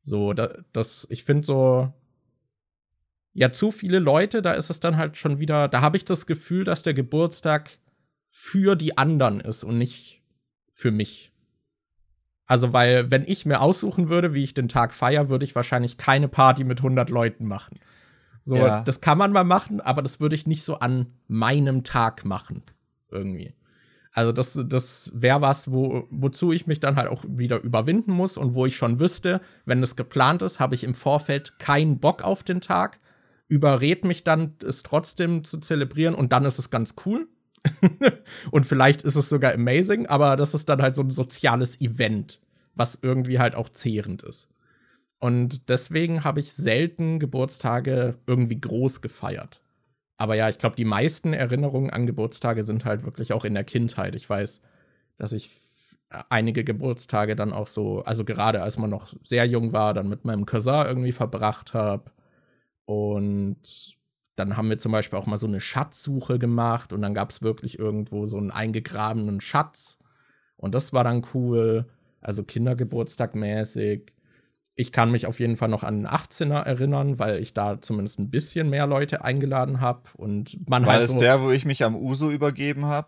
So, 0.04 0.34
da, 0.34 0.50
das, 0.72 1.06
ich 1.10 1.24
finde 1.24 1.46
so, 1.46 1.94
ja, 3.34 3.52
zu 3.52 3.72
viele 3.72 4.00
Leute, 4.00 4.42
da 4.42 4.54
ist 4.54 4.70
es 4.70 4.80
dann 4.80 4.98
halt 4.98 5.18
schon 5.18 5.38
wieder, 5.38 5.68
da 5.68 5.82
habe 5.82 5.98
ich 5.98 6.06
das 6.06 6.26
Gefühl, 6.26 6.64
dass 6.64 6.82
der 6.82 6.94
Geburtstag 6.94 7.70
für 8.26 8.76
die 8.76 8.98
anderen 8.98 9.40
ist 9.40 9.64
und 9.64 9.78
nicht 9.78 10.24
für 10.72 10.92
mich. 10.92 11.34
Also, 12.46 12.72
weil, 12.72 13.12
wenn 13.12 13.26
ich 13.28 13.46
mir 13.46 13.60
aussuchen 13.62 14.10
würde, 14.10 14.34
wie 14.34 14.44
ich 14.44 14.54
den 14.54 14.70
Tag 14.70 14.94
feier, 14.94 15.28
würde 15.28 15.44
ich 15.44 15.54
wahrscheinlich 15.54 15.98
keine 15.98 16.30
Party 16.30 16.64
mit 16.64 16.80
100 16.80 17.10
Leuten 17.10 17.46
machen. 17.46 17.78
So, 18.42 18.56
ja. 18.56 18.82
das 18.82 19.02
kann 19.02 19.18
man 19.18 19.34
mal 19.34 19.44
machen, 19.44 19.82
aber 19.82 20.02
das 20.02 20.22
würde 20.22 20.36
ich 20.36 20.48
nicht 20.48 20.64
so 20.64 20.80
an 20.80 21.08
meinem 21.28 21.84
Tag 21.84 22.24
machen. 22.24 22.64
Irgendwie. 23.12 23.54
Also 24.14 24.32
das, 24.32 24.60
das 24.68 25.12
wäre 25.14 25.42
was, 25.42 25.72
wo, 25.72 26.08
wozu 26.10 26.52
ich 26.52 26.68
mich 26.68 26.80
dann 26.80 26.96
halt 26.96 27.10
auch 27.10 27.24
wieder 27.28 27.62
überwinden 27.62 28.12
muss 28.12 28.38
und 28.38 28.56
wo 28.56 28.66
ich 28.66 28.76
schon 28.76 29.00
wüsste, 29.00 29.42
wenn 29.66 29.84
es 29.84 29.96
geplant 29.96 30.42
ist, 30.42 30.60
habe 30.60 30.76
ich 30.76 30.84
im 30.84 30.96
Vorfeld 30.96 31.60
keinen 31.60 32.00
Bock 32.00 32.24
auf 32.24 32.44
den 32.44 32.62
Tag, 32.62 33.00
überred 33.48 34.06
mich 34.06 34.24
dann, 34.24 34.56
es 34.66 34.84
trotzdem 34.84 35.44
zu 35.44 35.60
zelebrieren 35.60 36.16
und 36.16 36.32
dann 36.32 36.46
ist 36.46 36.60
es 36.60 36.70
ganz 36.70 36.96
cool. 37.06 37.28
und 38.52 38.66
vielleicht 38.66 39.02
ist 39.02 39.16
es 39.16 39.30
sogar 39.30 39.54
amazing, 39.54 40.08
aber 40.08 40.36
das 40.36 40.54
ist 40.54 40.70
dann 40.70 40.82
halt 40.82 40.96
so 40.96 41.02
ein 41.02 41.10
soziales 41.10 41.80
Event, 41.82 42.42
was 42.76 43.00
irgendwie 43.02 43.40
halt 43.40 43.56
auch 43.56 43.70
zehrend 43.70 44.24
ist. 44.24 44.50
Und 45.20 45.70
deswegen 45.70 46.24
habe 46.24 46.40
ich 46.40 46.54
selten 46.54 47.20
Geburtstage 47.20 48.18
irgendwie 48.28 48.60
groß 48.62 49.02
gefeiert. 49.02 49.62
Aber 50.18 50.36
ja, 50.36 50.50
ich 50.50 50.58
glaube, 50.58 50.76
die 50.76 50.86
meisten 50.86 51.34
Erinnerungen 51.34 51.90
an 51.92 52.08
Geburtstage 52.08 52.64
sind 52.64 52.86
halt 52.86 53.04
wirklich 53.04 53.34
auch 53.34 53.46
in 53.46 53.54
der 53.54 53.64
Kindheit. 53.64 54.16
Ich 54.16 54.30
weiß, 54.30 54.62
dass 55.18 55.32
ich 55.32 55.50
einige 56.30 56.64
Geburtstage 56.64 57.36
dann 57.36 57.54
auch 57.54 57.68
so, 57.68 58.02
also 58.04 58.24
gerade 58.24 58.62
als 58.62 58.78
man 58.78 58.90
noch 58.90 59.14
sehr 59.24 59.46
jung 59.46 59.74
war, 59.74 59.94
dann 59.94 60.10
mit 60.10 60.26
meinem 60.26 60.46
Cousin 60.46 60.86
irgendwie 60.86 61.12
verbracht 61.12 61.74
habe. 61.74 62.12
Und 62.86 63.98
dann 64.36 64.56
haben 64.56 64.70
wir 64.70 64.78
zum 64.78 64.92
Beispiel 64.92 65.20
auch 65.20 65.26
mal 65.26 65.38
so 65.38 65.48
eine 65.48 65.60
Schatzsuche 65.60 66.40
gemacht 66.40 66.94
und 66.94 67.02
dann 67.02 67.14
gab 67.14 67.32
es 67.32 67.42
wirklich 67.42 67.80
irgendwo 67.80 68.26
so 68.26 68.38
einen 68.38 68.52
eingegrabenen 68.52 69.42
Schatz. 69.42 70.00
Und 70.56 70.74
das 70.74 70.94
war 70.94 71.04
dann 71.04 71.26
cool. 71.34 71.86
Also 72.22 72.44
Kindergeburtstag 72.44 73.36
mäßig 73.36 74.14
ich 74.78 74.92
kann 74.92 75.12
mich 75.12 75.26
auf 75.26 75.40
jeden 75.40 75.58
Fall 75.58 75.70
noch 75.70 75.84
an 75.84 76.04
den 76.04 76.08
18er 76.08 76.62
erinnern, 76.62 77.18
weil 77.18 77.40
ich 77.40 77.56
da 77.56 77.82
zumindest 77.82 78.20
ein 78.20 78.30
bisschen 78.30 78.70
mehr 78.70 78.86
Leute 78.86 79.26
eingeladen 79.26 79.82
habe. 79.82 80.02
Und 80.16 80.70
man 80.70 80.86
War 80.86 80.94
halt 80.94 81.04
das 81.04 81.14
so 81.14 81.20
der, 81.20 81.42
wo 81.42 81.50
ich 81.50 81.66
mich 81.66 81.84
am 81.84 81.96
Uso 81.96 82.30
übergeben 82.30 82.86
habe? 82.86 83.08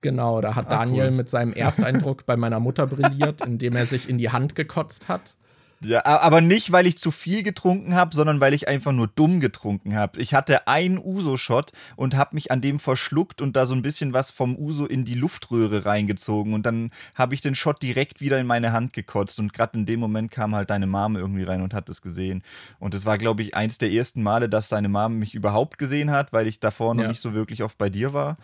Genau, 0.00 0.40
da 0.40 0.56
hat 0.56 0.66
ah, 0.66 0.78
Daniel 0.80 1.06
cool. 1.06 1.10
mit 1.12 1.28
seinem 1.28 1.52
Ersteindruck 1.54 2.26
bei 2.26 2.36
meiner 2.36 2.58
Mutter 2.58 2.88
brilliert, 2.88 3.46
indem 3.46 3.76
er 3.76 3.86
sich 3.86 4.08
in 4.08 4.18
die 4.18 4.30
Hand 4.30 4.56
gekotzt 4.56 5.08
hat. 5.08 5.36
Ja, 5.84 6.04
aber 6.04 6.40
nicht, 6.40 6.72
weil 6.72 6.86
ich 6.86 6.98
zu 6.98 7.10
viel 7.10 7.42
getrunken 7.42 7.94
habe, 7.94 8.14
sondern 8.14 8.40
weil 8.40 8.54
ich 8.54 8.68
einfach 8.68 8.92
nur 8.92 9.06
dumm 9.06 9.40
getrunken 9.40 9.94
habe. 9.94 10.20
Ich 10.20 10.34
hatte 10.34 10.66
einen 10.66 10.98
Uso-Shot 10.98 11.72
und 11.96 12.16
habe 12.16 12.34
mich 12.34 12.50
an 12.50 12.60
dem 12.60 12.78
verschluckt 12.78 13.40
und 13.40 13.56
da 13.56 13.66
so 13.66 13.74
ein 13.74 13.82
bisschen 13.82 14.12
was 14.12 14.30
vom 14.30 14.56
Uso 14.56 14.86
in 14.86 15.04
die 15.04 15.14
Luftröhre 15.14 15.84
reingezogen. 15.84 16.54
Und 16.54 16.66
dann 16.66 16.90
habe 17.14 17.34
ich 17.34 17.40
den 17.40 17.54
Shot 17.54 17.82
direkt 17.82 18.20
wieder 18.20 18.38
in 18.38 18.46
meine 18.46 18.72
Hand 18.72 18.92
gekotzt. 18.92 19.38
Und 19.38 19.52
gerade 19.52 19.78
in 19.78 19.86
dem 19.86 20.00
Moment 20.00 20.30
kam 20.30 20.54
halt 20.54 20.70
deine 20.70 20.86
Mama 20.86 21.18
irgendwie 21.18 21.44
rein 21.44 21.60
und 21.60 21.74
hat 21.74 21.88
es 21.88 22.02
gesehen. 22.02 22.42
Und 22.78 22.94
es 22.94 23.06
war, 23.06 23.18
glaube 23.18 23.42
ich, 23.42 23.54
eins 23.54 23.78
der 23.78 23.90
ersten 23.90 24.22
Male, 24.22 24.48
dass 24.48 24.68
deine 24.68 24.88
Mama 24.88 25.14
mich 25.14 25.34
überhaupt 25.34 25.78
gesehen 25.78 26.10
hat, 26.10 26.32
weil 26.32 26.46
ich 26.46 26.60
davor 26.60 26.94
noch 26.94 27.02
ja. 27.02 27.08
nicht 27.08 27.20
so 27.20 27.34
wirklich 27.34 27.62
oft 27.62 27.78
bei 27.78 27.90
dir 27.90 28.12
war. 28.12 28.36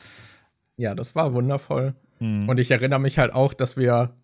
Ja, 0.77 0.95
das 0.95 1.15
war 1.15 1.35
wundervoll. 1.35 1.95
Hm. 2.19 2.49
Und 2.49 2.59
ich 2.59 2.71
erinnere 2.71 3.01
mich 3.01 3.19
halt 3.19 3.33
auch, 3.33 3.55
dass 3.55 3.77
wir 3.77 4.15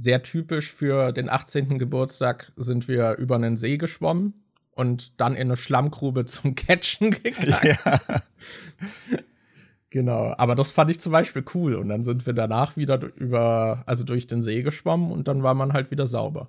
sehr 0.00 0.22
typisch 0.22 0.72
für 0.72 1.12
den 1.12 1.28
18. 1.28 1.78
Geburtstag 1.78 2.52
sind 2.56 2.88
wir 2.88 3.16
über 3.16 3.34
einen 3.34 3.56
See 3.56 3.76
geschwommen 3.76 4.44
und 4.72 5.20
dann 5.20 5.34
in 5.34 5.48
eine 5.48 5.56
Schlammgrube 5.56 6.24
zum 6.26 6.54
Catchen 6.54 7.10
gegangen. 7.10 7.76
Ja. 7.84 8.00
genau, 9.90 10.34
aber 10.38 10.54
das 10.54 10.70
fand 10.70 10.90
ich 10.90 11.00
zum 11.00 11.12
Beispiel 11.12 11.44
cool. 11.54 11.74
Und 11.74 11.88
dann 11.88 12.02
sind 12.02 12.24
wir 12.26 12.32
danach 12.32 12.76
wieder 12.76 13.00
über, 13.16 13.82
also 13.86 14.04
durch 14.04 14.26
den 14.26 14.42
See 14.42 14.62
geschwommen 14.62 15.12
und 15.12 15.28
dann 15.28 15.42
war 15.42 15.54
man 15.54 15.72
halt 15.72 15.90
wieder 15.90 16.06
sauber. 16.06 16.48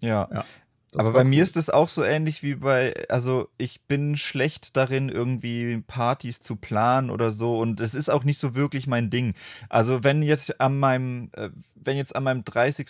Ja. 0.00 0.28
ja. 0.32 0.44
Das 0.92 1.06
Aber 1.06 1.14
bei 1.14 1.20
cool. 1.20 1.30
mir 1.30 1.42
ist 1.42 1.56
es 1.56 1.70
auch 1.70 1.88
so 1.88 2.04
ähnlich 2.04 2.42
wie 2.42 2.56
bei, 2.56 2.92
also 3.08 3.48
ich 3.56 3.86
bin 3.86 4.14
schlecht 4.16 4.76
darin, 4.76 5.08
irgendwie 5.08 5.82
Partys 5.86 6.40
zu 6.40 6.56
planen 6.56 7.08
oder 7.08 7.30
so 7.30 7.58
und 7.58 7.80
es 7.80 7.94
ist 7.94 8.10
auch 8.10 8.24
nicht 8.24 8.38
so 8.38 8.54
wirklich 8.54 8.86
mein 8.86 9.08
Ding. 9.08 9.34
Also 9.70 10.04
wenn 10.04 10.22
jetzt 10.22 10.60
an 10.60 10.78
meinem, 10.78 11.30
äh, 11.32 11.48
wenn 11.76 11.96
jetzt 11.96 12.14
an 12.14 12.24
meinem 12.24 12.44
30. 12.44 12.86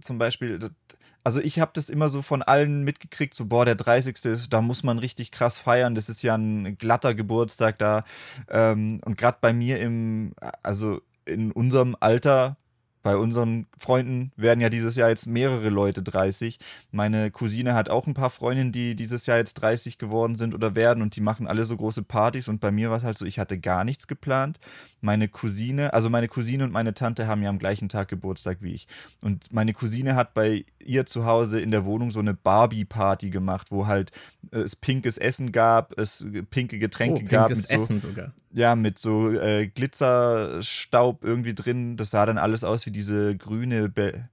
zum 0.00 0.18
Beispiel, 0.18 0.60
also 1.24 1.40
ich 1.40 1.58
habe 1.58 1.72
das 1.74 1.88
immer 1.88 2.08
so 2.08 2.22
von 2.22 2.42
allen 2.42 2.84
mitgekriegt, 2.84 3.34
so 3.34 3.46
boah, 3.46 3.64
der 3.64 3.74
30. 3.74 4.24
ist, 4.24 4.52
da 4.52 4.60
muss 4.60 4.84
man 4.84 5.00
richtig 5.00 5.32
krass 5.32 5.58
feiern, 5.58 5.96
das 5.96 6.08
ist 6.08 6.22
ja 6.22 6.36
ein 6.36 6.78
glatter 6.78 7.12
Geburtstag 7.12 7.76
da. 7.78 8.04
Ähm, 8.50 9.00
und 9.04 9.16
gerade 9.16 9.38
bei 9.40 9.52
mir 9.52 9.80
im, 9.80 10.32
also 10.62 11.00
in 11.24 11.50
unserem 11.50 11.96
Alter 11.98 12.56
bei 13.02 13.16
unseren 13.16 13.66
Freunden 13.76 14.32
werden 14.36 14.60
ja 14.60 14.68
dieses 14.68 14.96
Jahr 14.96 15.08
jetzt 15.08 15.26
mehrere 15.26 15.68
Leute 15.68 16.02
30. 16.02 16.58
Meine 16.90 17.30
Cousine 17.30 17.74
hat 17.74 17.88
auch 17.88 18.06
ein 18.06 18.14
paar 18.14 18.30
Freundinnen, 18.30 18.72
die 18.72 18.94
dieses 18.94 19.26
Jahr 19.26 19.38
jetzt 19.38 19.54
30 19.54 19.98
geworden 19.98 20.36
sind 20.36 20.54
oder 20.54 20.74
werden 20.74 21.02
und 21.02 21.16
die 21.16 21.20
machen 21.20 21.46
alle 21.46 21.64
so 21.64 21.76
große 21.76 22.02
Partys 22.02 22.48
und 22.48 22.60
bei 22.60 22.70
mir 22.70 22.90
war 22.90 22.98
es 22.98 23.02
halt 23.04 23.18
so, 23.18 23.26
ich 23.26 23.38
hatte 23.38 23.58
gar 23.58 23.84
nichts 23.84 24.06
geplant. 24.06 24.58
Meine 25.04 25.28
Cousine, 25.28 25.92
also 25.92 26.08
meine 26.08 26.28
Cousine 26.28 26.62
und 26.62 26.72
meine 26.72 26.94
Tante 26.94 27.26
haben 27.26 27.42
ja 27.42 27.50
am 27.50 27.58
gleichen 27.58 27.88
Tag 27.88 28.08
Geburtstag 28.08 28.58
wie 28.62 28.72
ich. 28.72 28.86
Und 29.20 29.52
meine 29.52 29.74
Cousine 29.74 30.14
hat 30.14 30.32
bei 30.32 30.64
ihr 30.78 31.06
zu 31.06 31.26
Hause 31.26 31.60
in 31.60 31.72
der 31.72 31.84
Wohnung 31.84 32.12
so 32.12 32.20
eine 32.20 32.34
Barbie-Party 32.34 33.30
gemacht, 33.30 33.72
wo 33.72 33.88
halt 33.88 34.12
äh, 34.52 34.60
es 34.60 34.76
pinkes 34.76 35.18
Essen 35.18 35.50
gab, 35.50 35.98
es 35.98 36.24
pinke 36.50 36.78
Getränke 36.78 37.24
oh, 37.24 37.28
gab. 37.28 37.48
Pinkes 37.48 37.68
so, 37.68 37.74
Essen 37.74 38.00
sogar. 38.00 38.32
Ja, 38.52 38.76
mit 38.76 38.98
so 38.98 39.30
äh, 39.30 39.66
Glitzerstaub 39.66 41.24
irgendwie 41.24 41.54
drin. 41.54 41.96
Das 41.96 42.10
sah 42.10 42.24
dann 42.24 42.38
alles 42.38 42.62
aus 42.62 42.86
wie 42.86 42.92
diese 42.92 43.36
grüne, 43.36 43.88
Be 43.88 44.28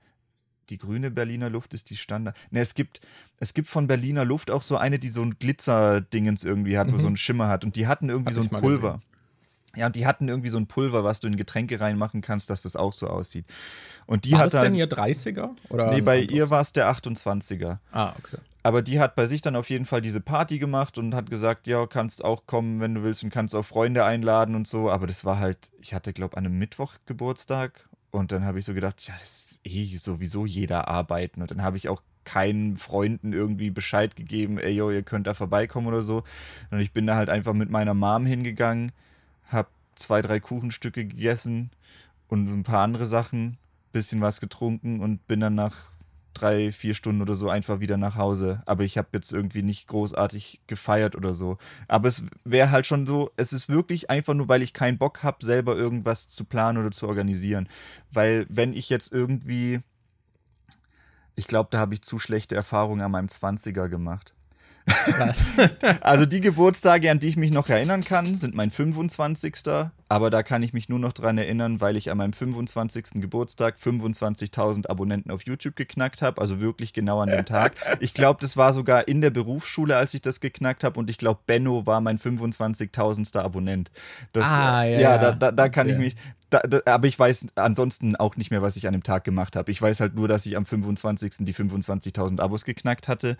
die 0.69 0.77
grüne 0.77 1.11
Berliner 1.11 1.49
Luft 1.49 1.73
ist 1.73 1.89
die 1.89 1.97
Standard. 1.97 2.37
Ne, 2.51 2.61
es 2.61 2.75
gibt, 2.75 3.01
es 3.37 3.53
gibt 3.53 3.67
von 3.67 3.87
Berliner 3.87 4.25
Luft 4.25 4.51
auch 4.51 4.61
so 4.61 4.77
eine, 4.77 4.99
die 4.99 5.09
so 5.09 5.21
ein 5.23 5.39
Glitzerdingens 5.39 6.43
irgendwie 6.43 6.77
hat, 6.77 6.87
mhm. 6.87 6.93
wo 6.93 6.97
so 6.99 7.07
ein 7.07 7.17
Schimmer 7.17 7.47
hat. 7.47 7.65
Und 7.65 7.75
die 7.75 7.87
hatten 7.87 8.09
irgendwie 8.09 8.35
Hab 8.35 8.43
so 8.43 8.55
ein 8.55 8.61
Pulver. 8.61 8.93
Gesehen. 8.93 9.08
Ja, 9.79 9.85
und 9.85 9.95
die 9.95 10.05
hatten 10.05 10.27
irgendwie 10.27 10.49
so 10.49 10.57
ein 10.57 10.67
Pulver, 10.67 11.03
was 11.03 11.21
du 11.21 11.27
in 11.27 11.37
Getränke 11.37 11.79
reinmachen 11.79 12.21
kannst, 12.21 12.49
dass 12.49 12.63
das 12.63 12.75
auch 12.75 12.93
so 12.93 13.07
aussieht. 13.07 13.45
Und 14.05 14.25
die 14.25 14.33
war 14.33 14.39
hat 14.39 14.53
das 14.53 14.61
denn 14.61 14.75
ihr 14.75 14.89
30er? 14.89 15.51
Oder 15.69 15.89
nee, 15.91 16.01
bei 16.01 16.19
ihr 16.19 16.49
war 16.49 16.61
es 16.61 16.73
der 16.73 16.91
28er. 16.91 17.77
Ah, 17.91 18.13
okay. 18.19 18.37
Aber 18.61 18.81
die 18.81 18.99
hat 18.99 19.15
bei 19.15 19.25
sich 19.25 19.41
dann 19.41 19.55
auf 19.55 19.69
jeden 19.69 19.85
Fall 19.85 20.01
diese 20.01 20.19
Party 20.19 20.59
gemacht 20.59 20.97
und 20.97 21.15
hat 21.15 21.29
gesagt, 21.29 21.67
ja, 21.67 21.87
kannst 21.87 22.25
auch 22.25 22.45
kommen, 22.45 22.81
wenn 22.81 22.93
du 22.93 23.03
willst 23.03 23.23
und 23.23 23.29
kannst 23.29 23.55
auch 23.55 23.63
Freunde 23.63 24.03
einladen 24.03 24.53
und 24.53 24.67
so. 24.67 24.89
Aber 24.89 25.07
das 25.07 25.23
war 25.23 25.39
halt, 25.39 25.71
ich 25.79 25.93
hatte, 25.93 26.11
glaube 26.11 26.33
ich, 26.33 26.37
an 26.37 26.45
einem 26.45 26.59
Mittwoch 26.59 26.95
Geburtstag 27.05 27.87
und 28.11 28.31
dann 28.31 28.43
habe 28.43 28.59
ich 28.59 28.65
so 28.65 28.73
gedacht, 28.73 29.01
ja, 29.07 29.13
das 29.17 29.29
ist 29.29 29.61
eh 29.63 29.85
sowieso 29.95 30.45
jeder 30.45 30.89
arbeiten. 30.89 31.41
Und 31.41 31.51
dann 31.51 31.61
habe 31.61 31.77
ich 31.77 31.87
auch 31.87 32.01
keinen 32.25 32.75
Freunden 32.75 33.33
irgendwie 33.33 33.69
Bescheid 33.69 34.15
gegeben, 34.15 34.59
ey, 34.59 34.73
yo, 34.73 34.91
ihr 34.91 35.03
könnt 35.03 35.27
da 35.27 35.33
vorbeikommen 35.33 35.87
oder 35.87 36.01
so. 36.01 36.23
Und 36.69 36.79
ich 36.79 36.91
bin 36.91 37.07
da 37.07 37.15
halt 37.15 37.29
einfach 37.29 37.53
mit 37.53 37.69
meiner 37.69 37.93
Mom 37.93 38.25
hingegangen, 38.25 38.91
habe 39.49 39.69
zwei, 39.95 40.21
drei 40.21 40.39
Kuchenstücke 40.39 41.05
gegessen 41.05 41.71
und 42.27 42.47
ein 42.47 42.63
paar 42.63 42.83
andere 42.83 43.05
Sachen 43.05 43.57
bisschen 43.91 44.21
was 44.21 44.39
getrunken 44.39 44.99
und 44.99 45.27
bin 45.27 45.39
dann 45.39 45.55
nach 45.55 45.75
drei, 46.33 46.71
vier 46.71 46.93
Stunden 46.93 47.21
oder 47.21 47.33
so 47.33 47.49
einfach 47.49 47.79
wieder 47.79 47.97
nach 47.97 48.15
Hause. 48.15 48.61
Aber 48.65 48.83
ich 48.83 48.97
habe 48.97 49.09
jetzt 49.13 49.33
irgendwie 49.33 49.63
nicht 49.63 49.87
großartig 49.87 50.61
gefeiert 50.67 51.15
oder 51.15 51.33
so. 51.33 51.57
Aber 51.87 52.07
es 52.07 52.25
wäre 52.45 52.71
halt 52.71 52.85
schon 52.85 53.05
so, 53.05 53.31
es 53.35 53.51
ist 53.51 53.69
wirklich 53.69 54.09
einfach 54.09 54.33
nur, 54.33 54.47
weil 54.47 54.61
ich 54.61 54.73
keinen 54.73 54.97
Bock 54.97 55.23
habe, 55.23 55.43
selber 55.43 55.75
irgendwas 55.75 56.29
zu 56.29 56.45
planen 56.45 56.77
oder 56.77 56.91
zu 56.91 57.07
organisieren. 57.07 57.67
Weil 58.11 58.45
wenn 58.49 58.73
ich 58.73 58.89
jetzt 58.89 59.11
irgendwie, 59.11 59.79
ich 61.35 61.47
glaube, 61.47 61.69
da 61.71 61.79
habe 61.79 61.93
ich 61.93 62.03
zu 62.03 62.19
schlechte 62.19 62.55
Erfahrungen 62.55 63.01
an 63.01 63.11
meinem 63.11 63.27
20er 63.27 63.89
gemacht. 63.89 64.33
also 66.01 66.25
die 66.25 66.41
Geburtstage, 66.41 67.09
an 67.11 67.19
die 67.19 67.27
ich 67.27 67.37
mich 67.37 67.51
noch 67.51 67.69
erinnern 67.69 68.03
kann, 68.03 68.35
sind 68.35 68.55
mein 68.55 68.71
25. 68.71 69.53
Aber 70.11 70.31
da 70.31 70.41
kann 70.41 70.63
ich 70.63 70.73
mich 70.73 70.89
nur 70.89 70.97
noch 70.97 71.13
dran 71.13 71.37
erinnern, 71.37 71.81
weil 71.81 71.95
ich 71.95 72.09
an 72.09 72.17
meinem 72.17 72.33
25. 72.33 73.21
Geburtstag 73.21 73.75
25.000 73.75 74.89
Abonnenten 74.89 75.29
auf 75.29 75.43
YouTube 75.45 75.75
geknackt 75.75 76.23
habe. 76.23 76.41
Also 76.41 76.59
wirklich 76.59 76.93
genau 76.93 77.19
an 77.19 77.29
dem 77.29 77.45
Tag. 77.45 77.75
Ich 77.99 78.15
glaube, 78.15 78.41
das 78.41 78.57
war 78.57 78.73
sogar 78.73 79.07
in 79.07 79.21
der 79.21 79.29
Berufsschule, 79.29 79.95
als 79.95 80.15
ich 80.15 80.23
das 80.23 80.39
geknackt 80.39 80.83
habe. 80.83 80.99
Und 80.99 81.11
ich 81.11 81.19
glaube, 81.19 81.41
Benno 81.45 81.85
war 81.85 82.01
mein 82.01 82.17
25.000. 82.17 83.37
Abonnent. 83.39 83.91
Das, 84.33 84.45
ah, 84.45 84.83
ja, 84.83 84.99
ja, 84.99 85.17
da, 85.17 85.31
da, 85.31 85.51
da 85.51 85.69
kann 85.69 85.87
ja. 85.87 85.93
ich 85.93 85.99
mich, 85.99 86.15
da, 86.49 86.59
da, 86.59 86.79
aber 86.85 87.07
ich 87.07 87.17
weiß 87.17 87.47
ansonsten 87.55 88.15
auch 88.15 88.35
nicht 88.35 88.51
mehr, 88.51 88.61
was 88.61 88.75
ich 88.77 88.87
an 88.87 88.93
dem 88.93 89.03
Tag 89.03 89.23
gemacht 89.23 89.55
habe. 89.55 89.71
Ich 89.71 89.81
weiß 89.81 89.99
halt 89.99 90.15
nur, 90.15 90.27
dass 90.27 90.45
ich 90.45 90.57
am 90.57 90.65
25. 90.65 91.37
die 91.39 91.53
25.000 91.53 92.39
Abos 92.39 92.65
geknackt 92.65 93.07
hatte. 93.07 93.37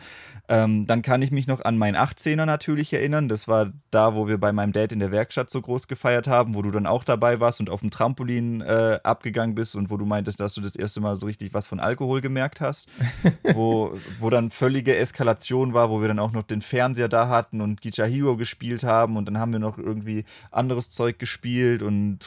Ähm, 0.48 0.86
dann 0.86 1.02
kann 1.02 1.22
ich 1.22 1.32
mich 1.32 1.48
noch 1.48 1.62
an 1.62 1.78
meinen 1.78 1.96
18er 1.96 2.46
natürlich 2.46 2.94
erinnern. 2.94 3.28
Das 3.28 3.48
war 3.48 3.72
da, 3.92 4.16
wo 4.16 4.28
wir 4.28 4.38
bei 4.38 4.52
meinem 4.52 4.74
Dad 4.74 4.92
in 4.92 5.00
der 5.00 5.12
Werkstatt 5.12 5.50
so 5.50 5.62
groß 5.62 5.88
gefeiert 5.88 6.28
haben, 6.28 6.54
wo 6.54 6.62
du 6.62 6.72
dann 6.72 6.86
auch 6.86 7.04
dabei 7.04 7.40
warst 7.40 7.60
und 7.60 7.70
auf 7.70 7.80
dem 7.80 7.90
Trampolin 7.90 8.62
äh, 8.62 9.00
abgegangen 9.04 9.56
bist 9.56 9.76
und 9.76 9.90
wo 9.90 9.98
du 9.98 10.06
meintest, 10.06 10.40
dass 10.40 10.54
du 10.54 10.62
das 10.62 10.76
erste 10.76 11.02
Mal 11.02 11.16
so 11.16 11.26
richtig 11.26 11.54
was 11.54 11.68
von 11.68 11.80
Alkohol 11.80 12.22
gemerkt 12.22 12.62
hast. 12.62 12.90
wo, 13.54 13.98
wo 14.20 14.30
dann 14.30 14.50
völlige 14.50 14.96
Eskalation 14.96 15.74
war, 15.74 15.90
wo 15.90 16.02
wir 16.02 16.08
dann 16.08 16.20
auch 16.20 16.32
noch 16.32 16.44
den 16.44 16.62
Fernseher 16.62 17.10
da 17.10 17.28
hatten 17.28 17.62
und 17.62 17.82
Guitar 17.82 18.08
Hero 18.08 18.38
gespielt 18.38 18.84
haben 18.84 19.18
und 19.18 19.26
dann 19.26 19.40
haben 19.40 19.52
wir 19.52 19.60
noch 19.60 19.78
irgendwie 19.78 20.26
anderes 20.52 20.90
Zeug 20.90 21.18
gespielt 21.18 21.82
und 21.82 22.20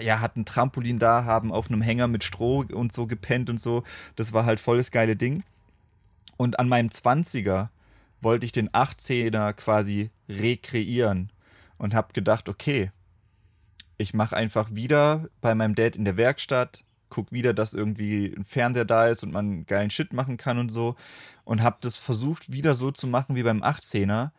ja, 0.00 0.29
hatten 0.30 0.44
Trampolin 0.44 0.98
da, 0.98 1.24
haben 1.24 1.52
auf 1.52 1.68
einem 1.68 1.82
Hänger 1.82 2.08
mit 2.08 2.22
Stroh 2.24 2.64
und 2.72 2.92
so 2.92 3.06
gepennt 3.06 3.50
und 3.50 3.58
so. 3.58 3.82
Das 4.16 4.32
war 4.32 4.44
halt 4.44 4.60
voll 4.60 4.76
das 4.76 4.90
geile 4.90 5.16
Ding. 5.16 5.42
Und 6.36 6.58
an 6.58 6.68
meinem 6.68 6.88
20er 6.88 7.68
wollte 8.20 8.46
ich 8.46 8.52
den 8.52 8.70
18er 8.70 9.52
quasi 9.52 10.10
rekreieren 10.28 11.30
und 11.78 11.94
habe 11.94 12.12
gedacht, 12.12 12.48
okay, 12.48 12.92
ich 13.98 14.14
mache 14.14 14.36
einfach 14.36 14.70
wieder 14.72 15.28
bei 15.40 15.54
meinem 15.54 15.74
Dad 15.74 15.96
in 15.96 16.04
der 16.04 16.16
Werkstatt, 16.16 16.84
guck 17.08 17.32
wieder, 17.32 17.52
dass 17.52 17.74
irgendwie 17.74 18.32
ein 18.34 18.44
Fernseher 18.44 18.84
da 18.84 19.08
ist 19.08 19.24
und 19.24 19.32
man 19.32 19.66
geilen 19.66 19.90
Shit 19.90 20.12
machen 20.12 20.36
kann 20.36 20.58
und 20.58 20.70
so 20.70 20.94
und 21.44 21.62
habe 21.62 21.78
das 21.80 21.98
versucht 21.98 22.52
wieder 22.52 22.74
so 22.74 22.90
zu 22.92 23.08
machen 23.08 23.34
wie 23.34 23.42
beim 23.42 23.62
18er 23.62 24.30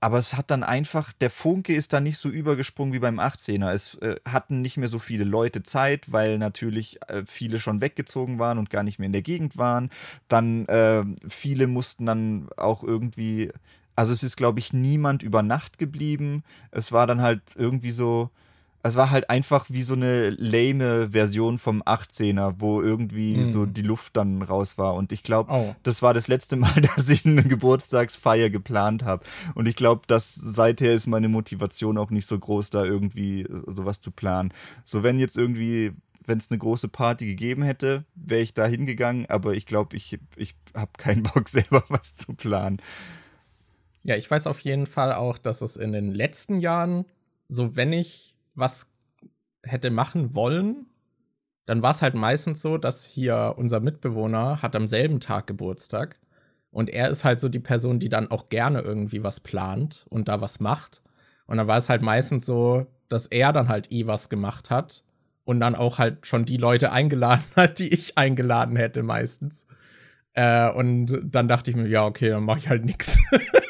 aber 0.00 0.18
es 0.18 0.36
hat 0.36 0.50
dann 0.50 0.62
einfach, 0.62 1.12
der 1.12 1.30
Funke 1.30 1.74
ist 1.74 1.92
dann 1.92 2.04
nicht 2.04 2.18
so 2.18 2.28
übergesprungen 2.28 2.92
wie 2.92 3.00
beim 3.00 3.18
18er. 3.18 3.72
Es 3.72 3.96
äh, 3.96 4.16
hatten 4.28 4.60
nicht 4.60 4.76
mehr 4.76 4.88
so 4.88 4.98
viele 4.98 5.24
Leute 5.24 5.62
Zeit, 5.62 6.12
weil 6.12 6.38
natürlich 6.38 7.00
äh, 7.08 7.24
viele 7.26 7.58
schon 7.58 7.80
weggezogen 7.80 8.38
waren 8.38 8.58
und 8.58 8.70
gar 8.70 8.84
nicht 8.84 8.98
mehr 8.98 9.06
in 9.06 9.12
der 9.12 9.22
Gegend 9.22 9.58
waren. 9.58 9.90
Dann 10.28 10.66
äh, 10.66 11.04
viele 11.26 11.66
mussten 11.66 12.06
dann 12.06 12.48
auch 12.56 12.84
irgendwie, 12.84 13.50
also 13.96 14.12
es 14.12 14.22
ist, 14.22 14.36
glaube 14.36 14.60
ich, 14.60 14.72
niemand 14.72 15.24
über 15.24 15.42
Nacht 15.42 15.78
geblieben. 15.78 16.44
Es 16.70 16.92
war 16.92 17.06
dann 17.08 17.20
halt 17.20 17.42
irgendwie 17.56 17.90
so, 17.90 18.30
es 18.88 18.96
war 18.96 19.10
halt 19.10 19.30
einfach 19.30 19.66
wie 19.68 19.82
so 19.82 19.94
eine 19.94 20.30
lame 20.30 21.10
Version 21.10 21.58
vom 21.58 21.82
18er, 21.82 22.54
wo 22.58 22.82
irgendwie 22.82 23.36
mhm. 23.36 23.50
so 23.50 23.66
die 23.66 23.82
Luft 23.82 24.16
dann 24.16 24.42
raus 24.42 24.78
war. 24.78 24.94
Und 24.94 25.12
ich 25.12 25.22
glaube, 25.22 25.52
oh. 25.52 25.74
das 25.82 26.02
war 26.02 26.14
das 26.14 26.28
letzte 26.28 26.56
Mal, 26.56 26.80
dass 26.96 27.08
ich 27.08 27.24
eine 27.24 27.42
Geburtstagsfeier 27.42 28.50
geplant 28.50 29.04
habe. 29.04 29.24
Und 29.54 29.68
ich 29.68 29.76
glaube, 29.76 30.02
dass 30.06 30.34
seither 30.34 30.92
ist 30.92 31.06
meine 31.06 31.28
Motivation 31.28 31.98
auch 31.98 32.10
nicht 32.10 32.26
so 32.26 32.38
groß, 32.38 32.70
da 32.70 32.84
irgendwie 32.84 33.46
sowas 33.66 34.00
zu 34.00 34.10
planen. 34.10 34.52
So, 34.84 35.02
wenn 35.02 35.18
jetzt 35.18 35.38
irgendwie, 35.38 35.92
wenn 36.26 36.38
es 36.38 36.50
eine 36.50 36.58
große 36.58 36.88
Party 36.88 37.26
gegeben 37.26 37.62
hätte, 37.62 38.04
wäre 38.14 38.40
ich 38.42 38.54
da 38.54 38.66
hingegangen, 38.66 39.26
aber 39.26 39.54
ich 39.54 39.66
glaube, 39.66 39.96
ich, 39.96 40.18
ich 40.36 40.54
habe 40.74 40.92
keinen 40.96 41.22
Bock, 41.34 41.48
selber 41.48 41.84
was 41.88 42.16
zu 42.16 42.34
planen. 42.34 42.78
Ja, 44.02 44.16
ich 44.16 44.30
weiß 44.30 44.46
auf 44.46 44.60
jeden 44.60 44.86
Fall 44.86 45.12
auch, 45.12 45.36
dass 45.36 45.60
es 45.60 45.76
in 45.76 45.92
den 45.92 46.14
letzten 46.14 46.60
Jahren, 46.60 47.04
so 47.48 47.76
wenn 47.76 47.92
ich 47.92 48.34
was 48.58 48.90
hätte 49.62 49.90
machen 49.90 50.34
wollen, 50.34 50.86
dann 51.66 51.82
war 51.82 51.90
es 51.90 52.02
halt 52.02 52.14
meistens 52.14 52.60
so, 52.60 52.78
dass 52.78 53.04
hier 53.04 53.54
unser 53.58 53.80
Mitbewohner 53.80 54.62
hat 54.62 54.74
am 54.74 54.88
selben 54.88 55.20
Tag 55.20 55.46
Geburtstag 55.46 56.18
und 56.70 56.90
er 56.90 57.10
ist 57.10 57.24
halt 57.24 57.40
so 57.40 57.48
die 57.48 57.58
Person, 57.58 57.98
die 57.98 58.08
dann 58.08 58.30
auch 58.30 58.48
gerne 58.48 58.80
irgendwie 58.80 59.22
was 59.22 59.40
plant 59.40 60.06
und 60.10 60.28
da 60.28 60.40
was 60.40 60.60
macht. 60.60 61.02
Und 61.46 61.56
dann 61.56 61.66
war 61.66 61.78
es 61.78 61.88
halt 61.88 62.02
meistens 62.02 62.44
so, 62.44 62.86
dass 63.08 63.26
er 63.26 63.52
dann 63.52 63.68
halt 63.68 63.90
eh 63.90 64.06
was 64.06 64.28
gemacht 64.28 64.70
hat 64.70 65.02
und 65.44 65.60
dann 65.60 65.74
auch 65.74 65.98
halt 65.98 66.26
schon 66.26 66.44
die 66.44 66.58
Leute 66.58 66.92
eingeladen 66.92 67.44
hat, 67.56 67.78
die 67.78 67.92
ich 67.92 68.18
eingeladen 68.18 68.76
hätte 68.76 69.02
meistens. 69.02 69.66
Äh, 70.34 70.70
und 70.70 71.20
dann 71.24 71.48
dachte 71.48 71.70
ich 71.70 71.76
mir, 71.76 71.88
ja, 71.88 72.04
okay, 72.04 72.30
dann 72.30 72.44
mache 72.44 72.58
ich 72.58 72.68
halt 72.68 72.84
nichts. 72.84 73.18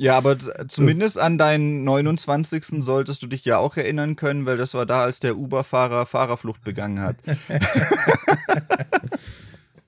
Ja, 0.00 0.16
aber 0.16 0.38
zumindest 0.38 1.16
das 1.16 1.22
an 1.22 1.36
deinen 1.36 1.84
29. 1.84 2.82
solltest 2.82 3.22
du 3.22 3.26
dich 3.26 3.44
ja 3.44 3.58
auch 3.58 3.76
erinnern 3.76 4.16
können, 4.16 4.46
weil 4.46 4.56
das 4.56 4.72
war 4.72 4.86
da, 4.86 5.02
als 5.02 5.20
der 5.20 5.36
Uber-Fahrer 5.36 6.06
Fahrerflucht 6.06 6.64
begangen 6.64 7.02
hat. 7.02 7.16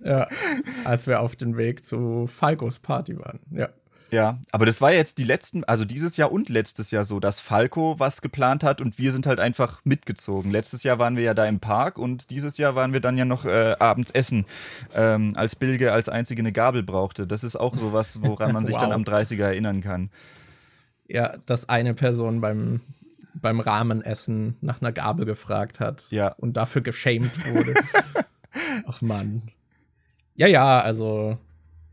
ja, 0.04 0.28
als 0.84 1.06
wir 1.06 1.20
auf 1.20 1.34
dem 1.36 1.56
Weg 1.56 1.86
zu 1.86 2.26
Falkos 2.26 2.78
Party 2.78 3.18
waren, 3.18 3.40
ja. 3.52 3.70
Ja, 4.12 4.38
aber 4.52 4.66
das 4.66 4.82
war 4.82 4.92
jetzt 4.92 5.16
die 5.16 5.24
letzten, 5.24 5.64
also 5.64 5.86
dieses 5.86 6.18
Jahr 6.18 6.30
und 6.30 6.50
letztes 6.50 6.90
Jahr 6.90 7.02
so, 7.02 7.18
dass 7.18 7.40
Falco 7.40 7.98
was 7.98 8.20
geplant 8.20 8.62
hat 8.62 8.82
und 8.82 8.98
wir 8.98 9.10
sind 9.10 9.26
halt 9.26 9.40
einfach 9.40 9.80
mitgezogen. 9.84 10.50
Letztes 10.50 10.82
Jahr 10.82 10.98
waren 10.98 11.16
wir 11.16 11.22
ja 11.22 11.32
da 11.32 11.46
im 11.46 11.60
Park 11.60 11.96
und 11.96 12.30
dieses 12.30 12.58
Jahr 12.58 12.74
waren 12.74 12.92
wir 12.92 13.00
dann 13.00 13.16
ja 13.16 13.24
noch 13.24 13.46
äh, 13.46 13.74
abends 13.78 14.10
essen, 14.10 14.44
ähm, 14.94 15.32
als 15.34 15.56
Bilge 15.56 15.94
als 15.94 16.10
einzige 16.10 16.42
eine 16.42 16.52
Gabel 16.52 16.82
brauchte. 16.82 17.26
Das 17.26 17.42
ist 17.42 17.56
auch 17.56 17.74
sowas, 17.74 18.20
woran 18.20 18.52
man 18.52 18.66
sich 18.66 18.74
wow. 18.76 18.82
dann 18.82 18.92
am 18.92 19.04
30er 19.04 19.44
erinnern 19.44 19.80
kann. 19.80 20.10
Ja, 21.08 21.38
dass 21.46 21.70
eine 21.70 21.94
Person 21.94 22.42
beim, 22.42 22.82
beim 23.32 23.60
Rahmenessen 23.60 24.58
nach 24.60 24.82
einer 24.82 24.92
Gabel 24.92 25.24
gefragt 25.24 25.80
hat 25.80 26.10
ja. 26.10 26.28
und 26.36 26.58
dafür 26.58 26.82
geschämt 26.82 27.32
wurde. 27.50 27.72
Ach 28.86 29.00
Mann. 29.00 29.40
Ja, 30.34 30.48
ja, 30.48 30.80
also 30.80 31.38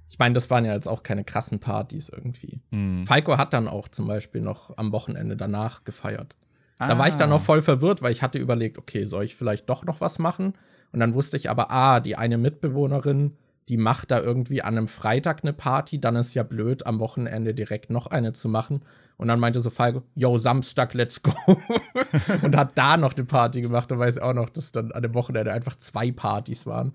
ich 0.10 0.18
meine, 0.18 0.34
das 0.34 0.50
waren 0.50 0.66
ja 0.66 0.74
jetzt 0.74 0.88
auch 0.88 1.04
keine 1.04 1.24
krassen 1.24 1.60
Partys 1.60 2.10
irgendwie. 2.10 2.62
Mhm. 2.72 3.06
Falco 3.06 3.38
hat 3.38 3.54
dann 3.54 3.68
auch 3.68 3.88
zum 3.88 4.08
Beispiel 4.08 4.42
noch 4.42 4.76
am 4.78 4.92
Wochenende 4.92 5.38
danach 5.38 5.84
gefeiert. 5.84 6.36
Ah. 6.80 6.88
Da 6.88 6.98
war 6.98 7.08
ich 7.08 7.16
dann 7.16 7.30
noch 7.30 7.42
ah. 7.42 7.46
voll 7.46 7.62
verwirrt, 7.62 8.02
weil 8.02 8.12
ich 8.12 8.24
hatte 8.24 8.40
überlegt, 8.40 8.80
okay, 8.80 9.06
soll 9.06 9.24
ich 9.24 9.36
vielleicht 9.36 9.70
doch 9.70 9.86
noch 9.86 10.02
was 10.02 10.18
machen? 10.18 10.54
Und 10.92 11.00
dann 11.00 11.14
wusste 11.14 11.38
ich 11.38 11.52
aber, 11.52 11.70
ah, 11.70 12.00
die 12.00 12.16
eine 12.16 12.40
Mitbewohnerin, 12.40 13.38
die 13.68 13.78
macht 13.78 14.10
da 14.10 14.20
irgendwie 14.20 14.64
an 14.64 14.76
einem 14.76 14.88
Freitag 14.88 15.44
eine 15.44 15.54
Party, 15.54 16.02
dann 16.02 16.16
ist 16.16 16.34
ja 16.34 16.42
blöd, 16.42 16.88
am 16.88 17.00
Wochenende 17.00 17.54
direkt 17.54 17.92
noch 17.92 18.08
eine 18.08 18.34
zu 18.34 18.50
machen. 18.50 18.82
Und 19.18 19.28
dann 19.28 19.40
meinte 19.40 19.60
so 19.60 19.70
Falco, 19.70 20.02
yo, 20.16 20.40
Samstag, 20.40 20.96
let's 20.96 21.22
go. 21.22 21.34
und 22.42 22.58
hat 22.58 22.76
da 22.76 22.98
noch 22.98 23.14
eine 23.14 23.26
Party 23.26 23.62
gemacht. 23.62 23.92
Da 23.92 24.00
weiß 24.00 24.18
ich 24.18 24.24
auch 24.24 24.34
noch, 24.34 24.50
dass 24.50 24.72
dann 24.72 24.92
an 24.92 25.04
dem 25.04 25.14
Wochenende 25.14 25.54
einfach 25.54 25.76
zwei 25.76 26.12
Partys 26.12 26.66
waren. 26.66 26.94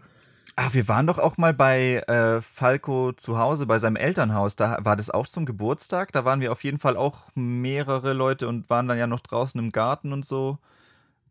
Ach, 0.56 0.72
wir 0.72 0.86
waren 0.86 1.06
doch 1.08 1.18
auch 1.18 1.36
mal 1.36 1.52
bei 1.52 1.96
äh, 2.06 2.40
Falco 2.40 3.12
zu 3.12 3.38
Hause, 3.38 3.66
bei 3.66 3.80
seinem 3.80 3.96
Elternhaus. 3.96 4.54
Da 4.54 4.78
war 4.82 4.94
das 4.94 5.10
auch 5.10 5.26
zum 5.26 5.46
Geburtstag. 5.46 6.12
Da 6.12 6.24
waren 6.24 6.40
wir 6.40 6.52
auf 6.52 6.62
jeden 6.62 6.78
Fall 6.78 6.96
auch 6.96 7.30
mehrere 7.34 8.12
Leute 8.12 8.46
und 8.46 8.70
waren 8.70 8.86
dann 8.86 8.98
ja 8.98 9.08
noch 9.08 9.20
draußen 9.20 9.58
im 9.58 9.72
Garten 9.72 10.12
und 10.12 10.24
so. 10.24 10.58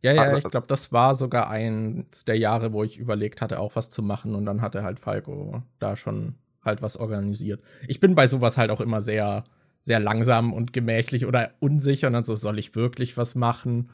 Ja, 0.01 0.11
ja, 0.11 0.23
Aber, 0.23 0.37
ich 0.37 0.43
glaube, 0.43 0.67
das 0.67 0.91
war 0.91 1.15
sogar 1.15 1.49
eins 1.49 2.25
der 2.25 2.37
Jahre, 2.37 2.73
wo 2.73 2.83
ich 2.83 2.99
überlegt 2.99 3.41
hatte, 3.41 3.59
auch 3.59 3.77
was 3.77 3.89
zu 3.89 4.01
machen. 4.03 4.35
Und 4.35 4.45
dann 4.45 4.61
hatte 4.61 4.83
halt 4.83 4.99
Falco 4.99 5.63
da 5.79 5.95
schon 5.95 6.35
halt 6.61 6.81
was 6.81 6.97
organisiert. 6.97 7.61
Ich 7.87 8.01
bin 8.01 8.15
bei 8.15 8.27
sowas 8.27 8.57
halt 8.57 8.71
auch 8.71 8.81
immer 8.81 8.99
sehr, 8.99 9.45
sehr 9.79 10.01
langsam 10.01 10.51
und 10.51 10.73
gemächlich 10.73 11.25
oder 11.25 11.51
unsicher. 11.61 12.07
Und 12.07 12.13
dann 12.13 12.25
so, 12.25 12.35
soll 12.35 12.59
ich 12.59 12.75
wirklich 12.75 13.15
was 13.15 13.35
machen? 13.35 13.89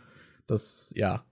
Das, 0.47 0.91
ja, 0.95 1.23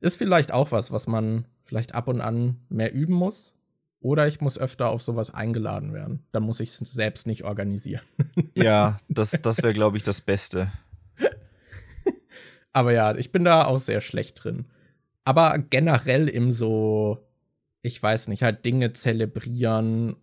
ist 0.00 0.16
vielleicht 0.16 0.52
auch 0.52 0.72
was, 0.72 0.90
was 0.90 1.06
man 1.06 1.44
vielleicht 1.72 1.94
ab 1.94 2.06
und 2.06 2.20
an 2.20 2.58
mehr 2.68 2.92
üben 2.92 3.14
muss. 3.14 3.54
Oder 4.00 4.28
ich 4.28 4.42
muss 4.42 4.58
öfter 4.58 4.90
auf 4.90 5.00
sowas 5.00 5.32
eingeladen 5.32 5.94
werden. 5.94 6.26
Dann 6.30 6.42
muss 6.42 6.60
ich 6.60 6.68
es 6.68 6.78
selbst 6.78 7.26
nicht 7.26 7.44
organisieren. 7.44 8.02
Ja, 8.54 8.98
das, 9.08 9.30
das 9.40 9.62
wäre, 9.62 9.72
glaube 9.72 9.96
ich, 9.96 10.02
das 10.02 10.20
Beste. 10.20 10.70
Aber 12.74 12.92
ja, 12.92 13.14
ich 13.14 13.32
bin 13.32 13.44
da 13.44 13.64
auch 13.64 13.78
sehr 13.78 14.02
schlecht 14.02 14.44
drin. 14.44 14.66
Aber 15.24 15.58
generell 15.58 16.28
im 16.28 16.52
so, 16.52 17.26
ich 17.80 18.02
weiß 18.02 18.28
nicht, 18.28 18.42
halt 18.42 18.66
Dinge 18.66 18.92
zelebrieren. 18.92 20.16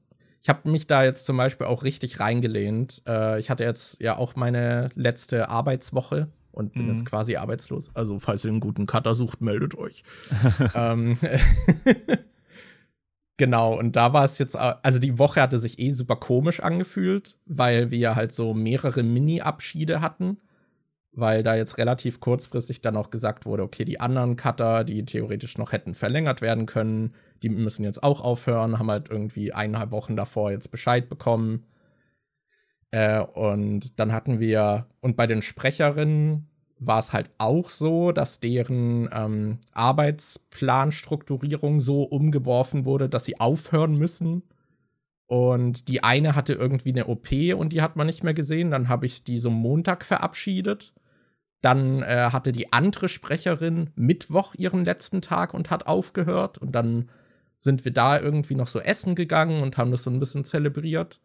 Ich 0.43 0.49
habe 0.49 0.69
mich 0.69 0.85
da 0.85 1.03
jetzt 1.03 1.25
zum 1.25 1.37
Beispiel 1.37 1.65
auch 1.65 1.83
richtig 1.83 2.19
reingelehnt. 2.19 3.01
Äh, 3.07 3.39
ich 3.39 3.49
hatte 3.49 3.63
jetzt 3.63 3.99
ja 3.99 4.15
auch 4.15 4.35
meine 4.35 4.91
letzte 4.93 5.49
Arbeitswoche 5.49 6.27
und 6.59 6.73
bin 6.73 6.83
mhm. 6.83 6.89
jetzt 6.89 7.05
quasi 7.05 7.37
arbeitslos. 7.37 7.89
Also, 7.93 8.19
falls 8.19 8.43
ihr 8.43 8.51
einen 8.51 8.59
guten 8.59 8.85
Cutter 8.85 9.15
sucht, 9.15 9.41
meldet 9.41 9.75
euch. 9.75 10.03
ähm, 10.75 11.17
genau, 13.37 13.79
und 13.79 13.95
da 13.95 14.13
war 14.13 14.25
es 14.25 14.37
jetzt, 14.37 14.55
also 14.57 14.99
die 14.99 15.17
Woche 15.17 15.41
hatte 15.41 15.57
sich 15.57 15.79
eh 15.79 15.91
super 15.91 16.17
komisch 16.17 16.59
angefühlt, 16.59 17.37
weil 17.45 17.91
wir 17.91 18.15
halt 18.15 18.33
so 18.33 18.53
mehrere 18.53 19.01
Mini-Abschiede 19.01 20.01
hatten. 20.01 20.37
Weil 21.11 21.41
da 21.41 21.55
jetzt 21.55 21.79
relativ 21.79 22.19
kurzfristig 22.19 22.81
dann 22.81 22.95
auch 22.95 23.09
gesagt 23.09 23.47
wurde, 23.47 23.63
okay, 23.63 23.83
die 23.83 23.99
anderen 23.99 24.35
Cutter, 24.35 24.83
die 24.83 25.03
theoretisch 25.05 25.57
noch 25.57 25.71
hätten 25.71 25.95
verlängert 25.95 26.41
werden 26.41 26.67
können, 26.67 27.15
die 27.41 27.49
müssen 27.49 27.83
jetzt 27.83 28.03
auch 28.03 28.21
aufhören, 28.21 28.77
haben 28.77 28.91
halt 28.91 29.09
irgendwie 29.09 29.51
eineinhalb 29.51 29.91
Wochen 29.91 30.15
davor 30.15 30.51
jetzt 30.51 30.69
Bescheid 30.69 31.09
bekommen. 31.09 31.65
Äh, 32.91 33.21
und 33.21 33.99
dann 33.99 34.11
hatten 34.11 34.39
wir, 34.39 34.87
und 35.01 35.15
bei 35.15 35.27
den 35.27 35.41
Sprecherinnen 35.41 36.48
war 36.79 36.99
es 36.99 37.13
halt 37.13 37.29
auch 37.37 37.69
so, 37.69 38.11
dass 38.11 38.39
deren 38.39 39.07
ähm, 39.13 39.59
Arbeitsplanstrukturierung 39.73 41.81
so 41.81 42.01
umgeworfen 42.03 42.85
wurde, 42.85 43.09
dass 43.09 43.25
sie 43.25 43.39
aufhören 43.39 43.95
müssen. 43.95 44.43
Und 45.27 45.87
die 45.89 46.03
eine 46.03 46.35
hatte 46.35 46.53
irgendwie 46.53 46.89
eine 46.89 47.07
OP 47.07 47.31
und 47.55 47.73
die 47.73 47.81
hat 47.81 47.95
man 47.95 48.05
nicht 48.07 48.23
mehr 48.23 48.33
gesehen. 48.33 48.71
Dann 48.71 48.89
habe 48.89 49.05
ich 49.05 49.23
die 49.23 49.37
so 49.37 49.51
Montag 49.51 50.03
verabschiedet. 50.05 50.93
Dann 51.61 52.01
äh, 52.01 52.29
hatte 52.31 52.51
die 52.51 52.73
andere 52.73 53.09
Sprecherin 53.09 53.91
Mittwoch 53.95 54.55
ihren 54.55 54.85
letzten 54.85 55.21
Tag 55.21 55.53
und 55.53 55.69
hat 55.69 55.85
aufgehört. 55.85 56.57
Und 56.57 56.71
dann 56.71 57.09
sind 57.57 57.83
wir 57.83 57.91
da 57.91 58.19
irgendwie 58.19 58.55
noch 58.55 58.67
so 58.67 58.79
essen 58.79 59.15
gegangen 59.15 59.61
und 59.61 59.77
haben 59.77 59.91
das 59.91 60.03
so 60.03 60.09
ein 60.09 60.19
bisschen 60.19 60.45
zelebriert. 60.45 61.19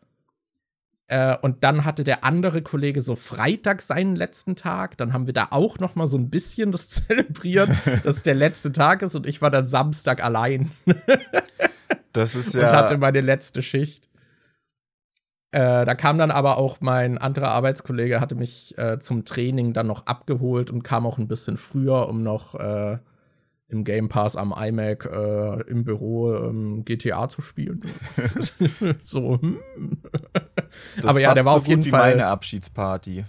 Äh, 1.07 1.37
und 1.43 1.65
dann 1.65 1.85
hatte 1.85 2.03
der 2.03 2.25
andere 2.25 2.63
Kollege 2.63 3.01
so 3.01 3.15
Freitag 3.15 3.83
seinen 3.83 4.17
letzten 4.17 4.57
Tag. 4.57 4.97
Dann 4.97 5.13
haben 5.13 5.27
wir 5.27 5.35
da 5.35 5.49
auch 5.51 5.79
noch 5.79 5.95
mal 5.97 6.07
so 6.07 6.17
ein 6.17 6.31
bisschen 6.31 6.73
das 6.73 6.89
zelebriert, 7.07 7.71
dass 8.05 8.17
es 8.17 8.23
der 8.23 8.35
letzte 8.35 8.73
Tag 8.73 9.03
ist. 9.03 9.15
Und 9.15 9.27
ich 9.27 9.43
war 9.43 9.51
dann 9.51 9.67
Samstag 9.67 10.25
allein. 10.25 10.71
das 12.13 12.35
ist 12.35 12.55
ja. 12.55 12.69
Und 12.69 12.77
hatte 12.77 12.99
meine 12.99 13.21
letzte 13.21 13.63
Schicht. 13.63 14.09
Äh, 15.53 15.85
da 15.85 15.95
kam 15.95 16.19
dann 16.19 16.33
aber 16.33 16.57
auch 16.59 16.81
mein 16.81 17.17
anderer 17.17 17.51
Arbeitskollege, 17.51 18.21
hatte 18.21 18.35
mich 18.35 18.77
äh, 18.77 18.99
zum 18.99 19.25
Training 19.25 19.73
dann 19.73 19.87
noch 19.87 20.07
abgeholt 20.07 20.71
und 20.71 20.83
kam 20.83 21.07
auch 21.07 21.19
ein 21.19 21.29
bisschen 21.29 21.59
früher, 21.59 22.09
um 22.09 22.25
noch 22.25 22.57
äh, 22.57 22.99
im 23.75 23.85
Game 23.85 24.09
Pass 24.09 24.37
am 24.37 24.55
iMac 24.57 25.05
äh, 25.05 25.61
im 25.68 25.85
Büro 25.85 26.35
ähm, 26.35 26.85
GTA 26.85 27.29
zu 27.29 27.43
spielen. 27.43 27.81
so, 29.05 29.41
hm. 29.41 29.59
Aber 31.03 31.20
ja, 31.20 31.35
der 31.35 31.45
war 31.45 31.53
so 31.53 31.59
auf 31.59 31.66
jeden 31.66 31.83
Fall 31.83 32.11
meine 32.11 32.27
Abschiedsparty. 32.27 33.25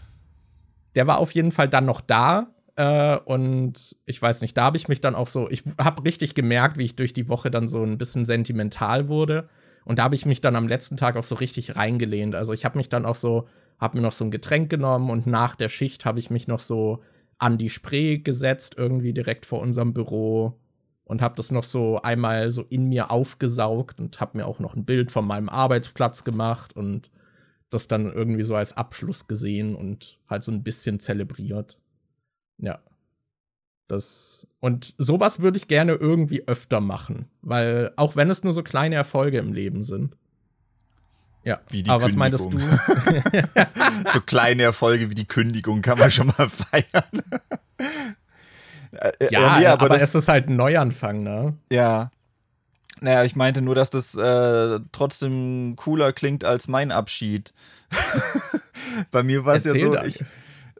Der 0.95 1.07
war 1.07 1.17
auf 1.17 1.33
jeden 1.33 1.51
Fall 1.51 1.67
dann 1.67 1.85
noch 1.85 1.99
da 1.99 2.47
äh, 2.75 3.17
und 3.17 3.97
ich 4.05 4.21
weiß 4.21 4.41
nicht, 4.41 4.55
da 4.55 4.65
habe 4.65 4.77
ich 4.77 4.87
mich 4.87 5.01
dann 5.01 5.15
auch 5.15 5.27
so, 5.27 5.49
ich 5.49 5.63
habe 5.77 6.05
richtig 6.05 6.35
gemerkt, 6.35 6.77
wie 6.77 6.85
ich 6.85 6.95
durch 6.95 7.13
die 7.13 7.27
Woche 7.27 7.51
dann 7.51 7.67
so 7.67 7.83
ein 7.83 7.97
bisschen 7.97 8.23
sentimental 8.23 9.07
wurde 9.07 9.49
und 9.83 9.99
da 9.99 10.03
habe 10.03 10.15
ich 10.15 10.25
mich 10.25 10.41
dann 10.41 10.55
am 10.55 10.67
letzten 10.67 10.97
Tag 10.97 11.17
auch 11.17 11.23
so 11.23 11.35
richtig 11.35 11.75
reingelehnt. 11.75 12.35
Also 12.35 12.53
ich 12.53 12.65
habe 12.65 12.77
mich 12.77 12.89
dann 12.89 13.05
auch 13.05 13.15
so, 13.15 13.47
habe 13.79 13.97
mir 13.97 14.03
noch 14.03 14.11
so 14.11 14.25
ein 14.25 14.31
Getränk 14.31 14.69
genommen 14.69 15.09
und 15.09 15.27
nach 15.27 15.55
der 15.55 15.69
Schicht 15.69 16.05
habe 16.05 16.19
ich 16.19 16.29
mich 16.29 16.47
noch 16.47 16.59
so 16.59 17.01
an 17.38 17.57
die 17.57 17.69
Spree 17.69 18.17
gesetzt, 18.17 18.75
irgendwie 18.77 19.13
direkt 19.13 19.45
vor 19.45 19.61
unserem 19.61 19.93
Büro 19.93 20.59
und 21.03 21.21
habe 21.21 21.36
das 21.36 21.51
noch 21.51 21.63
so 21.63 22.01
einmal 22.01 22.51
so 22.51 22.63
in 22.69 22.89
mir 22.89 23.11
aufgesaugt 23.11 23.99
und 23.99 24.19
habe 24.19 24.38
mir 24.38 24.47
auch 24.47 24.59
noch 24.59 24.75
ein 24.75 24.86
Bild 24.86 25.11
von 25.11 25.25
meinem 25.25 25.49
Arbeitsplatz 25.49 26.23
gemacht 26.23 26.75
und 26.75 27.11
das 27.69 27.88
dann 27.88 28.11
irgendwie 28.11 28.43
so 28.43 28.55
als 28.55 28.75
Abschluss 28.75 29.27
gesehen 29.27 29.75
und 29.75 30.19
halt 30.27 30.43
so 30.43 30.51
ein 30.51 30.63
bisschen 30.63 30.99
zelebriert. 30.99 31.79
Ja. 32.57 32.79
Das 33.88 34.47
und 34.61 34.95
sowas 34.97 35.41
würde 35.41 35.57
ich 35.57 35.67
gerne 35.67 35.93
irgendwie 35.93 36.47
öfter 36.47 36.81
machen, 36.81 37.27
weil 37.41 37.93
auch 37.97 38.15
wenn 38.15 38.31
es 38.31 38.43
nur 38.43 38.53
so 38.53 38.63
kleine 38.63 38.95
Erfolge 38.95 39.38
im 39.38 39.53
Leben 39.53 39.83
sind. 39.83 40.17
Ja, 41.45 41.59
wie 41.69 41.83
die 41.83 41.89
aber 41.91 42.07
Kündigung. 42.07 42.49
was 42.49 42.51
meintest 42.51 42.53
du? 42.53 44.09
so 44.13 44.21
kleine 44.21 44.63
Erfolge 44.63 45.11
wie 45.11 45.15
die 45.15 45.25
Kündigung 45.25 45.83
kann 45.83 45.99
man 45.99 46.09
schon 46.09 46.27
mal 46.27 46.49
feiern. 46.49 47.23
Äh, 48.91 49.11
äh, 49.19 49.31
ja, 49.31 49.59
nee, 49.59 49.67
aber, 49.67 49.85
aber 49.85 49.95
es 49.95 50.15
ist 50.15 50.27
halt 50.27 50.49
ein 50.49 50.55
Neuanfang, 50.55 51.21
ne? 51.21 51.55
Ja. 51.71 52.09
Naja, 52.99 53.23
ich 53.25 53.35
meinte 53.35 53.61
nur, 53.61 53.75
dass 53.75 53.91
das 53.91 54.15
äh, 54.15 54.79
trotzdem 54.91 55.75
cooler 55.75 56.13
klingt 56.13 56.43
als 56.43 56.67
mein 56.67 56.91
Abschied. 56.91 57.53
bei 59.11 59.21
mir 59.21 59.45
war 59.45 59.55
es 59.55 59.65
ja 59.65 59.77
so, 59.77 59.95
ich, 59.99 60.23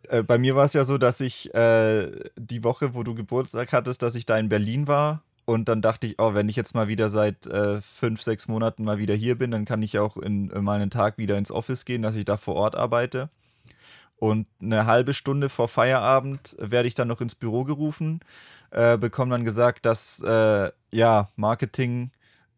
äh, 0.10 0.24
bei 0.24 0.40
mir 0.40 0.56
war 0.56 0.66
es 0.66 0.74
ja 0.74 0.84
so, 0.84 0.98
dass 0.98 1.22
ich 1.22 1.54
äh, 1.54 2.10
die 2.38 2.64
Woche, 2.64 2.96
wo 2.96 3.04
du 3.04 3.14
Geburtstag 3.14 3.72
hattest, 3.72 4.02
dass 4.02 4.16
ich 4.16 4.26
da 4.26 4.36
in 4.38 4.50
Berlin 4.50 4.88
war 4.88 5.22
und 5.46 5.70
dann 5.70 5.82
dachte 5.82 6.08
ich, 6.08 6.16
oh, 6.20 6.34
wenn 6.34 6.50
ich 6.50 6.56
jetzt 6.56 6.74
mal 6.74 6.88
wieder 6.88 7.08
seit 7.10 7.46
äh, 7.48 7.80
fünf, 7.80 8.22
sechs 8.22 8.48
Monaten 8.48 8.84
mal 8.84 8.98
wieder 8.98 9.14
hier 9.14 9.38
bin, 9.38 9.52
dann 9.52 9.66
kann 9.66 9.84
ich 9.84 10.00
auch 10.00 10.18
in, 10.18 10.50
in 10.50 10.64
mal 10.64 10.80
einen 10.80 10.90
Tag 10.90 11.18
wieder 11.18 11.38
ins 11.38 11.52
Office 11.52 11.86
gehen, 11.86 12.02
dass 12.02 12.16
ich 12.16 12.26
da 12.26 12.36
vor 12.36 12.56
Ort 12.56 12.76
arbeite. 12.76 13.30
Und 14.18 14.48
eine 14.62 14.86
halbe 14.86 15.14
Stunde 15.14 15.50
vor 15.50 15.68
Feierabend 15.68 16.56
werde 16.60 16.88
ich 16.88 16.96
dann 16.96 17.08
noch 17.08 17.22
ins 17.22 17.36
Büro 17.36 17.64
gerufen, 17.64 18.22
äh, 18.72 18.98
bekomme 18.98 19.32
dann 19.32 19.46
gesagt, 19.46 19.86
dass 19.86 20.22
äh, 20.24 20.72
ja, 20.92 21.30
Marketing 21.36 22.12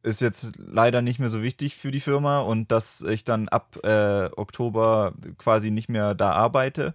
ist 0.04 0.22
jetzt 0.22 0.58
leider 0.58 1.02
nicht 1.02 1.20
mehr 1.20 1.30
so 1.30 1.44
wichtig 1.44 1.76
für 1.76 1.92
die 1.92 2.00
Firma 2.00 2.40
und 2.40 2.72
dass 2.72 3.02
ich 3.02 3.26
dann 3.26 3.50
ab 3.50 3.78
äh, 3.84 4.30
Oktober 4.38 5.14
quasi 5.38 5.72
nicht 5.72 5.90
mehr 5.90 6.16
da 6.16 6.32
arbeite. 6.32 6.94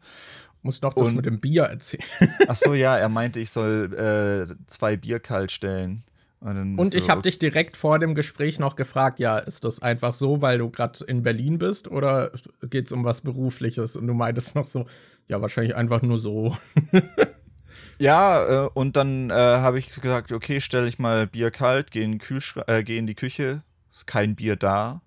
Muss 0.62 0.80
noch 0.80 0.94
das 0.94 1.08
und, 1.08 1.16
mit 1.16 1.26
dem 1.26 1.40
Bier 1.40 1.64
erzählen. 1.64 2.04
Ach 2.48 2.56
so, 2.56 2.74
ja, 2.74 2.96
er 2.96 3.08
meinte, 3.10 3.40
ich 3.40 3.50
soll 3.50 3.92
äh, 3.94 4.54
zwei 4.66 4.96
Bier 4.96 5.18
kalt 5.18 5.50
stellen. 5.50 6.04
Und, 6.40 6.76
und 6.76 6.94
ich 6.94 7.04
so, 7.04 7.08
habe 7.08 7.22
dich 7.22 7.38
direkt 7.38 7.76
vor 7.76 8.00
dem 8.00 8.16
Gespräch 8.16 8.58
noch 8.58 8.74
gefragt, 8.74 9.20
ja, 9.20 9.38
ist 9.38 9.64
das 9.64 9.80
einfach 9.80 10.12
so, 10.12 10.42
weil 10.42 10.58
du 10.58 10.70
gerade 10.70 11.04
in 11.04 11.22
Berlin 11.22 11.58
bist 11.58 11.88
oder 11.88 12.32
geht 12.68 12.86
es 12.86 12.92
um 12.92 13.04
was 13.04 13.20
Berufliches? 13.20 13.94
Und 13.94 14.08
du 14.08 14.14
meintest 14.14 14.56
noch 14.56 14.64
so, 14.64 14.86
ja, 15.28 15.40
wahrscheinlich 15.40 15.76
einfach 15.76 16.02
nur 16.02 16.18
so. 16.18 16.56
ja, 17.98 18.64
äh, 18.64 18.68
und 18.74 18.96
dann 18.96 19.30
äh, 19.30 19.34
habe 19.34 19.78
ich 19.78 19.86
gesagt, 19.94 20.32
okay, 20.32 20.60
stelle 20.60 20.88
ich 20.88 20.98
mal 20.98 21.28
Bier 21.28 21.52
kalt, 21.52 21.92
gehe 21.92 22.02
in, 22.02 22.18
äh, 22.66 22.82
geh 22.82 22.98
in 22.98 23.06
die 23.06 23.14
Küche, 23.14 23.62
ist 23.92 24.08
kein 24.08 24.34
Bier 24.34 24.56
da. 24.56 25.00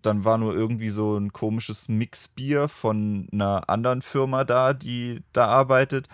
Dann 0.00 0.24
war 0.24 0.38
nur 0.38 0.54
irgendwie 0.54 0.88
so 0.88 1.18
ein 1.18 1.32
komisches 1.32 1.88
Mixbier 1.88 2.68
von 2.68 3.28
einer 3.32 3.68
anderen 3.68 4.02
Firma 4.02 4.44
da, 4.44 4.72
die 4.72 5.22
da 5.32 5.46
arbeitet. 5.46 6.08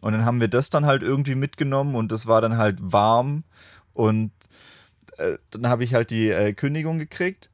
Und 0.00 0.12
dann 0.12 0.24
haben 0.24 0.40
wir 0.40 0.48
das 0.48 0.70
dann 0.70 0.86
halt 0.86 1.02
irgendwie 1.02 1.36
mitgenommen 1.36 1.94
und 1.94 2.10
das 2.10 2.26
war 2.26 2.40
dann 2.40 2.56
halt 2.56 2.78
warm. 2.80 3.44
Und 3.94 4.32
äh, 5.18 5.38
dann 5.50 5.68
habe 5.68 5.84
ich 5.84 5.94
halt 5.94 6.10
die 6.10 6.30
äh, 6.30 6.52
Kündigung 6.52 6.98
gekriegt. 6.98 7.50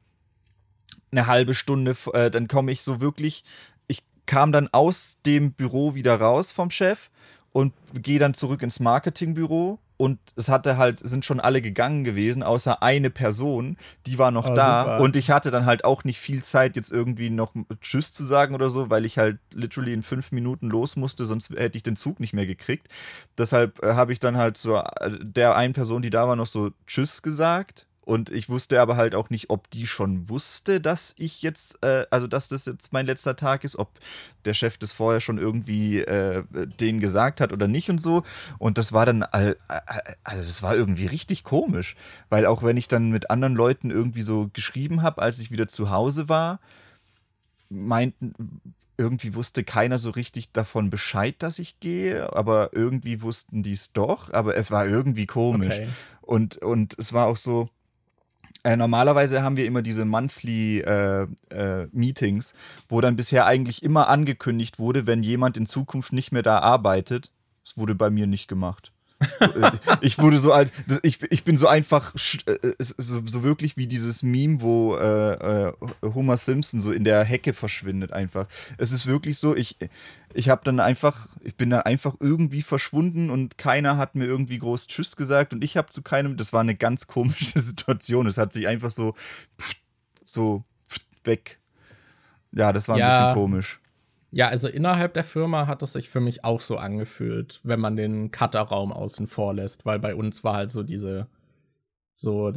Eine 1.11 1.27
halbe 1.27 1.53
Stunde, 1.53 1.95
äh, 2.13 2.31
dann 2.31 2.47
komme 2.47 2.71
ich 2.71 2.81
so 2.83 3.01
wirklich, 3.01 3.43
ich 3.87 4.03
kam 4.25 4.51
dann 4.51 4.67
aus 4.71 5.17
dem 5.25 5.53
Büro 5.53 5.95
wieder 5.95 6.19
raus 6.19 6.51
vom 6.51 6.71
Chef 6.71 7.09
und 7.51 7.73
gehe 7.93 8.19
dann 8.19 8.33
zurück 8.33 8.61
ins 8.63 8.79
Marketingbüro 8.79 9.79
und 9.99 10.17
es 10.37 10.47
hatte 10.47 10.77
halt, 10.77 11.05
sind 11.05 11.25
schon 11.25 11.41
alle 11.41 11.61
gegangen 11.61 12.05
gewesen, 12.05 12.41
außer 12.41 12.81
eine 12.81 13.09
Person, 13.09 13.75
die 14.07 14.17
war 14.17 14.31
noch 14.31 14.49
oh, 14.49 14.53
da. 14.53 14.83
Super. 14.83 15.01
Und 15.01 15.17
ich 15.17 15.29
hatte 15.29 15.51
dann 15.51 15.65
halt 15.65 15.83
auch 15.83 16.05
nicht 16.05 16.19
viel 16.19 16.41
Zeit, 16.41 16.77
jetzt 16.77 16.89
irgendwie 16.89 17.29
noch 17.29 17.53
Tschüss 17.81 18.13
zu 18.13 18.23
sagen 18.23 18.55
oder 18.55 18.69
so, 18.69 18.89
weil 18.89 19.03
ich 19.03 19.17
halt 19.17 19.39
literally 19.53 19.91
in 19.91 20.01
fünf 20.01 20.31
Minuten 20.31 20.69
los 20.69 20.95
musste, 20.95 21.25
sonst 21.25 21.49
hätte 21.49 21.75
ich 21.75 21.83
den 21.83 21.97
Zug 21.97 22.21
nicht 22.21 22.31
mehr 22.31 22.45
gekriegt. 22.45 22.87
Deshalb 23.37 23.83
äh, 23.83 23.95
habe 23.95 24.13
ich 24.13 24.19
dann 24.19 24.37
halt 24.37 24.57
so 24.57 24.77
äh, 24.77 25.11
der 25.19 25.57
einen 25.57 25.73
Person, 25.73 26.01
die 26.01 26.09
da 26.09 26.29
war, 26.29 26.37
noch 26.37 26.47
so 26.47 26.71
Tschüss 26.87 27.21
gesagt 27.21 27.88
und 28.09 28.31
ich 28.31 28.49
wusste 28.49 28.81
aber 28.81 28.97
halt 28.97 29.13
auch 29.13 29.29
nicht, 29.29 29.51
ob 29.51 29.69
die 29.69 29.85
schon 29.85 30.29
wusste, 30.29 30.81
dass 30.81 31.13
ich 31.19 31.43
jetzt, 31.43 31.85
äh, 31.85 32.07
also 32.09 32.25
dass 32.25 32.47
das 32.47 32.65
jetzt 32.65 32.91
mein 32.91 33.05
letzter 33.05 33.35
Tag 33.35 33.63
ist, 33.63 33.75
ob 33.75 33.99
der 34.45 34.55
Chef 34.55 34.79
das 34.79 34.93
vorher 34.93 35.21
schon 35.21 35.37
irgendwie 35.37 35.99
äh, 35.99 36.43
denen 36.79 37.01
gesagt 37.01 37.39
hat 37.39 37.53
oder 37.53 37.67
nicht 37.67 37.87
und 37.91 38.01
so. 38.01 38.23
Und 38.57 38.79
das 38.79 38.93
war 38.93 39.05
dann, 39.05 39.21
also 39.21 39.53
das 40.23 40.63
war 40.63 40.75
irgendwie 40.75 41.05
richtig 41.05 41.43
komisch, 41.43 41.95
weil 42.29 42.47
auch 42.47 42.63
wenn 42.63 42.77
ich 42.77 42.87
dann 42.87 43.11
mit 43.11 43.29
anderen 43.29 43.53
Leuten 43.53 43.91
irgendwie 43.91 44.23
so 44.23 44.49
geschrieben 44.53 45.03
habe, 45.03 45.21
als 45.21 45.37
ich 45.37 45.51
wieder 45.51 45.67
zu 45.67 45.91
Hause 45.91 46.27
war, 46.29 46.59
meinten, 47.69 48.33
irgendwie 48.97 49.35
wusste 49.35 49.63
keiner 49.63 49.99
so 49.99 50.09
richtig 50.09 50.51
davon 50.51 50.89
Bescheid, 50.89 51.35
dass 51.37 51.59
ich 51.59 51.79
gehe, 51.79 52.35
aber 52.35 52.71
irgendwie 52.73 53.21
wussten 53.21 53.61
die 53.61 53.73
es 53.73 53.93
doch, 53.93 54.33
aber 54.33 54.55
es 54.55 54.71
war 54.71 54.87
irgendwie 54.87 55.27
komisch. 55.27 55.75
Okay. 55.75 55.89
Und, 56.21 56.57
und 56.57 56.97
es 56.97 57.13
war 57.13 57.27
auch 57.27 57.37
so, 57.37 57.69
äh, 58.63 58.75
normalerweise 58.75 59.41
haben 59.41 59.57
wir 59.57 59.65
immer 59.65 59.81
diese 59.81 60.05
Monthly 60.05 60.79
äh, 60.81 61.27
äh, 61.49 61.87
Meetings, 61.91 62.53
wo 62.89 63.01
dann 63.01 63.15
bisher 63.15 63.45
eigentlich 63.45 63.83
immer 63.83 64.09
angekündigt 64.09 64.79
wurde, 64.79 65.07
wenn 65.07 65.23
jemand 65.23 65.57
in 65.57 65.65
Zukunft 65.65 66.13
nicht 66.13 66.31
mehr 66.31 66.43
da 66.43 66.59
arbeitet. 66.59 67.31
Das 67.63 67.77
wurde 67.77 67.95
bei 67.95 68.09
mir 68.09 68.27
nicht 68.27 68.47
gemacht. 68.47 68.91
Ich 70.01 70.17
wurde 70.19 70.37
so 70.39 70.53
alt, 70.53 70.71
ich, 71.03 71.21
ich 71.31 71.43
bin 71.43 71.57
so 71.57 71.67
einfach, 71.67 72.13
äh, 72.45 72.73
so, 72.79 73.21
so 73.25 73.43
wirklich 73.43 73.77
wie 73.77 73.87
dieses 73.87 74.23
Meme, 74.23 74.61
wo 74.61 74.95
äh, 74.95 75.67
äh, 75.67 75.73
Homer 76.01 76.37
Simpson 76.37 76.79
so 76.79 76.91
in 76.91 77.03
der 77.03 77.23
Hecke 77.23 77.53
verschwindet 77.53 78.13
einfach. 78.13 78.47
Es 78.77 78.91
ist 78.91 79.07
wirklich 79.07 79.37
so, 79.37 79.55
ich, 79.55 79.77
ich 80.33 80.49
habe 80.49 80.61
dann 80.63 80.79
einfach, 80.79 81.27
ich 81.43 81.55
bin 81.55 81.69
dann 81.69 81.81
einfach 81.81 82.15
irgendwie 82.19 82.61
verschwunden 82.61 83.29
und 83.29 83.57
keiner 83.57 83.97
hat 83.97 84.15
mir 84.15 84.25
irgendwie 84.25 84.59
groß 84.59 84.87
Tschüss 84.87 85.15
gesagt 85.15 85.53
und 85.53 85.63
ich 85.63 85.75
habe 85.75 85.89
zu 85.89 86.01
keinem, 86.01 86.37
das 86.37 86.53
war 86.53 86.61
eine 86.61 86.75
ganz 86.75 87.07
komische 87.07 87.59
Situation. 87.59 88.27
Es 88.27 88.37
hat 88.37 88.53
sich 88.53 88.67
einfach 88.67 88.91
so, 88.91 89.15
so 90.23 90.63
weg. 91.23 91.59
Ja, 92.51 92.73
das 92.73 92.87
war 92.87 92.95
ein 92.95 92.99
ja. 92.99 93.09
bisschen 93.09 93.33
komisch. 93.33 93.78
Ja, 94.31 94.47
also 94.47 94.67
innerhalb 94.67 95.13
der 95.15 95.23
Firma 95.23 95.65
hat 95.67 95.81
es 95.81 95.93
sich 95.93 96.09
für 96.09 96.19
mich 96.19 96.45
auch 96.45 96.61
so 96.61 96.77
angefühlt, 96.77 97.59
wenn 97.63 97.79
man 97.79 97.95
den 97.95 98.31
Cutterraum 98.31 98.91
außen 98.93 99.27
vor 99.27 99.53
lässt, 99.55 99.85
weil 99.85 99.99
bei 99.99 100.13
uns 100.13 100.43
war 100.43 100.55
halt 100.55 100.71
so 100.71 100.83
diese, 100.83 101.27
so, 102.15 102.51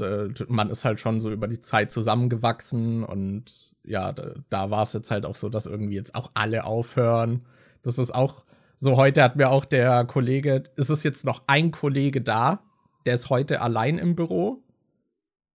man 0.48 0.70
ist 0.70 0.84
halt 0.84 1.00
schon 1.00 1.20
so 1.20 1.30
über 1.30 1.48
die 1.48 1.60
Zeit 1.60 1.90
zusammengewachsen 1.90 3.04
und 3.04 3.74
ja, 3.84 4.12
da, 4.12 4.34
da 4.50 4.70
war 4.70 4.82
es 4.82 4.92
jetzt 4.92 5.10
halt 5.10 5.24
auch 5.24 5.36
so, 5.36 5.48
dass 5.48 5.66
irgendwie 5.66 5.94
jetzt 5.94 6.14
auch 6.14 6.30
alle 6.34 6.64
aufhören. 6.64 7.46
Das 7.82 7.98
ist 7.98 8.14
auch, 8.14 8.44
so 8.76 8.96
heute 8.96 9.22
hat 9.22 9.36
mir 9.36 9.48
auch 9.50 9.64
der 9.64 10.04
Kollege, 10.04 10.64
ist 10.76 10.90
es 10.90 11.04
jetzt 11.04 11.24
noch 11.24 11.42
ein 11.46 11.70
Kollege 11.70 12.20
da, 12.20 12.62
der 13.06 13.14
ist 13.14 13.30
heute 13.30 13.62
allein 13.62 13.98
im 13.98 14.14
Büro. 14.14 14.62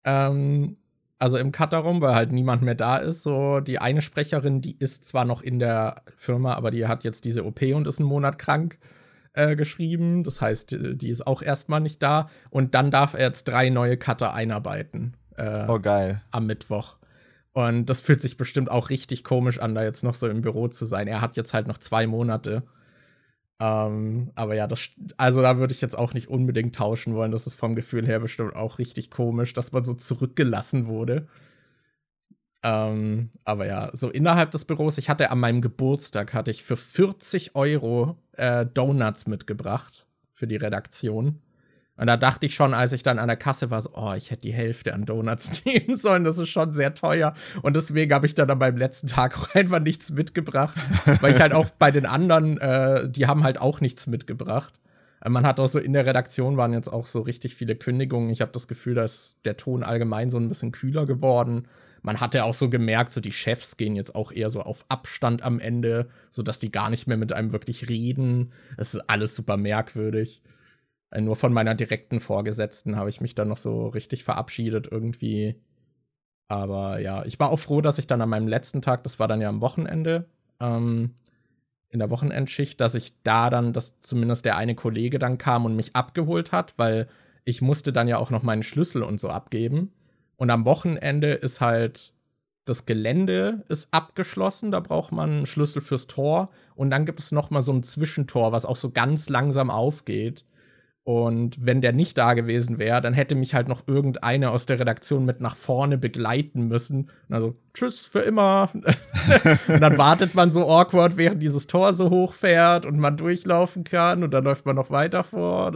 Ähm, 0.04 0.78
also 1.20 1.38
im 1.38 1.52
Cutterraum, 1.52 2.02
weil 2.02 2.16
halt 2.16 2.32
niemand 2.32 2.62
mehr 2.62 2.76
da 2.76 2.98
ist. 2.98 3.24
So 3.24 3.60
die 3.60 3.80
eine 3.80 4.02
Sprecherin, 4.02 4.62
die 4.62 4.78
ist 4.78 5.06
zwar 5.06 5.26
noch 5.26 5.42
in 5.42 5.60
der 5.60 6.04
Firma, 6.16 6.54
aber 6.54 6.72
die 6.72 6.88
hat 6.88 7.04
jetzt 7.04 7.26
diese 7.26 7.46
OP 7.46 7.62
und 7.62 7.88
ist 7.88 8.00
einen 8.00 8.10
Monat 8.10 8.38
krank 8.38 8.78
äh, 9.34 9.56
geschrieben. 9.56 10.24
Das 10.24 10.42
heißt, 10.42 10.76
die 10.80 11.10
ist 11.10 11.26
auch 11.26 11.42
erstmal 11.42 11.80
nicht 11.80 12.04
da. 12.04 12.30
Und 12.50 12.76
dann 12.76 12.92
darf 12.92 13.14
er 13.14 13.28
jetzt 13.28 13.46
drei 13.46 13.70
neue 13.70 13.98
Cutter 13.98 14.34
einarbeiten. 14.34 15.16
Äh, 15.36 15.66
oh 15.68 15.80
geil. 15.80 16.22
Am 16.32 16.46
Mittwoch. 16.46 16.98
Und 17.54 17.88
das 17.88 18.02
fühlt 18.02 18.22
sich 18.22 18.38
bestimmt 18.38 18.70
auch 18.70 18.92
richtig 18.92 19.24
komisch 19.24 19.60
an, 19.60 19.74
da 19.74 19.84
jetzt 19.84 20.04
noch 20.04 20.14
so 20.14 20.28
im 20.28 20.42
Büro 20.42 20.68
zu 20.68 20.86
sein. 20.86 21.08
Er 21.08 21.22
hat 21.22 21.38
jetzt 21.38 21.56
halt 21.56 21.68
noch 21.68 21.80
zwei 21.80 22.06
Monate. 22.06 22.64
Ähm, 23.60 24.32
aber 24.36 24.56
ja, 24.56 24.68
das, 24.68 24.92
also 25.18 25.42
da 25.42 25.58
würde 25.58 25.74
ich 25.74 25.82
jetzt 25.82 25.98
auch 25.98 26.14
nicht 26.14 26.30
unbedingt 26.30 26.76
tauschen 26.76 27.16
wollen. 27.16 27.32
Das 27.32 27.48
ist 27.48 27.56
vom 27.56 27.76
Gefühl 27.76 28.06
her 28.06 28.20
bestimmt 28.20 28.56
auch 28.56 28.80
richtig 28.80 29.10
komisch, 29.10 29.54
dass 29.54 29.72
man 29.72 29.84
so 29.84 29.94
zurückgelassen 29.94 30.88
wurde. 30.88 31.28
Ähm, 32.64 33.32
aber 33.46 33.66
ja, 33.66 33.90
so 33.94 34.10
innerhalb 34.10 34.52
des 34.52 34.66
Büros, 34.66 34.98
ich 34.98 35.10
hatte 35.10 35.32
an 35.32 35.40
meinem 35.40 35.62
Geburtstag, 35.62 36.34
hatte 36.34 36.52
ich 36.52 36.64
für 36.64 36.78
40 36.78 37.56
Euro 37.56 38.18
äh, 38.34 38.66
Donuts 38.66 39.28
mitgebracht 39.28 40.08
für 40.34 40.48
die 40.48 40.56
Redaktion. 40.56 41.42
Und 41.98 42.08
da 42.08 42.16
dachte 42.16 42.46
ich 42.46 42.54
schon, 42.54 42.74
als 42.74 42.92
ich 42.92 43.04
dann 43.04 43.20
an 43.20 43.28
der 43.28 43.38
Kasse 43.38 43.72
war, 43.72 43.82
so, 43.82 43.90
oh, 43.94 44.14
ich 44.14 44.30
hätte 44.30 44.44
die 44.44 44.54
Hälfte 44.54 44.94
an 44.94 45.06
Donuts 45.06 45.62
nehmen 45.66 45.96
sollen. 45.96 46.24
Das 46.24 46.38
ist 46.38 46.50
schon 46.50 46.74
sehr 46.74 46.94
teuer. 46.94 47.34
Und 47.64 47.76
deswegen 47.76 48.14
habe 48.14 48.28
ich 48.28 48.36
dann 48.36 48.50
an 48.50 48.60
meinem 48.60 48.78
letzten 48.78 49.08
Tag 49.08 49.38
auch 49.38 49.54
einfach 49.56 49.80
nichts 49.80 50.12
mitgebracht. 50.12 50.78
weil 51.22 51.34
ich 51.34 51.42
halt 51.42 51.54
auch 51.54 51.70
bei 51.72 51.92
den 51.92 52.06
anderen, 52.06 52.60
äh, 52.60 53.10
die 53.10 53.28
haben 53.28 53.44
halt 53.44 53.60
auch 53.60 53.82
nichts 53.82 54.08
mitgebracht. 54.08 54.80
Äh, 55.22 55.30
man 55.30 55.46
hat 55.46 55.60
auch 55.60 55.68
so 55.68 55.80
in 55.80 55.94
der 55.94 56.06
Redaktion 56.06 56.58
waren 56.58 56.74
jetzt 56.74 56.88
auch 56.88 57.08
so 57.08 57.22
richtig 57.22 57.56
viele 57.56 57.76
Kündigungen. 57.76 58.30
Ich 58.30 58.42
habe 58.42 58.52
das 58.52 58.68
Gefühl, 58.68 58.96
dass 58.96 59.38
der 59.46 59.58
Ton 59.58 59.84
allgemein 59.84 60.30
so 60.30 60.38
ein 60.38 60.50
bisschen 60.50 60.72
kühler 60.72 61.06
geworden. 61.06 61.68
Man 62.04 62.20
hatte 62.20 62.44
auch 62.44 62.54
so 62.54 62.70
gemerkt, 62.70 63.12
so 63.12 63.22
die 63.22 63.32
Chefs 63.32 63.76
gehen 63.76 63.96
jetzt 63.96 64.16
auch 64.16 64.32
eher 64.32 64.50
so 64.50 64.62
auf 64.62 64.86
Abstand 64.88 65.42
am 65.42 65.60
Ende, 65.60 66.08
sodass 66.30 66.60
die 66.60 66.72
gar 66.72 66.90
nicht 66.90 67.08
mehr 67.08 67.18
mit 67.18 67.34
einem 67.34 67.52
wirklich 67.52 67.90
reden. 67.90 68.54
Es 68.78 68.94
ist 68.94 69.10
alles 69.10 69.36
super 69.36 69.58
merkwürdig. 69.58 70.42
Äh, 71.12 71.22
nur 71.22 71.36
von 71.36 71.54
meiner 71.54 71.76
direkten 71.76 72.20
Vorgesetzten 72.20 72.96
habe 72.96 73.10
ich 73.10 73.22
mich 73.22 73.36
dann 73.36 73.48
noch 73.48 73.58
so 73.58 73.88
richtig 73.88 74.24
verabschiedet 74.24 74.88
irgendwie. 74.92 75.62
Aber 76.48 77.00
ja, 77.00 77.26
ich 77.26 77.40
war 77.40 77.50
auch 77.50 77.60
froh, 77.60 77.82
dass 77.82 77.98
ich 77.98 78.08
dann 78.08 78.22
an 78.22 78.30
meinem 78.30 78.48
letzten 78.48 78.82
Tag, 78.82 79.04
das 79.04 79.20
war 79.20 79.28
dann 79.28 79.42
ja 79.42 79.50
am 79.50 79.62
Wochenende, 79.62 80.30
ähm, 80.60 81.14
in 81.90 82.00
der 82.00 82.10
Wochenendschicht, 82.10 82.80
dass 82.82 82.96
ich 82.96 83.22
da 83.24 83.50
dann, 83.50 83.74
dass 83.74 84.02
zumindest 84.02 84.46
der 84.46 84.58
eine 84.58 84.76
Kollege 84.76 85.20
dann 85.20 85.38
kam 85.38 85.66
und 85.66 85.76
mich 85.76 85.96
abgeholt 85.96 86.52
hat, 86.52 86.78
weil 86.78 87.08
ich 87.46 87.62
musste 87.62 87.94
dann 87.94 88.08
ja 88.08 88.18
auch 88.18 88.30
noch 88.30 88.44
meinen 88.44 88.64
Schlüssel 88.64 89.04
und 89.04 89.20
so 89.20 89.30
abgeben. 89.30 89.94
Und 90.36 90.50
am 90.50 90.66
Wochenende 90.66 91.34
ist 91.34 91.62
halt 91.62 92.14
das 92.68 92.86
Gelände 92.86 93.64
ist 93.70 93.94
abgeschlossen, 93.94 94.72
da 94.72 94.82
braucht 94.82 95.14
man 95.14 95.32
einen 95.32 95.46
Schlüssel 95.46 95.82
fürs 95.82 96.08
Tor 96.08 96.50
und 96.76 96.90
dann 96.90 97.06
gibt 97.06 97.22
es 97.22 97.32
noch 97.32 97.50
mal 97.50 97.62
so 97.62 97.72
ein 97.72 97.82
Zwischentor, 97.82 98.52
was 98.52 98.66
auch 98.66 98.76
so 98.76 98.92
ganz 98.92 99.30
langsam 99.30 99.70
aufgeht. 99.70 100.44
Und 101.08 101.66
wenn 101.66 101.80
der 101.80 101.94
nicht 101.94 102.18
da 102.18 102.34
gewesen 102.34 102.80
wäre, 102.80 103.00
dann 103.00 103.14
hätte 103.14 103.34
mich 103.34 103.54
halt 103.54 103.70
noch 103.70 103.88
irgendeiner 103.88 104.52
aus 104.52 104.66
der 104.66 104.78
Redaktion 104.78 105.24
mit 105.24 105.40
nach 105.40 105.56
vorne 105.56 105.98
begleiten 105.98 106.68
müssen. 106.68 107.10
Also, 107.30 107.56
tschüss 107.74 108.06
für 108.06 108.20
immer. 108.20 108.70
und 109.70 109.80
dann 109.80 109.98
wartet 109.98 110.36
man 110.36 110.52
so 110.52 110.70
awkward, 110.70 111.16
während 111.16 111.42
dieses 111.42 111.66
Tor 111.66 111.94
so 111.94 112.10
hochfährt 112.10 112.86
und 112.86 113.00
man 113.00 113.16
durchlaufen 113.16 113.86
kann 113.86 114.22
und 114.22 114.32
dann 114.32 114.44
läuft 114.44 114.66
man 114.66 114.76
noch 114.76 114.92
weiter 114.92 115.24
vor. 115.24 115.72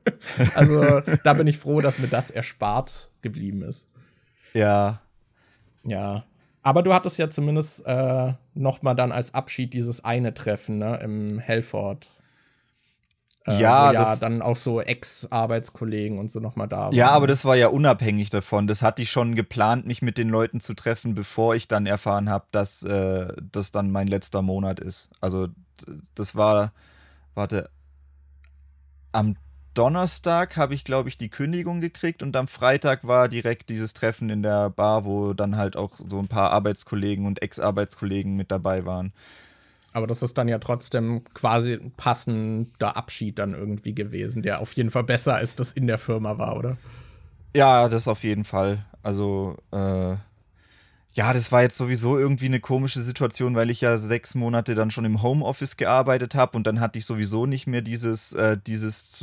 also, 0.54 1.00
da 1.24 1.32
bin 1.32 1.46
ich 1.46 1.56
froh, 1.56 1.80
dass 1.80 1.98
mir 1.98 2.08
das 2.08 2.30
erspart 2.30 3.12
geblieben 3.22 3.62
ist. 3.62 3.88
Ja. 4.52 5.00
Ja. 5.84 6.24
Aber 6.62 6.82
du 6.82 6.92
hattest 6.92 7.16
ja 7.16 7.30
zumindest 7.30 7.82
äh, 7.86 8.34
noch 8.52 8.82
mal 8.82 8.94
dann 8.94 9.10
als 9.10 9.32
Abschied 9.32 9.72
dieses 9.72 10.04
eine 10.04 10.34
Treffen 10.34 10.76
ne, 10.76 11.00
im 11.02 11.38
Helford. 11.38 12.10
Äh, 13.46 13.60
ja, 13.60 13.92
ja 13.92 14.16
dann 14.16 14.42
auch 14.42 14.56
so 14.56 14.80
Ex-Arbeitskollegen 14.80 16.18
und 16.18 16.30
so 16.30 16.40
nochmal 16.40 16.68
da 16.68 16.86
waren. 16.86 16.94
Ja, 16.94 17.10
aber 17.10 17.26
das 17.26 17.44
war 17.44 17.56
ja 17.56 17.68
unabhängig 17.68 18.30
davon. 18.30 18.66
Das 18.66 18.82
hatte 18.82 19.02
ich 19.02 19.10
schon 19.10 19.34
geplant, 19.34 19.86
mich 19.86 20.02
mit 20.02 20.18
den 20.18 20.28
Leuten 20.28 20.60
zu 20.60 20.74
treffen, 20.74 21.14
bevor 21.14 21.54
ich 21.54 21.68
dann 21.68 21.86
erfahren 21.86 22.28
habe, 22.28 22.46
dass 22.50 22.82
äh, 22.82 23.32
das 23.52 23.70
dann 23.70 23.90
mein 23.90 24.08
letzter 24.08 24.42
Monat 24.42 24.80
ist. 24.80 25.12
Also 25.20 25.48
das 26.14 26.34
war, 26.34 26.72
warte, 27.34 27.70
am 29.12 29.36
Donnerstag 29.74 30.56
habe 30.56 30.74
ich, 30.74 30.84
glaube 30.84 31.10
ich, 31.10 31.18
die 31.18 31.28
Kündigung 31.28 31.80
gekriegt 31.80 32.22
und 32.22 32.34
am 32.34 32.48
Freitag 32.48 33.06
war 33.06 33.28
direkt 33.28 33.68
dieses 33.68 33.92
Treffen 33.92 34.30
in 34.30 34.42
der 34.42 34.70
Bar, 34.70 35.04
wo 35.04 35.34
dann 35.34 35.56
halt 35.56 35.76
auch 35.76 35.90
so 35.92 36.18
ein 36.18 36.28
paar 36.28 36.50
Arbeitskollegen 36.50 37.26
und 37.26 37.42
Ex-Arbeitskollegen 37.42 38.36
mit 38.36 38.50
dabei 38.50 38.86
waren. 38.86 39.12
Aber 39.96 40.06
das 40.06 40.22
ist 40.22 40.36
dann 40.36 40.46
ja 40.46 40.58
trotzdem 40.58 41.24
quasi 41.32 41.72
ein 41.72 41.90
passender 41.90 42.98
Abschied 42.98 43.38
dann 43.38 43.54
irgendwie 43.54 43.94
gewesen, 43.94 44.42
der 44.42 44.60
auf 44.60 44.74
jeden 44.74 44.90
Fall 44.90 45.04
besser 45.04 45.36
als 45.36 45.56
das 45.56 45.72
in 45.72 45.86
der 45.86 45.96
Firma 45.96 46.36
war, 46.36 46.58
oder? 46.58 46.76
Ja, 47.56 47.88
das 47.88 48.06
auf 48.06 48.22
jeden 48.22 48.44
Fall. 48.44 48.84
Also, 49.02 49.56
äh, 49.72 50.16
ja, 51.14 51.32
das 51.32 51.50
war 51.50 51.62
jetzt 51.62 51.78
sowieso 51.78 52.18
irgendwie 52.18 52.44
eine 52.44 52.60
komische 52.60 53.00
Situation, 53.00 53.54
weil 53.54 53.70
ich 53.70 53.80
ja 53.80 53.96
sechs 53.96 54.34
Monate 54.34 54.74
dann 54.74 54.90
schon 54.90 55.06
im 55.06 55.22
Homeoffice 55.22 55.78
gearbeitet 55.78 56.34
habe 56.34 56.58
und 56.58 56.66
dann 56.66 56.80
hatte 56.80 56.98
ich 56.98 57.06
sowieso 57.06 57.46
nicht 57.46 57.66
mehr 57.66 57.80
dieses, 57.80 58.34
äh, 58.34 58.58
dieses 58.66 59.18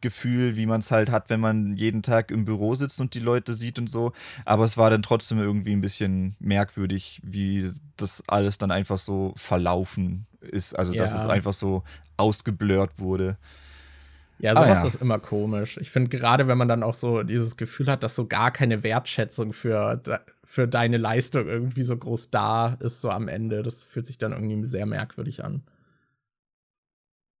Zusammengefühl, 0.00 0.56
wie 0.56 0.66
man 0.66 0.80
es 0.80 0.90
halt 0.90 1.10
hat, 1.10 1.30
wenn 1.30 1.40
man 1.40 1.76
jeden 1.76 2.02
Tag 2.02 2.30
im 2.30 2.44
Büro 2.44 2.74
sitzt 2.74 3.00
und 3.00 3.14
die 3.14 3.20
Leute 3.20 3.54
sieht 3.54 3.78
und 3.78 3.88
so. 3.88 4.12
Aber 4.44 4.64
es 4.64 4.76
war 4.76 4.90
dann 4.90 5.02
trotzdem 5.02 5.38
irgendwie 5.38 5.72
ein 5.72 5.80
bisschen 5.80 6.36
merkwürdig, 6.38 7.20
wie 7.24 7.70
das 7.96 8.22
alles 8.26 8.58
dann 8.58 8.70
einfach 8.70 8.98
so 8.98 9.32
verlaufen 9.36 10.26
ist. 10.40 10.78
Also, 10.78 10.92
ja. 10.92 11.02
dass 11.02 11.14
es 11.14 11.26
einfach 11.26 11.52
so 11.52 11.82
ausgeblurrt 12.16 12.98
wurde. 12.98 13.36
Ja, 14.40 14.52
sowas 14.52 14.68
ah, 14.68 14.82
ja. 14.82 14.86
ist 14.86 15.02
immer 15.02 15.18
komisch. 15.18 15.78
Ich 15.78 15.90
finde 15.90 16.16
gerade, 16.16 16.46
wenn 16.46 16.58
man 16.58 16.68
dann 16.68 16.84
auch 16.84 16.94
so 16.94 17.24
dieses 17.24 17.56
Gefühl 17.56 17.88
hat, 17.88 18.04
dass 18.04 18.14
so 18.14 18.26
gar 18.26 18.52
keine 18.52 18.84
Wertschätzung 18.84 19.52
für, 19.52 20.00
für 20.44 20.68
deine 20.68 20.96
Leistung 20.96 21.48
irgendwie 21.48 21.82
so 21.82 21.96
groß 21.96 22.30
da 22.30 22.76
ist, 22.78 23.00
so 23.00 23.10
am 23.10 23.26
Ende, 23.26 23.64
das 23.64 23.82
fühlt 23.82 24.06
sich 24.06 24.16
dann 24.16 24.30
irgendwie 24.30 24.64
sehr 24.64 24.86
merkwürdig 24.86 25.44
an. 25.44 25.62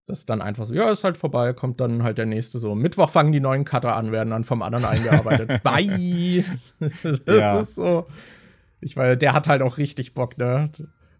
Das 0.08 0.20
ist 0.20 0.30
dann 0.30 0.40
einfach 0.40 0.64
so, 0.64 0.72
ja, 0.72 0.90
ist 0.90 1.04
halt 1.04 1.18
vorbei, 1.18 1.52
kommt 1.52 1.80
dann 1.80 2.02
halt 2.02 2.16
der 2.16 2.24
nächste 2.24 2.58
so. 2.58 2.74
Mittwoch 2.74 3.10
fangen 3.10 3.30
die 3.30 3.40
neuen 3.40 3.66
Cutter 3.66 3.94
an, 3.94 4.10
werden 4.10 4.30
dann 4.30 4.44
vom 4.44 4.62
anderen 4.62 4.86
eingearbeitet. 4.86 5.62
Bye! 5.62 6.46
das 6.80 7.20
ja. 7.26 7.60
ist 7.60 7.74
so. 7.74 8.06
Ich 8.80 8.96
weiß, 8.96 9.18
der 9.18 9.34
hat 9.34 9.48
halt 9.48 9.60
auch 9.60 9.76
richtig 9.76 10.14
Bock, 10.14 10.38
ne? 10.38 10.70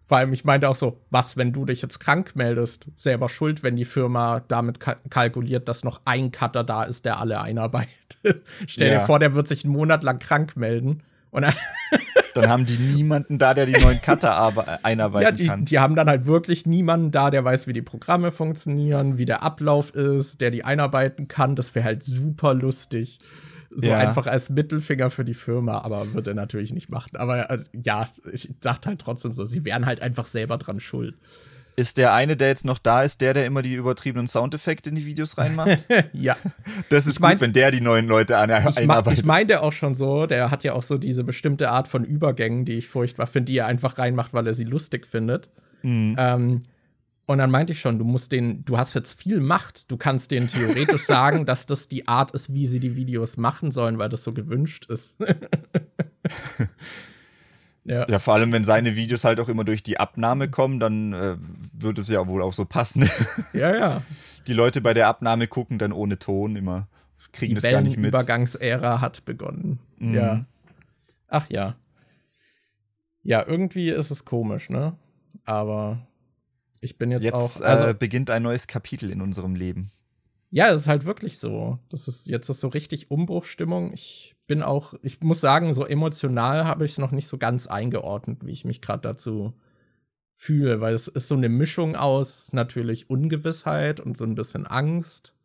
Vor 0.05 0.17
allem, 0.17 0.33
ich 0.33 0.43
meinte 0.43 0.67
auch 0.67 0.75
so, 0.75 0.99
was, 1.11 1.37
wenn 1.37 1.53
du 1.53 1.65
dich 1.65 1.83
jetzt 1.83 1.99
krank 1.99 2.35
meldest? 2.35 2.87
Selber 2.95 3.29
schuld, 3.29 3.61
wenn 3.61 3.75
die 3.75 3.85
Firma 3.85 4.41
damit 4.47 4.79
ka 4.79 4.95
kalkuliert, 5.11 5.69
dass 5.69 5.83
noch 5.83 6.01
ein 6.05 6.31
Cutter 6.31 6.63
da 6.63 6.81
ist, 6.81 7.05
der 7.05 7.19
alle 7.19 7.41
einarbeitet. 7.41 7.91
Stell 8.65 8.91
ja. 8.91 8.99
dir 8.99 9.05
vor, 9.05 9.19
der 9.19 9.35
wird 9.35 9.47
sich 9.47 9.65
einen 9.65 9.73
Monat 9.73 10.01
lang 10.01 10.17
krank 10.17 10.57
melden. 10.57 11.03
Und 11.31 11.45
dann 12.33 12.49
haben 12.49 12.65
die 12.65 12.77
niemanden 12.77 13.37
da, 13.37 13.53
der 13.53 13.65
die 13.65 13.79
neuen 13.79 14.01
Cutter 14.01 14.79
einarbeiten 14.83 15.23
ja, 15.23 15.31
die, 15.31 15.47
kann. 15.47 15.65
Die 15.65 15.79
haben 15.79 15.95
dann 15.95 16.09
halt 16.09 16.25
wirklich 16.25 16.65
niemanden 16.65 17.11
da, 17.11 17.29
der 17.29 17.43
weiß, 17.43 17.67
wie 17.67 17.73
die 17.73 17.81
Programme 17.81 18.31
funktionieren, 18.31 19.17
wie 19.17 19.25
der 19.25 19.43
Ablauf 19.43 19.93
ist, 19.93 20.41
der 20.41 20.51
die 20.51 20.63
einarbeiten 20.63 21.27
kann. 21.27 21.55
Das 21.55 21.75
wäre 21.75 21.85
halt 21.85 22.03
super 22.03 22.53
lustig. 22.53 23.19
So 23.71 23.89
ja. 23.89 23.97
einfach 23.97 24.25
als 24.25 24.49
Mittelfinger 24.49 25.11
für 25.11 25.23
die 25.23 25.35
Firma, 25.35 25.79
aber 25.79 26.13
wird 26.13 26.27
er 26.27 26.33
natürlich 26.33 26.73
nicht 26.73 26.89
machen. 26.89 27.15
Aber 27.17 27.51
äh, 27.51 27.59
ja, 27.73 28.09
ich 28.31 28.51
dachte 28.61 28.89
halt 28.89 28.99
trotzdem 28.99 29.31
so, 29.31 29.45
sie 29.45 29.63
wären 29.63 29.85
halt 29.85 30.01
einfach 30.01 30.25
selber 30.25 30.57
dran 30.57 30.79
schuld. 30.79 31.15
Ist 31.75 31.97
der 31.97 32.13
eine, 32.13 32.35
der 32.35 32.49
jetzt 32.49 32.65
noch 32.65 32.77
da 32.77 33.03
ist, 33.03 33.21
der, 33.21 33.33
der 33.33 33.45
immer 33.45 33.61
die 33.61 33.73
übertriebenen 33.73 34.27
Soundeffekte 34.27 34.89
in 34.89 34.95
die 34.95 35.05
Videos 35.05 35.37
reinmacht? 35.37 35.85
ja. 36.13 36.35
Das 36.89 37.07
ist 37.07 37.13
ich 37.13 37.19
mein, 37.19 37.33
gut, 37.33 37.41
wenn 37.41 37.53
der 37.53 37.71
die 37.71 37.81
neuen 37.81 38.07
Leute 38.07 38.37
an, 38.37 38.49
ich 38.49 38.77
einarbeitet. 38.77 39.19
Ich 39.19 39.25
meinte 39.25 39.61
auch 39.61 39.71
schon 39.71 39.95
so, 39.95 40.25
der 40.25 40.51
hat 40.51 40.63
ja 40.63 40.73
auch 40.73 40.83
so 40.83 40.97
diese 40.97 41.23
bestimmte 41.23 41.69
Art 41.69 41.87
von 41.87 42.03
Übergängen, 42.03 42.65
die 42.65 42.73
ich 42.73 42.87
furchtbar 42.87 43.27
finde, 43.27 43.51
die 43.51 43.57
er 43.57 43.67
einfach 43.67 43.97
reinmacht, 43.97 44.33
weil 44.33 44.45
er 44.47 44.53
sie 44.53 44.65
lustig 44.65 45.07
findet. 45.07 45.49
Mhm. 45.81 46.15
Ähm, 46.17 46.63
und 47.29 47.37
dann 47.37 47.51
meinte 47.51 47.73
ich 47.73 47.79
schon, 47.79 47.99
du 47.99 48.05
musst 48.05 48.31
den, 48.31 48.65
du 48.65 48.79
hast 48.79 48.95
jetzt 48.95 49.21
viel 49.21 49.39
Macht. 49.39 49.91
Du 49.91 49.97
kannst 49.97 50.31
denen 50.31 50.47
theoretisch 50.47 51.03
sagen, 51.05 51.45
dass 51.45 51.67
das 51.67 51.87
die 51.87 52.07
Art 52.07 52.31
ist, 52.31 52.51
wie 52.53 52.65
sie 52.65 52.79
die 52.79 52.95
Videos 52.95 53.37
machen 53.37 53.71
sollen, 53.71 53.99
weil 53.99 54.09
das 54.09 54.23
so 54.23 54.33
gewünscht 54.33 54.87
ist. 54.89 55.17
ja. 57.89 58.07
ja, 58.07 58.19
vor 58.19 58.35
allem, 58.35 58.51
wenn 58.51 58.63
seine 58.63 58.95
Videos 58.95 59.23
halt 59.23 59.39
auch 59.39 59.49
immer 59.49 59.63
durch 59.63 59.81
die 59.81 59.99
Abnahme 59.99 60.47
kommen, 60.47 60.79
dann 60.79 61.11
äh, 61.13 61.37
wird 61.73 61.97
es 61.97 62.07
ja 62.07 62.27
wohl 62.27 62.43
auch 62.43 62.53
so 62.53 62.63
passen. 62.65 63.09
ja, 63.53 63.75
ja. 63.75 64.03
Die 64.45 64.53
Leute 64.53 64.79
bei 64.79 64.93
der 64.93 65.07
Abnahme 65.07 65.47
gucken 65.47 65.79
dann 65.79 65.91
ohne 65.91 66.19
Ton 66.19 66.55
immer, 66.55 66.87
kriegen 67.33 67.55
die 67.55 67.61
das 67.61 67.71
gar 67.71 67.81
nicht 67.81 67.97
mit. 67.97 68.05
Die 68.05 68.09
Übergangsära 68.09 69.01
hat 69.01 69.25
begonnen. 69.25 69.79
Mhm. 69.97 70.13
Ja. 70.13 70.45
Ach 71.27 71.49
ja. 71.49 71.77
Ja, 73.23 73.43
irgendwie 73.47 73.89
ist 73.89 74.11
es 74.11 74.23
komisch, 74.23 74.69
ne? 74.69 74.95
Aber 75.45 75.97
ich 76.81 76.99
bin 76.99 77.09
jetzt, 77.09 77.23
jetzt 77.23 77.63
auch. 77.63 77.65
Also, 77.65 77.87
äh, 77.87 77.93
beginnt 77.95 78.29
ein 78.29 78.43
neues 78.43 78.67
Kapitel 78.67 79.09
in 79.09 79.19
unserem 79.21 79.55
Leben. 79.55 79.89
Ja, 80.51 80.69
es 80.69 80.81
ist 80.81 80.87
halt 80.87 81.05
wirklich 81.05 81.37
so. 81.37 81.79
Das 81.89 82.07
ist 82.07 82.27
jetzt 82.27 82.49
ist 82.49 82.59
so 82.59 82.67
richtig 82.69 83.11
Umbruchstimmung. 83.11 83.93
Ich 83.93 84.35
bin 84.47 84.63
auch, 84.63 84.93
ich 85.03 85.21
muss 85.21 85.41
sagen, 85.41 85.73
so 85.73 85.85
emotional 85.85 86.65
habe 86.65 86.85
ich 86.85 86.91
es 86.91 86.97
noch 86.97 87.11
nicht 87.11 87.27
so 87.27 87.37
ganz 87.37 87.67
eingeordnet, 87.67 88.39
wie 88.45 88.51
ich 88.51 88.65
mich 88.65 88.81
gerade 88.81 89.01
dazu 89.01 89.53
fühle, 90.35 90.81
weil 90.81 90.93
es 90.93 91.07
ist 91.07 91.27
so 91.27 91.35
eine 91.35 91.49
Mischung 91.49 91.95
aus 91.95 92.51
natürlich 92.53 93.09
Ungewissheit 93.09 93.99
und 93.99 94.17
so 94.17 94.25
ein 94.25 94.35
bisschen 94.35 94.65
Angst. 94.65 95.35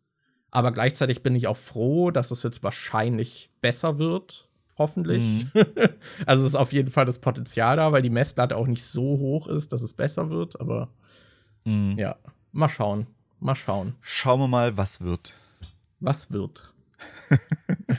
Aber 0.50 0.72
gleichzeitig 0.72 1.22
bin 1.22 1.34
ich 1.34 1.48
auch 1.48 1.56
froh, 1.56 2.10
dass 2.10 2.30
es 2.30 2.42
jetzt 2.42 2.62
wahrscheinlich 2.62 3.50
besser 3.60 3.98
wird. 3.98 4.48
Hoffentlich. 4.78 5.46
Mhm. 5.52 5.66
also 6.26 6.42
es 6.44 6.50
ist 6.50 6.54
auf 6.54 6.72
jeden 6.72 6.90
Fall 6.90 7.04
das 7.04 7.18
Potenzial 7.18 7.76
da, 7.76 7.92
weil 7.92 8.02
die 8.02 8.10
Messlatte 8.10 8.56
auch 8.56 8.66
nicht 8.66 8.84
so 8.84 9.18
hoch 9.18 9.48
ist, 9.48 9.72
dass 9.72 9.82
es 9.82 9.94
besser 9.94 10.30
wird. 10.30 10.60
Aber 10.60 10.90
Mhm. 11.64 11.94
Ja, 11.96 12.16
mal 12.52 12.68
schauen. 12.68 13.06
Mal 13.44 13.54
schauen. 13.54 13.94
Schauen 14.00 14.40
wir 14.40 14.48
mal, 14.48 14.78
was 14.78 15.02
wird. 15.02 15.34
Was 16.00 16.30
wird. 16.30 16.72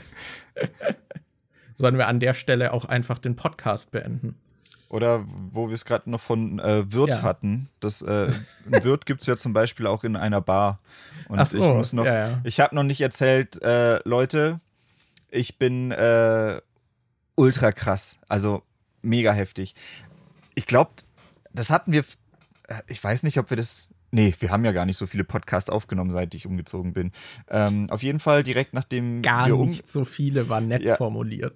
Sollen 1.76 1.98
wir 1.98 2.08
an 2.08 2.18
der 2.18 2.34
Stelle 2.34 2.72
auch 2.72 2.84
einfach 2.84 3.20
den 3.20 3.36
Podcast 3.36 3.92
beenden? 3.92 4.34
Oder 4.88 5.24
wo 5.24 5.68
wir 5.68 5.74
es 5.76 5.84
gerade 5.84 6.10
noch 6.10 6.20
von 6.20 6.58
äh, 6.58 6.92
Wirt 6.92 7.10
ja. 7.10 7.22
hatten. 7.22 7.68
Das 7.78 8.02
äh, 8.02 8.32
Wirt 8.64 9.06
gibt 9.06 9.20
es 9.20 9.28
ja 9.28 9.36
zum 9.36 9.52
Beispiel 9.52 9.86
auch 9.86 10.02
in 10.02 10.16
einer 10.16 10.40
Bar. 10.40 10.80
Und 11.28 11.46
so, 11.46 11.58
ich 11.58 11.74
muss 11.74 11.92
noch, 11.92 12.06
ja, 12.06 12.28
ja. 12.28 12.40
ich 12.42 12.58
habe 12.58 12.74
noch 12.74 12.82
nicht 12.82 13.00
erzählt, 13.00 13.62
äh, 13.62 14.00
Leute, 14.02 14.58
ich 15.30 15.58
bin 15.58 15.92
äh, 15.92 16.60
ultra 17.36 17.70
krass. 17.70 18.18
Also 18.28 18.64
mega 19.00 19.30
heftig. 19.30 19.76
Ich 20.56 20.66
glaube, 20.66 20.90
das 21.52 21.70
hatten 21.70 21.92
wir 21.92 22.02
äh, 22.68 22.82
ich 22.86 23.02
weiß 23.02 23.22
nicht, 23.22 23.38
ob 23.38 23.50
wir 23.50 23.56
das. 23.56 23.90
Nee, 24.10 24.34
wir 24.38 24.50
haben 24.50 24.64
ja 24.64 24.72
gar 24.72 24.86
nicht 24.86 24.96
so 24.96 25.06
viele 25.06 25.24
Podcasts 25.24 25.70
aufgenommen, 25.70 26.10
seit 26.10 26.34
ich 26.34 26.46
umgezogen 26.46 26.92
bin. 26.92 27.12
Ähm, 27.50 27.90
auf 27.90 28.02
jeden 28.02 28.20
Fall 28.20 28.42
direkt 28.42 28.72
nachdem. 28.72 29.22
Gar 29.22 29.48
wir 29.48 29.58
um 29.58 29.68
nicht 29.68 29.88
so 29.88 30.04
viele, 30.04 30.48
war 30.48 30.60
nett 30.60 30.82
ja, 30.82 30.96
formuliert. 30.96 31.54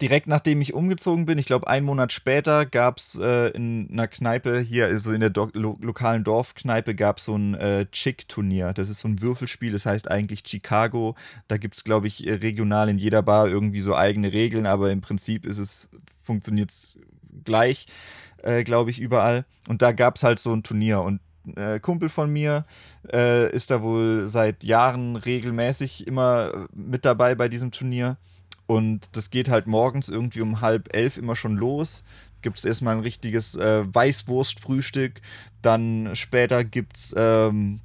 Direkt 0.00 0.26
nachdem 0.26 0.60
ich 0.60 0.74
umgezogen 0.74 1.26
bin, 1.26 1.38
ich 1.38 1.46
glaube 1.46 1.68
einen 1.68 1.86
Monat 1.86 2.12
später, 2.12 2.66
gab 2.66 2.98
es 2.98 3.16
äh, 3.20 3.48
in 3.50 3.88
einer 3.92 4.08
Kneipe 4.08 4.58
hier, 4.58 4.86
also 4.86 5.12
in 5.12 5.20
der 5.20 5.30
Do 5.30 5.48
lo 5.52 5.78
lokalen 5.80 6.24
Dorfkneipe, 6.24 6.96
gab 6.96 7.18
es 7.18 7.24
so 7.24 7.36
ein 7.36 7.54
äh, 7.54 7.86
Chick-Turnier. 7.90 8.72
Das 8.72 8.88
ist 8.88 9.00
so 9.00 9.08
ein 9.08 9.20
Würfelspiel, 9.20 9.72
das 9.72 9.86
heißt 9.86 10.10
eigentlich 10.10 10.42
Chicago. 10.44 11.14
Da 11.46 11.56
gibt 11.56 11.76
es, 11.76 11.84
glaube 11.84 12.08
ich, 12.08 12.26
regional 12.26 12.88
in 12.88 12.98
jeder 12.98 13.22
Bar 13.22 13.48
irgendwie 13.48 13.80
so 13.80 13.94
eigene 13.94 14.32
Regeln, 14.32 14.66
aber 14.66 14.90
im 14.90 15.00
Prinzip 15.00 15.46
ist 15.46 15.58
es, 15.58 15.90
funktioniert 16.24 16.70
es 16.70 16.98
gleich 17.44 17.86
äh, 18.46 18.64
glaube 18.64 18.90
ich, 18.90 19.00
überall. 19.00 19.44
Und 19.68 19.82
da 19.82 19.92
gab 19.92 20.16
es 20.16 20.22
halt 20.22 20.38
so 20.38 20.54
ein 20.54 20.62
Turnier. 20.62 21.00
Und 21.00 21.20
äh, 21.54 21.78
Kumpel 21.80 22.08
von 22.08 22.32
mir 22.32 22.64
äh, 23.12 23.50
ist 23.52 23.70
da 23.70 23.82
wohl 23.82 24.26
seit 24.26 24.64
Jahren 24.64 25.16
regelmäßig 25.16 26.06
immer 26.06 26.66
mit 26.74 27.04
dabei 27.04 27.34
bei 27.34 27.48
diesem 27.48 27.70
Turnier. 27.70 28.16
Und 28.66 29.16
das 29.16 29.30
geht 29.30 29.48
halt 29.48 29.66
morgens 29.66 30.08
irgendwie 30.08 30.40
um 30.40 30.60
halb 30.60 30.94
elf 30.94 31.18
immer 31.18 31.36
schon 31.36 31.56
los. 31.56 32.04
Gibt 32.42 32.58
es 32.58 32.64
erstmal 32.64 32.96
ein 32.96 33.02
richtiges 33.02 33.54
äh, 33.54 33.84
Weißwurstfrühstück. 33.86 35.20
Dann 35.62 36.10
später 36.14 36.64
gibt 36.64 36.96
es 36.96 37.14
ähm, 37.16 37.80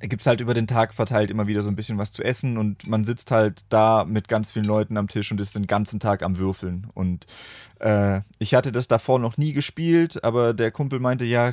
gibt 0.00 0.20
es 0.20 0.26
halt 0.26 0.40
über 0.40 0.54
den 0.54 0.66
Tag 0.66 0.94
verteilt 0.94 1.30
immer 1.30 1.46
wieder 1.46 1.62
so 1.62 1.68
ein 1.68 1.76
bisschen 1.76 1.98
was 1.98 2.12
zu 2.12 2.22
essen 2.22 2.56
und 2.56 2.86
man 2.86 3.04
sitzt 3.04 3.30
halt 3.30 3.62
da 3.68 4.04
mit 4.04 4.28
ganz 4.28 4.52
vielen 4.52 4.64
Leuten 4.64 4.96
am 4.96 5.08
Tisch 5.08 5.32
und 5.32 5.40
ist 5.40 5.56
den 5.56 5.66
ganzen 5.66 5.98
Tag 5.98 6.22
am 6.22 6.38
Würfeln. 6.38 6.86
Und 6.94 7.26
äh, 7.80 8.20
ich 8.38 8.54
hatte 8.54 8.70
das 8.70 8.86
davor 8.86 9.18
noch 9.18 9.36
nie 9.38 9.52
gespielt, 9.52 10.22
aber 10.22 10.54
der 10.54 10.70
Kumpel 10.70 11.00
meinte, 11.00 11.24
ja, 11.24 11.52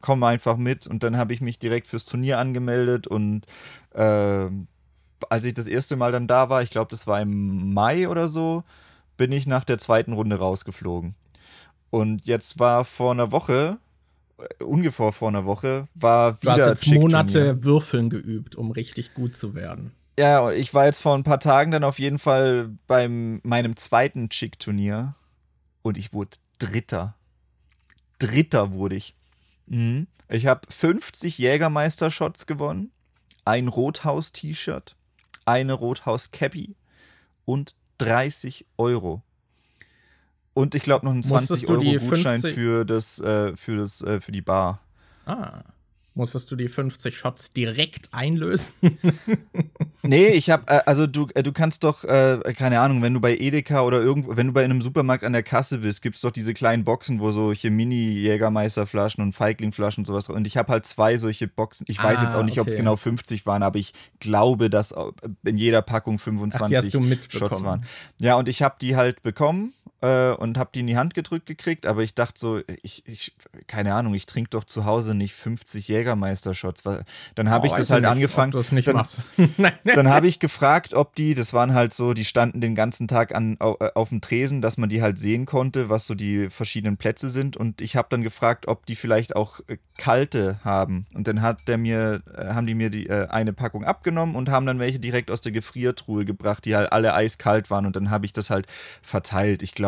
komm 0.00 0.22
einfach 0.24 0.56
mit. 0.56 0.86
Und 0.86 1.02
dann 1.02 1.16
habe 1.16 1.32
ich 1.32 1.40
mich 1.40 1.58
direkt 1.58 1.86
fürs 1.86 2.04
Turnier 2.04 2.38
angemeldet 2.38 3.06
und 3.06 3.46
äh, 3.94 4.48
als 5.30 5.44
ich 5.46 5.54
das 5.54 5.66
erste 5.66 5.96
Mal 5.96 6.12
dann 6.12 6.26
da 6.26 6.50
war, 6.50 6.62
ich 6.62 6.70
glaube, 6.70 6.90
das 6.90 7.06
war 7.06 7.20
im 7.20 7.72
Mai 7.72 8.08
oder 8.08 8.28
so, 8.28 8.64
bin 9.16 9.32
ich 9.32 9.46
nach 9.46 9.64
der 9.64 9.78
zweiten 9.78 10.12
Runde 10.12 10.36
rausgeflogen. 10.36 11.14
Und 11.90 12.26
jetzt 12.26 12.58
war 12.58 12.84
vor 12.84 13.12
einer 13.12 13.32
Woche 13.32 13.78
ungefähr 14.60 15.12
vor 15.12 15.28
einer 15.28 15.44
Woche, 15.44 15.88
war 15.94 16.40
wieder. 16.42 16.56
Du 16.56 16.62
hast 16.62 16.84
jetzt 16.84 16.94
Monate 16.94 17.64
Würfeln 17.64 18.10
geübt, 18.10 18.56
um 18.56 18.70
richtig 18.70 19.14
gut 19.14 19.36
zu 19.36 19.54
werden. 19.54 19.92
Ja, 20.18 20.50
ich 20.50 20.72
war 20.72 20.86
jetzt 20.86 21.00
vor 21.00 21.14
ein 21.14 21.24
paar 21.24 21.40
Tagen 21.40 21.70
dann 21.70 21.84
auf 21.84 21.98
jeden 21.98 22.18
Fall 22.18 22.70
bei 22.86 23.06
meinem 23.08 23.76
zweiten 23.76 24.30
Chick-Turnier 24.30 25.14
und 25.82 25.98
ich 25.98 26.12
wurde 26.12 26.38
Dritter. 26.58 27.14
Dritter 28.18 28.72
wurde 28.72 28.96
ich. 28.96 29.14
Mhm. 29.66 30.06
Ich 30.28 30.46
habe 30.46 30.62
50 30.70 31.38
Jägermeister-Shots 31.38 32.46
gewonnen, 32.46 32.92
ein 33.44 33.68
Rothaus-T-Shirt, 33.68 34.96
eine 35.44 35.74
Rothaus-Cappy 35.74 36.76
und 37.44 37.76
30 37.98 38.66
Euro. 38.78 39.22
Und 40.56 40.74
ich 40.74 40.82
glaube 40.82 41.04
noch 41.04 41.12
einen 41.12 41.22
20 41.22 41.68
Euro 41.68 41.82
Gutschein 41.82 42.40
für 42.40 42.86
das, 42.86 43.20
äh, 43.20 43.54
für 43.54 43.76
das, 43.76 44.00
äh, 44.00 44.22
für 44.22 44.32
die 44.32 44.40
Bar. 44.40 44.80
Ah. 45.26 45.60
Musstest 46.14 46.50
du 46.50 46.56
die 46.56 46.68
50 46.68 47.14
Shots 47.14 47.52
direkt 47.52 48.08
einlösen? 48.12 48.72
nee, 50.02 50.28
ich 50.28 50.48
habe, 50.48 50.62
äh, 50.72 50.80
also 50.86 51.06
du, 51.06 51.26
äh, 51.34 51.42
du 51.42 51.52
kannst 51.52 51.84
doch, 51.84 52.04
äh, 52.04 52.38
keine 52.56 52.80
Ahnung, 52.80 53.02
wenn 53.02 53.12
du 53.12 53.20
bei 53.20 53.36
Edeka 53.36 53.82
oder 53.82 54.00
irgendwo, 54.00 54.34
wenn 54.34 54.46
du 54.46 54.54
bei 54.54 54.64
einem 54.64 54.80
Supermarkt 54.80 55.24
an 55.24 55.34
der 55.34 55.42
Kasse 55.42 55.76
bist, 55.76 56.00
gibt 56.00 56.16
es 56.16 56.22
doch 56.22 56.30
diese 56.30 56.54
kleinen 56.54 56.84
Boxen, 56.84 57.20
wo 57.20 57.30
solche 57.32 57.70
Mini-Jägermeisterflaschen 57.70 59.22
und 59.22 59.32
Feiglingflaschen 59.32 60.00
und 60.00 60.06
sowas. 60.06 60.30
Und 60.30 60.46
ich 60.46 60.56
habe 60.56 60.72
halt 60.72 60.86
zwei 60.86 61.18
solche 61.18 61.48
Boxen. 61.48 61.84
Ich 61.86 62.02
weiß 62.02 62.20
ah, 62.20 62.22
jetzt 62.22 62.34
auch 62.34 62.44
nicht, 62.44 62.58
okay. 62.58 62.60
ob 62.62 62.68
es 62.68 62.76
genau 62.76 62.96
50 62.96 63.44
waren, 63.44 63.62
aber 63.62 63.78
ich 63.78 63.92
glaube, 64.20 64.70
dass 64.70 64.94
in 65.44 65.58
jeder 65.58 65.82
Packung 65.82 66.18
25 66.18 66.96
Ach, 66.96 67.38
Shots 67.38 67.62
waren. 67.62 67.84
Ja, 68.18 68.36
und 68.36 68.48
ich 68.48 68.62
habe 68.62 68.76
die 68.80 68.96
halt 68.96 69.22
bekommen 69.22 69.74
äh, 70.00 70.32
und 70.32 70.58
habe 70.58 70.70
die 70.74 70.80
in 70.80 70.86
die 70.86 70.96
Hand 70.96 71.14
gedrückt 71.14 71.46
gekriegt, 71.46 71.86
aber 71.86 72.02
ich 72.02 72.14
dachte 72.14 72.38
so, 72.38 72.60
ich, 72.82 73.06
ich 73.06 73.34
keine 73.66 73.94
Ahnung, 73.94 74.14
ich 74.14 74.26
trinke 74.26 74.50
doch 74.50 74.64
zu 74.64 74.84
Hause 74.84 75.14
nicht 75.14 75.34
50 75.34 75.88
Jägermeister-Shots. 75.88 76.84
Dann 77.34 77.50
habe 77.50 77.66
oh, 77.66 77.70
ich 77.70 77.76
das 77.76 77.90
halt 77.90 78.02
nicht, 78.02 78.10
angefangen. 78.10 78.52
Nicht 78.72 78.88
dann 78.88 79.02
dann 79.84 80.08
habe 80.10 80.26
ich 80.26 80.38
gefragt, 80.38 80.94
ob 80.94 81.14
die, 81.14 81.34
das 81.34 81.52
waren 81.52 81.74
halt 81.74 81.94
so, 81.94 82.12
die 82.12 82.24
standen 82.24 82.60
den 82.60 82.74
ganzen 82.74 83.08
Tag 83.08 83.34
an, 83.34 83.56
auf, 83.58 83.76
äh, 83.80 83.90
auf 83.94 84.10
dem 84.10 84.20
Tresen, 84.20 84.60
dass 84.60 84.76
man 84.76 84.88
die 84.88 85.02
halt 85.02 85.18
sehen 85.18 85.46
konnte, 85.46 85.88
was 85.88 86.06
so 86.06 86.14
die 86.14 86.50
verschiedenen 86.50 86.96
Plätze 86.96 87.28
sind. 87.30 87.56
Und 87.56 87.80
ich 87.80 87.96
habe 87.96 88.08
dann 88.10 88.22
gefragt, 88.22 88.68
ob 88.68 88.86
die 88.86 88.96
vielleicht 88.96 89.34
auch 89.36 89.60
äh, 89.68 89.78
kalte 89.96 90.60
haben. 90.62 91.06
Und 91.14 91.26
dann 91.26 91.42
hat 91.42 91.68
der 91.68 91.78
mir, 91.78 92.22
äh, 92.36 92.48
haben 92.52 92.66
die 92.66 92.74
mir 92.74 92.90
die 92.90 93.08
äh, 93.08 93.28
eine 93.28 93.52
Packung 93.52 93.84
abgenommen 93.84 94.36
und 94.36 94.50
haben 94.50 94.66
dann 94.66 94.78
welche 94.78 94.98
direkt 94.98 95.30
aus 95.30 95.40
der 95.40 95.52
Gefriertruhe 95.52 96.24
gebracht, 96.24 96.64
die 96.64 96.76
halt 96.76 96.92
alle 96.92 97.14
eiskalt 97.14 97.70
waren. 97.70 97.86
Und 97.86 97.96
dann 97.96 98.10
habe 98.10 98.26
ich 98.26 98.32
das 98.32 98.50
halt 98.50 98.66
verteilt. 99.00 99.62
Ich 99.62 99.74
glaube, 99.74 99.85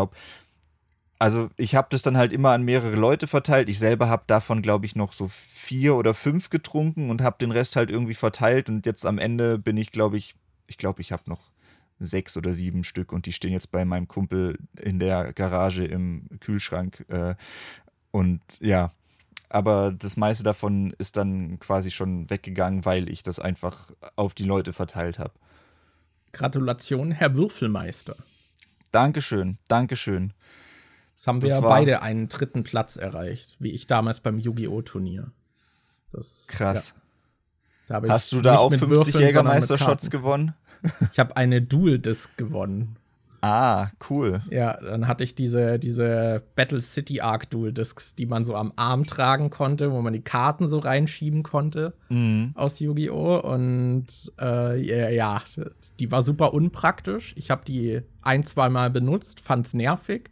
also 1.19 1.51
ich 1.57 1.75
habe 1.75 1.89
das 1.91 2.03
dann 2.03 2.17
halt 2.17 2.33
immer 2.33 2.51
an 2.51 2.63
mehrere 2.63 2.95
Leute 2.95 3.27
verteilt. 3.27 3.69
Ich 3.69 3.79
selber 3.79 4.09
habe 4.09 4.23
davon, 4.27 4.63
glaube 4.63 4.87
ich, 4.87 4.95
noch 4.95 5.13
so 5.13 5.29
vier 5.29 5.97
oder 5.97 6.15
fünf 6.15 6.51
getrunken 6.51 7.11
und 7.11 7.23
habe 7.23 7.39
den 7.41 7.51
Rest 7.51 7.77
halt 7.77 7.91
irgendwie 7.91 8.15
verteilt. 8.15 8.69
Und 8.69 8.87
jetzt 8.87 9.05
am 9.05 9.19
Ende 9.19 9.59
bin 9.59 9.77
ich, 9.77 9.91
glaube 9.91 10.17
ich, 10.17 10.37
ich 10.69 10.79
glaube, 10.79 11.01
ich 11.01 11.11
habe 11.11 11.25
noch 11.27 11.51
sechs 11.99 12.37
oder 12.37 12.53
sieben 12.53 12.85
Stück 12.85 13.13
und 13.13 13.27
die 13.27 13.33
stehen 13.33 13.53
jetzt 13.53 13.73
bei 13.73 13.85
meinem 13.85 14.07
Kumpel 14.07 14.59
in 14.81 15.01
der 15.01 15.33
Garage 15.33 15.85
im 15.85 16.29
Kühlschrank. 16.41 17.05
Äh, 17.09 17.35
und 18.13 18.41
ja, 18.61 18.93
aber 19.49 19.93
das 19.93 20.17
meiste 20.17 20.45
davon 20.45 20.95
ist 20.99 21.17
dann 21.17 21.59
quasi 21.59 21.91
schon 21.91 22.29
weggegangen, 22.31 22.85
weil 22.85 23.09
ich 23.09 23.23
das 23.23 23.41
einfach 23.41 23.91
auf 24.15 24.35
die 24.35 24.45
Leute 24.45 24.73
verteilt 24.73 25.19
habe. 25.19 25.33
Gratulation, 26.33 27.11
Herr 27.11 27.35
Würfelmeister. 27.35 28.15
Dankeschön, 28.93 29.59
Dankeschön. 29.69 30.33
Jetzt 31.13 31.27
haben 31.27 31.43
wir 31.43 31.49
das 31.49 31.59
ja 31.59 31.69
beide 31.69 32.03
einen 32.03 32.29
dritten 32.29 32.63
Platz 32.63 32.97
erreicht, 32.97 33.57
wie 33.59 33.73
ich 33.73 33.87
damals 33.87 34.21
beim 34.21 34.39
Yu-Gi-Oh! 34.39 34.83
Turnier. 34.83 35.33
Das, 36.13 36.47
Krass. 36.49 36.95
Ja. 37.89 38.03
Hast 38.09 38.33
du 38.33 38.41
da 38.41 38.57
auch 38.57 38.73
50 38.73 39.15
Jägermeister-Shots 39.15 40.11
gewonnen? 40.11 40.55
Ich 41.13 41.19
habe 41.19 41.37
eine 41.37 41.61
Dual-Disc 41.61 42.37
gewonnen. 42.37 42.97
Ah, 43.41 43.89
cool. 44.11 44.43
Ja, 44.51 44.79
dann 44.81 45.07
hatte 45.07 45.25
ich 45.25 45.35
diese, 45.35 45.79
diese 45.79 46.43
Battle 46.57 46.81
City 46.81 47.21
Arc 47.21 47.51
Dual 47.51 47.73
Discs, 47.73 48.15
die 48.15 48.27
man 48.27 48.45
so 48.45 48.57
am 48.57 48.73
Arm 48.77 49.05
tragen 49.05 49.51
konnte, 49.51 49.93
wo 49.93 50.03
man 50.03 50.13
die 50.13 50.23
Karten 50.23 50.67
so 50.67 50.79
reinschieben 50.79 51.43
konnte 51.43 51.95
mhm. 52.09 52.53
aus 52.55 52.81
Yu-Gi-Oh! 52.81 53.41
Und 53.41 54.07
äh, 54.41 55.15
ja, 55.15 55.43
die 56.01 56.11
war 56.11 56.23
super 56.23 56.53
unpraktisch. 56.53 57.35
Ich 57.37 57.51
habe 57.51 57.65
die 57.65 58.01
ein, 58.23 58.45
zwei 58.45 58.69
Mal 58.69 58.91
benutzt, 58.91 59.41
fand's 59.41 59.75
nervig. 59.75 60.31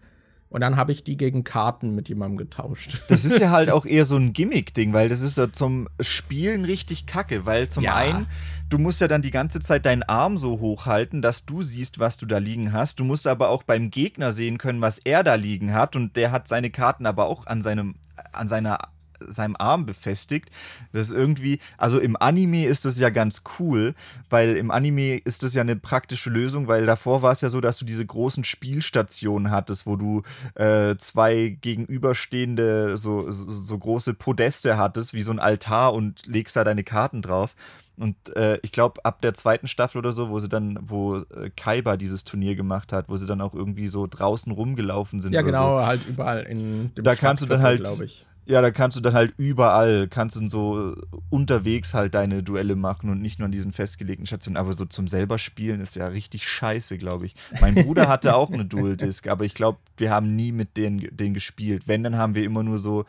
Und 0.56 0.62
dann 0.62 0.76
habe 0.76 0.90
ich 0.90 1.04
die 1.04 1.18
gegen 1.18 1.44
Karten 1.44 1.94
mit 1.94 2.08
jemandem 2.08 2.38
getauscht. 2.38 3.02
Das 3.08 3.26
ist 3.26 3.38
ja 3.38 3.50
halt 3.50 3.68
auch 3.68 3.84
eher 3.84 4.06
so 4.06 4.16
ein 4.16 4.32
Gimmick-Ding, 4.32 4.94
weil 4.94 5.10
das 5.10 5.20
ist 5.20 5.36
ja 5.36 5.52
zum 5.52 5.86
Spielen 6.00 6.64
richtig 6.64 7.04
kacke, 7.04 7.44
weil 7.44 7.68
zum 7.68 7.84
ja. 7.84 7.94
einen, 7.94 8.26
du 8.70 8.78
musst 8.78 9.02
ja 9.02 9.06
dann 9.06 9.20
die 9.20 9.30
ganze 9.30 9.60
Zeit 9.60 9.84
deinen 9.84 10.02
Arm 10.02 10.38
so 10.38 10.58
hochhalten, 10.58 11.20
dass 11.20 11.44
du 11.44 11.60
siehst, 11.60 11.98
was 11.98 12.16
du 12.16 12.24
da 12.24 12.38
liegen 12.38 12.72
hast. 12.72 13.00
Du 13.00 13.04
musst 13.04 13.26
aber 13.26 13.50
auch 13.50 13.64
beim 13.64 13.90
Gegner 13.90 14.32
sehen 14.32 14.56
können, 14.56 14.80
was 14.80 14.98
er 14.98 15.22
da 15.22 15.34
liegen 15.34 15.74
hat. 15.74 15.94
Und 15.94 16.16
der 16.16 16.32
hat 16.32 16.48
seine 16.48 16.70
Karten 16.70 17.04
aber 17.04 17.26
auch 17.26 17.46
an 17.46 17.60
seinem, 17.60 17.96
an 18.32 18.48
seiner 18.48 18.78
seinem 19.20 19.56
Arm 19.58 19.86
befestigt. 19.86 20.50
Das 20.92 21.08
ist 21.08 21.12
irgendwie, 21.14 21.58
also 21.78 21.98
im 21.98 22.16
Anime 22.16 22.66
ist 22.66 22.84
das 22.84 22.98
ja 22.98 23.10
ganz 23.10 23.42
cool, 23.58 23.94
weil 24.30 24.56
im 24.56 24.70
Anime 24.70 25.18
ist 25.18 25.42
das 25.42 25.54
ja 25.54 25.62
eine 25.62 25.76
praktische 25.76 26.30
Lösung, 26.30 26.68
weil 26.68 26.86
davor 26.86 27.22
war 27.22 27.32
es 27.32 27.40
ja 27.40 27.48
so, 27.48 27.60
dass 27.60 27.78
du 27.78 27.84
diese 27.84 28.04
großen 28.04 28.44
Spielstationen 28.44 29.50
hattest, 29.50 29.86
wo 29.86 29.96
du 29.96 30.22
äh, 30.54 30.96
zwei 30.96 31.56
gegenüberstehende, 31.60 32.96
so, 32.96 33.30
so, 33.30 33.50
so, 33.50 33.78
große 33.78 34.14
Podeste 34.14 34.78
hattest, 34.78 35.14
wie 35.14 35.22
so 35.22 35.32
ein 35.32 35.38
Altar 35.38 35.94
und 35.94 36.26
legst 36.26 36.56
da 36.56 36.64
deine 36.64 36.84
Karten 36.84 37.22
drauf. 37.22 37.54
Und 37.98 38.14
äh, 38.36 38.58
ich 38.62 38.72
glaube, 38.72 39.02
ab 39.04 39.22
der 39.22 39.32
zweiten 39.32 39.68
Staffel 39.68 39.98
oder 39.98 40.12
so, 40.12 40.28
wo 40.28 40.38
sie 40.38 40.50
dann, 40.50 40.78
wo 40.82 41.16
äh, 41.16 41.50
Kaiba 41.56 41.96
dieses 41.96 42.24
Turnier 42.24 42.54
gemacht 42.54 42.92
hat, 42.92 43.08
wo 43.08 43.16
sie 43.16 43.26
dann 43.26 43.40
auch 43.40 43.54
irgendwie 43.54 43.88
so 43.88 44.06
draußen 44.06 44.52
rumgelaufen 44.52 45.22
sind. 45.22 45.32
Ja, 45.32 45.42
genau, 45.42 45.78
so. 45.78 45.86
halt 45.86 46.06
überall 46.06 46.42
in 46.42 46.94
dem 46.94 47.04
Da 47.04 47.14
kannst 47.14 47.42
du 47.42 47.46
dann 47.46 47.62
halt, 47.62 47.84
glaube 47.84 48.04
ich 48.04 48.26
ja, 48.46 48.60
da 48.60 48.70
kannst 48.70 48.96
du 48.96 49.00
dann 49.00 49.14
halt 49.14 49.34
überall, 49.38 50.06
kannst 50.06 50.36
du 50.36 50.48
so 50.48 50.94
unterwegs 51.30 51.94
halt 51.94 52.14
deine 52.14 52.44
Duelle 52.44 52.76
machen 52.76 53.10
und 53.10 53.20
nicht 53.20 53.40
nur 53.40 53.46
an 53.46 53.52
diesen 53.52 53.72
festgelegten 53.72 54.24
Stationen. 54.24 54.56
Aber 54.56 54.72
so 54.72 54.84
zum 54.84 55.08
selber 55.08 55.38
spielen 55.38 55.80
ist 55.80 55.96
ja 55.96 56.06
richtig 56.06 56.46
scheiße, 56.46 56.96
glaube 56.96 57.26
ich. 57.26 57.34
Mein 57.60 57.74
Bruder 57.74 58.06
hatte 58.08 58.36
auch 58.36 58.52
eine 58.52 58.64
Dual 58.64 58.96
Disc, 58.96 59.26
aber 59.26 59.44
ich 59.44 59.54
glaube, 59.54 59.78
wir 59.96 60.10
haben 60.10 60.36
nie 60.36 60.52
mit 60.52 60.76
denen, 60.76 61.08
denen 61.10 61.34
gespielt. 61.34 61.88
Wenn, 61.88 62.04
dann 62.04 62.16
haben 62.16 62.36
wir 62.36 62.44
immer 62.44 62.62
nur 62.62 62.78
so, 62.78 63.04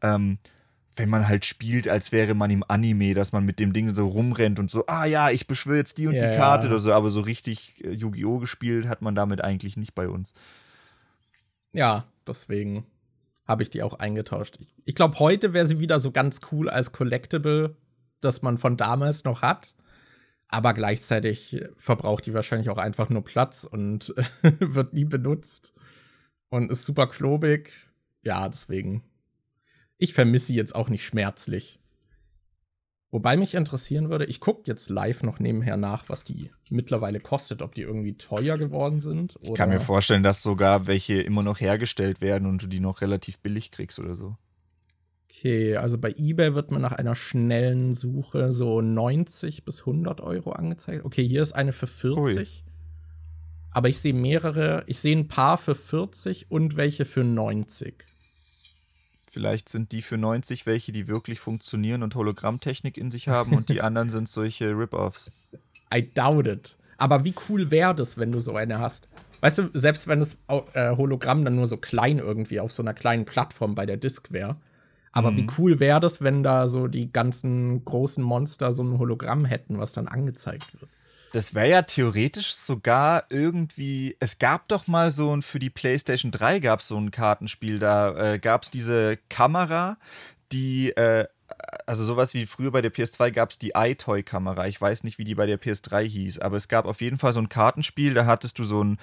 ähm, 0.00 0.38
wenn 0.96 1.10
man 1.10 1.28
halt 1.28 1.44
spielt, 1.44 1.86
als 1.86 2.10
wäre 2.10 2.34
man 2.34 2.50
im 2.50 2.64
Anime, 2.66 3.12
dass 3.12 3.32
man 3.32 3.44
mit 3.44 3.60
dem 3.60 3.74
Ding 3.74 3.94
so 3.94 4.06
rumrennt 4.06 4.58
und 4.58 4.70
so, 4.70 4.86
ah 4.86 5.04
ja, 5.04 5.30
ich 5.30 5.46
beschwöre 5.46 5.76
jetzt 5.76 5.98
die 5.98 6.06
und 6.06 6.14
ja, 6.14 6.30
die 6.30 6.36
Karte 6.36 6.66
ja. 6.66 6.72
oder 6.72 6.80
so, 6.80 6.92
aber 6.92 7.10
so 7.10 7.20
richtig 7.20 7.84
äh, 7.84 7.92
Yu-Gi-Oh! 7.92 8.38
gespielt 8.38 8.88
hat 8.88 9.02
man 9.02 9.14
damit 9.14 9.44
eigentlich 9.44 9.76
nicht 9.76 9.94
bei 9.94 10.08
uns. 10.08 10.32
Ja, 11.72 12.06
deswegen 12.26 12.86
habe 13.48 13.62
ich 13.62 13.70
die 13.70 13.82
auch 13.82 13.98
eingetauscht. 13.98 14.58
Ich 14.84 14.94
glaube, 14.94 15.18
heute 15.18 15.54
wäre 15.54 15.66
sie 15.66 15.80
wieder 15.80 15.98
so 15.98 16.12
ganz 16.12 16.40
cool 16.52 16.68
als 16.68 16.92
Collectible, 16.92 17.76
das 18.20 18.42
man 18.42 18.58
von 18.58 18.76
damals 18.76 19.24
noch 19.24 19.40
hat. 19.40 19.74
Aber 20.48 20.74
gleichzeitig 20.74 21.62
verbraucht 21.76 22.26
die 22.26 22.34
wahrscheinlich 22.34 22.70
auch 22.70 22.78
einfach 22.78 23.08
nur 23.08 23.24
Platz 23.24 23.64
und 23.64 24.14
wird 24.42 24.92
nie 24.92 25.04
benutzt. 25.04 25.74
Und 26.50 26.70
ist 26.70 26.84
super 26.84 27.06
klobig. 27.06 27.72
Ja, 28.22 28.48
deswegen. 28.48 29.02
Ich 29.96 30.14
vermisse 30.14 30.46
sie 30.46 30.54
jetzt 30.54 30.74
auch 30.74 30.88
nicht 30.88 31.04
schmerzlich. 31.04 31.80
Wobei 33.10 33.38
mich 33.38 33.54
interessieren 33.54 34.10
würde, 34.10 34.26
ich 34.26 34.38
gucke 34.38 34.62
jetzt 34.66 34.90
live 34.90 35.22
noch 35.22 35.38
nebenher 35.38 35.78
nach, 35.78 36.08
was 36.10 36.24
die 36.24 36.50
mittlerweile 36.68 37.20
kostet, 37.20 37.62
ob 37.62 37.74
die 37.74 37.82
irgendwie 37.82 38.18
teuer 38.18 38.58
geworden 38.58 39.00
sind. 39.00 39.36
Oder? 39.36 39.48
Ich 39.48 39.54
kann 39.54 39.70
mir 39.70 39.80
vorstellen, 39.80 40.22
dass 40.22 40.42
sogar 40.42 40.86
welche 40.86 41.22
immer 41.22 41.42
noch 41.42 41.58
hergestellt 41.58 42.20
werden 42.20 42.46
und 42.46 42.62
du 42.62 42.66
die 42.66 42.80
noch 42.80 43.00
relativ 43.00 43.38
billig 43.38 43.70
kriegst 43.70 43.98
oder 43.98 44.14
so. 44.14 44.36
Okay, 45.30 45.76
also 45.76 45.96
bei 45.96 46.12
eBay 46.18 46.54
wird 46.54 46.70
man 46.70 46.82
nach 46.82 46.92
einer 46.92 47.14
schnellen 47.14 47.94
Suche 47.94 48.52
so 48.52 48.82
90 48.82 49.64
bis 49.64 49.80
100 49.80 50.20
Euro 50.20 50.52
angezeigt. 50.52 51.04
Okay, 51.04 51.26
hier 51.26 51.40
ist 51.40 51.52
eine 51.52 51.72
für 51.72 51.86
40. 51.86 52.64
Ui. 52.64 52.72
Aber 53.70 53.88
ich 53.88 54.00
sehe 54.00 54.14
mehrere, 54.14 54.82
ich 54.86 54.98
sehe 54.98 55.16
ein 55.16 55.28
paar 55.28 55.56
für 55.56 55.74
40 55.74 56.50
und 56.50 56.76
welche 56.76 57.04
für 57.04 57.24
90. 57.24 58.04
Vielleicht 59.38 59.68
sind 59.68 59.92
die 59.92 60.02
für 60.02 60.18
90 60.18 60.66
welche, 60.66 60.90
die 60.90 61.06
wirklich 61.06 61.38
funktionieren 61.38 62.02
und 62.02 62.16
Hologrammtechnik 62.16 62.98
in 62.98 63.08
sich 63.08 63.28
haben 63.28 63.52
und 63.52 63.68
die 63.68 63.80
anderen 63.82 64.10
sind 64.10 64.28
solche 64.28 64.76
Rip-Offs. 64.76 65.30
I 65.94 66.10
doubt 66.12 66.48
it. 66.48 66.76
Aber 66.96 67.22
wie 67.22 67.32
cool 67.48 67.70
wäre 67.70 67.94
das, 67.94 68.18
wenn 68.18 68.32
du 68.32 68.40
so 68.40 68.56
eine 68.56 68.80
hast? 68.80 69.06
Weißt 69.40 69.58
du, 69.58 69.70
selbst 69.74 70.08
wenn 70.08 70.18
das 70.18 70.38
äh, 70.72 70.96
Hologramm 70.96 71.44
dann 71.44 71.54
nur 71.54 71.68
so 71.68 71.76
klein 71.76 72.18
irgendwie 72.18 72.58
auf 72.58 72.72
so 72.72 72.82
einer 72.82 72.94
kleinen 72.94 73.26
Plattform 73.26 73.76
bei 73.76 73.86
der 73.86 73.96
Disk 73.96 74.32
wäre. 74.32 74.56
Aber 75.12 75.30
mhm. 75.30 75.36
wie 75.36 75.46
cool 75.56 75.78
wäre 75.78 76.00
das, 76.00 76.20
wenn 76.20 76.42
da 76.42 76.66
so 76.66 76.88
die 76.88 77.12
ganzen 77.12 77.84
großen 77.84 78.24
Monster 78.24 78.72
so 78.72 78.82
ein 78.82 78.98
Hologramm 78.98 79.44
hätten, 79.44 79.78
was 79.78 79.92
dann 79.92 80.08
angezeigt 80.08 80.80
wird? 80.80 80.90
Das 81.32 81.54
wäre 81.54 81.68
ja 81.68 81.82
theoretisch 81.82 82.54
sogar 82.54 83.24
irgendwie. 83.28 84.16
Es 84.20 84.38
gab 84.38 84.68
doch 84.68 84.86
mal 84.86 85.10
so 85.10 85.34
ein, 85.36 85.42
für 85.42 85.58
die 85.58 85.70
PlayStation 85.70 86.30
3 86.30 86.60
gab 86.60 86.80
es 86.80 86.88
so 86.88 86.98
ein 86.98 87.10
Kartenspiel, 87.10 87.78
da 87.78 88.34
äh, 88.34 88.38
gab 88.38 88.62
es 88.62 88.70
diese 88.70 89.18
Kamera, 89.28 89.98
die, 90.52 90.90
äh, 90.90 91.26
also 91.86 92.04
sowas 92.04 92.34
wie 92.34 92.46
früher 92.46 92.70
bei 92.70 92.82
der 92.82 92.92
PS2 92.92 93.30
gab 93.30 93.50
es 93.50 93.58
die 93.58 93.72
iToy-Kamera. 93.74 94.66
Ich 94.68 94.80
weiß 94.80 95.04
nicht, 95.04 95.18
wie 95.18 95.24
die 95.24 95.34
bei 95.34 95.46
der 95.46 95.60
PS3 95.60 96.02
hieß, 96.02 96.38
aber 96.38 96.56
es 96.56 96.68
gab 96.68 96.86
auf 96.86 97.00
jeden 97.00 97.18
Fall 97.18 97.32
so 97.32 97.40
ein 97.40 97.48
Kartenspiel, 97.48 98.14
da 98.14 98.26
hattest 98.26 98.58
du 98.58 98.64
so 98.64 98.82
ein 98.82 98.98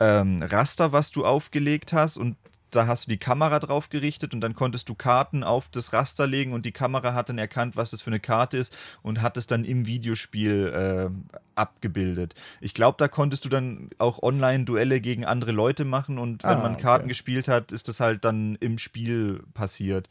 ähm, 0.00 0.42
Raster, 0.42 0.92
was 0.92 1.10
du 1.10 1.24
aufgelegt 1.24 1.92
hast 1.92 2.16
und 2.16 2.36
da 2.70 2.86
hast 2.86 3.06
du 3.06 3.10
die 3.10 3.18
Kamera 3.18 3.58
drauf 3.58 3.88
gerichtet 3.88 4.34
und 4.34 4.40
dann 4.40 4.54
konntest 4.54 4.88
du 4.88 4.94
Karten 4.94 5.44
auf 5.44 5.68
das 5.70 5.92
Raster 5.92 6.26
legen 6.26 6.52
und 6.52 6.66
die 6.66 6.72
Kamera 6.72 7.14
hat 7.14 7.28
dann 7.28 7.38
erkannt, 7.38 7.76
was 7.76 7.90
das 7.90 8.02
für 8.02 8.10
eine 8.10 8.20
Karte 8.20 8.56
ist 8.56 8.76
und 9.02 9.22
hat 9.22 9.36
es 9.36 9.46
dann 9.46 9.64
im 9.64 9.86
Videospiel 9.86 10.72
äh, 10.72 11.38
abgebildet. 11.54 12.34
Ich 12.60 12.74
glaube, 12.74 12.96
da 12.98 13.08
konntest 13.08 13.44
du 13.44 13.48
dann 13.48 13.90
auch 13.98 14.22
Online-Duelle 14.22 15.00
gegen 15.00 15.24
andere 15.24 15.52
Leute 15.52 15.84
machen 15.84 16.18
und 16.18 16.42
wenn 16.44 16.50
ah, 16.50 16.62
man 16.62 16.76
Karten 16.76 17.04
okay. 17.04 17.08
gespielt 17.08 17.48
hat, 17.48 17.72
ist 17.72 17.88
das 17.88 18.00
halt 18.00 18.24
dann 18.24 18.56
im 18.56 18.78
Spiel 18.78 19.42
passiert. 19.54 20.08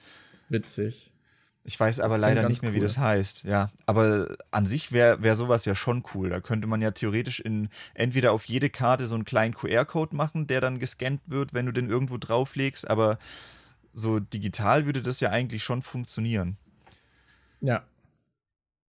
Witzig. 0.49 1.11
Ich 1.67 1.79
weiß 1.79 1.99
aber 1.99 2.19
leider 2.19 2.47
nicht 2.47 2.61
mehr, 2.61 2.69
cool. 2.69 2.75
wie 2.75 2.79
das 2.79 2.99
heißt. 2.99 3.43
Ja, 3.43 3.71
aber 3.87 4.37
an 4.51 4.67
sich 4.67 4.91
wäre 4.91 5.23
wär 5.23 5.33
sowas 5.33 5.65
ja 5.65 5.73
schon 5.73 6.03
cool. 6.13 6.29
Da 6.29 6.39
könnte 6.39 6.67
man 6.67 6.79
ja 6.79 6.91
theoretisch 6.91 7.39
in 7.39 7.69
entweder 7.95 8.33
auf 8.33 8.45
jede 8.45 8.69
Karte 8.69 9.07
so 9.07 9.15
einen 9.15 9.25
kleinen 9.25 9.55
QR-Code 9.55 10.15
machen, 10.15 10.45
der 10.45 10.61
dann 10.61 10.77
gescannt 10.77 11.21
wird, 11.25 11.55
wenn 11.55 11.65
du 11.65 11.71
den 11.71 11.89
irgendwo 11.89 12.19
drauflegst. 12.19 12.87
Aber 12.87 13.17
so 13.93 14.19
digital 14.19 14.85
würde 14.85 15.01
das 15.01 15.21
ja 15.21 15.31
eigentlich 15.31 15.63
schon 15.63 15.81
funktionieren. 15.81 16.57
Ja. 17.61 17.83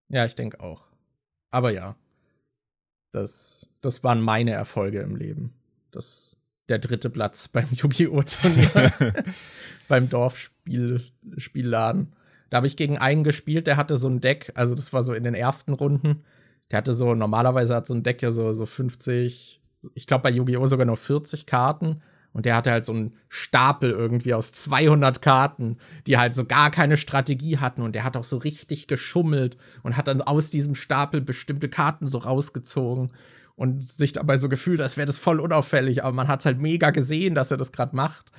Ja, 0.10 0.26
ich 0.26 0.34
denke 0.34 0.60
auch. 0.60 0.82
Aber 1.52 1.72
ja, 1.72 1.96
das, 3.12 3.68
das 3.82 4.04
waren 4.04 4.20
meine 4.20 4.54
Erfolge 4.54 5.02
im 5.02 5.16
Leben. 5.16 5.54
Das, 5.92 6.38
der 6.70 6.80
dritte 6.80 7.12
Platz 7.12 7.48
beim 7.50 7.68
Yu-Gi-Oh! 7.72 8.24
Turnier. 8.24 9.14
beim 9.88 10.10
Dorfspielladen. 10.10 12.16
Da 12.54 12.58
habe 12.58 12.68
ich 12.68 12.78
gegen 12.78 13.00
einen 13.00 13.24
gespielt, 13.24 13.66
der 13.66 13.78
hatte 13.78 13.98
so 13.98 14.08
ein 14.08 14.22
Deck, 14.22 14.52
also 14.54 14.76
das 14.76 14.94
war 14.94 15.02
so 15.02 15.16
in 15.16 15.24
den 15.24 15.34
ersten 15.34 15.74
Runden. 15.74 16.24
Der 16.70 16.78
hatte 16.78 16.94
so, 16.94 17.16
normalerweise 17.16 17.74
hat 17.74 17.88
so 17.88 17.96
ein 17.96 18.04
Deck 18.04 18.22
ja 18.22 18.32
so, 18.32 18.54
so 18.54 18.68
50, 18.68 19.60
ich 19.96 20.06
glaube 20.06 20.22
bei 20.22 20.30
Yu-Gi-Oh! 20.30 20.68
sogar 20.68 20.86
nur 20.86 20.98
40 20.98 21.48
Karten. 21.48 22.04
Und 22.32 22.46
der 22.46 22.56
hatte 22.56 22.70
halt 22.70 22.86
so 22.86 22.92
einen 22.92 23.16
Stapel 23.28 23.90
irgendwie 23.90 24.36
aus 24.36 24.52
200 24.52 25.20
Karten, 25.20 25.78
die 26.06 26.20
halt 26.20 26.36
so 26.36 26.46
gar 26.46 26.70
keine 26.70 26.96
Strategie 26.96 27.58
hatten. 27.58 27.82
Und 27.82 27.96
der 27.96 28.04
hat 28.04 28.16
auch 28.16 28.24
so 28.24 28.38
richtig 28.38 28.86
geschummelt 28.86 29.58
und 29.82 29.98
hat 29.98 30.08
dann 30.08 30.22
aus 30.22 30.52
diesem 30.52 30.76
Stapel 30.76 31.22
bestimmte 31.22 31.70
Karten 31.70 32.06
so 32.06 32.20
rausgezogen 32.20 33.14
und 33.56 33.84
sich 33.84 34.14
dabei 34.14 34.38
so 34.38 34.48
gefühlt, 34.48 34.80
als 34.80 34.96
wäre 34.96 35.08
das 35.08 35.18
voll 35.18 35.40
unauffällig. 35.40 36.04
Aber 36.04 36.16
man 36.16 36.28
hat 36.28 36.46
halt 36.46 36.62
mega 36.62 36.92
gesehen, 36.92 37.34
dass 37.34 37.50
er 37.50 37.58
das 37.58 37.72
gerade 37.72 37.96
macht. 37.96 38.32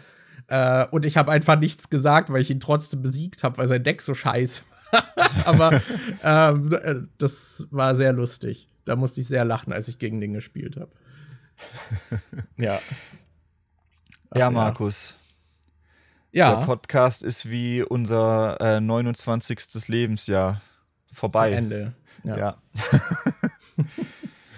Äh, 0.49 0.87
und 0.91 1.07
ich 1.07 1.17
habe 1.17 1.33
einfach 1.33 1.59
nichts 1.59 1.91
gesagt, 1.91 2.31
weil 2.31 2.43
ich 2.43 2.51
ihn 2.51 2.61
trotzdem 2.61 3.03
besiegt 3.03 3.43
habe, 3.43 3.59
weil 3.59 3.69
sein 3.69 3.83
Deck 3.83 4.03
so 4.03 4.15
scheiße 4.15 4.63
war. 4.91 5.05
Aber 5.45 5.83
ähm, 6.23 6.73
äh, 6.73 6.95
das 7.19 7.67
war 7.71 7.95
sehr 7.95 8.13
lustig. 8.13 8.69
Da 8.85 8.97
musste 8.97 9.21
ich 9.21 9.29
sehr 9.29 9.45
lachen, 9.45 9.73
als 9.73 9.89
ich 9.89 9.99
gegen 9.99 10.21
den 10.21 10.35
gespielt 10.35 10.77
habe. 10.77 10.91
ja. 12.57 12.79
Ach, 14.31 14.37
ja, 14.37 14.51
Markus. 14.51 15.15
Ja. 16.33 16.57
Der 16.57 16.67
Podcast 16.67 17.23
ist 17.23 17.49
wie 17.49 17.83
unser 17.83 18.61
äh, 18.61 18.81
29. 18.81 19.89
Lebensjahr 19.89 20.61
vorbei. 21.13 21.51
Zu 21.51 21.57
Ende. 21.57 21.93
Ja. 22.25 22.37
ja. 22.37 22.57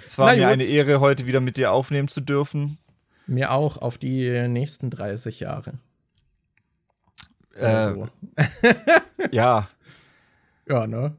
es 0.07 0.19
war 0.19 0.35
mir 0.35 0.49
eine 0.49 0.65
Ehre, 0.65 1.01
heute 1.01 1.27
wieder 1.27 1.41
mit 1.41 1.59
dir 1.59 1.73
aufnehmen 1.73 2.09
zu 2.09 2.21
dürfen. 2.21 2.79
Mir 3.27 3.53
auch 3.53 3.79
auf 3.79 3.99
die 3.99 4.49
nächsten 4.49 4.91
30 4.91 5.41
Jahre. 5.41 5.75
Äh, 7.55 7.93
so. 7.93 8.09
ja. 9.31 9.69
Ja, 10.69 10.87
ne? 10.87 11.17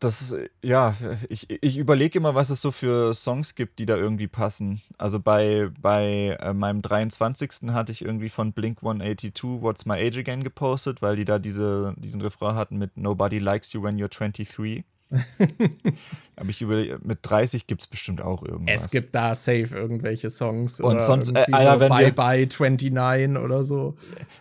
Das 0.00 0.22
ist, 0.22 0.36
ja, 0.62 0.94
ich, 1.28 1.48
ich 1.50 1.76
überlege 1.76 2.18
immer, 2.18 2.36
was 2.36 2.50
es 2.50 2.62
so 2.62 2.70
für 2.70 3.12
Songs 3.12 3.56
gibt, 3.56 3.80
die 3.80 3.86
da 3.86 3.96
irgendwie 3.96 4.28
passen. 4.28 4.80
Also 4.96 5.18
bei, 5.18 5.70
bei 5.80 6.36
äh, 6.40 6.52
meinem 6.52 6.82
23. 6.82 7.70
hatte 7.70 7.90
ich 7.90 8.04
irgendwie 8.04 8.28
von 8.28 8.52
Blink 8.52 8.78
182 8.78 9.60
What's 9.60 9.86
My 9.86 9.94
Age 9.94 10.18
Again 10.18 10.44
gepostet, 10.44 11.02
weil 11.02 11.16
die 11.16 11.24
da 11.24 11.40
diese, 11.40 11.94
diesen 11.96 12.20
Refrain 12.20 12.54
hatten 12.54 12.78
mit 12.78 12.96
Nobody 12.96 13.38
Likes 13.38 13.72
You 13.72 13.82
When 13.82 13.96
You're 13.96 14.08
23. 14.08 14.84
Aber 16.36 16.48
ich 16.50 16.62
überlege, 16.62 16.98
mit 17.02 17.18
30 17.22 17.66
gibt 17.66 17.82
es 17.82 17.86
bestimmt 17.86 18.20
auch 18.20 18.42
irgendwas. 18.42 18.84
Es 18.84 18.90
gibt 18.90 19.14
da 19.14 19.34
safe 19.34 19.68
irgendwelche 19.74 20.30
Songs. 20.30 20.80
Und 20.80 21.02
sonst, 21.02 21.30
äh, 21.34 21.46
Alter, 21.50 21.74
so 21.74 21.80
wenn 21.80 21.88
Bye 21.88 22.06
wir, 22.06 22.14
Bye 22.14 22.48
29 22.48 23.42
oder 23.42 23.64
so. 23.64 23.96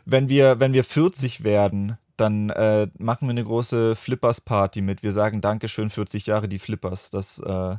Wenn 0.05 0.30
wir, 0.30 0.59
wenn 0.59 0.74
wir 0.74 0.84
40 0.84 1.43
werden, 1.43 1.97
dann 2.18 2.49
äh, 2.49 2.88
machen 2.97 3.28
wir 3.28 3.32
eine 3.32 3.43
große 3.43 3.95
Flippers-Party 3.95 4.82
mit. 4.82 5.03
Wir 5.03 5.11
sagen 5.11 5.41
Dankeschön, 5.41 5.89
40 5.89 6.26
Jahre 6.26 6.47
die 6.47 6.59
Flippers. 6.59 7.09
Das, 7.09 7.39
äh, 7.39 7.76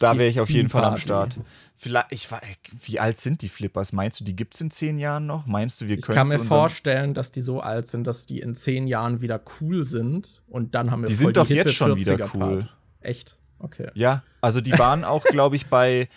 da 0.00 0.18
wäre 0.18 0.28
ich 0.28 0.40
auf 0.40 0.50
jeden 0.50 0.68
Fall 0.68 0.84
am 0.84 0.98
Start. 0.98 1.38
Vielleicht, 1.76 2.06
ich 2.10 2.30
war, 2.30 2.40
wie 2.82 2.98
alt 2.98 3.18
sind 3.18 3.42
die 3.42 3.48
Flippers? 3.48 3.92
Meinst 3.92 4.20
du, 4.20 4.24
die 4.24 4.34
gibt 4.34 4.54
es 4.54 4.60
in 4.60 4.70
zehn 4.70 4.98
Jahren 4.98 5.26
noch? 5.26 5.46
Meinst 5.46 5.80
du, 5.80 5.86
wir 5.86 5.98
können 6.00 6.18
Ich 6.18 6.30
kann 6.30 6.40
mir 6.40 6.44
vorstellen, 6.44 7.14
dass 7.14 7.30
die 7.30 7.40
so 7.40 7.60
alt 7.60 7.86
sind, 7.86 8.04
dass 8.04 8.26
die 8.26 8.40
in 8.40 8.54
zehn 8.54 8.86
Jahren 8.88 9.20
wieder 9.20 9.40
cool 9.60 9.84
sind 9.84 10.42
und 10.48 10.74
dann 10.74 10.90
haben 10.90 11.02
wir 11.02 11.06
Die 11.06 11.14
sind 11.14 11.36
doch 11.36 11.46
die 11.46 11.54
jetzt 11.54 11.74
schon 11.74 11.96
wieder 11.96 12.18
cool. 12.34 12.62
Part. 12.62 12.76
Echt? 13.00 13.38
Okay. 13.60 13.90
Ja, 13.94 14.22
also 14.40 14.60
die 14.60 14.76
waren 14.78 15.04
auch, 15.04 15.24
glaube 15.30 15.56
ich, 15.56 15.66
bei 15.66 16.08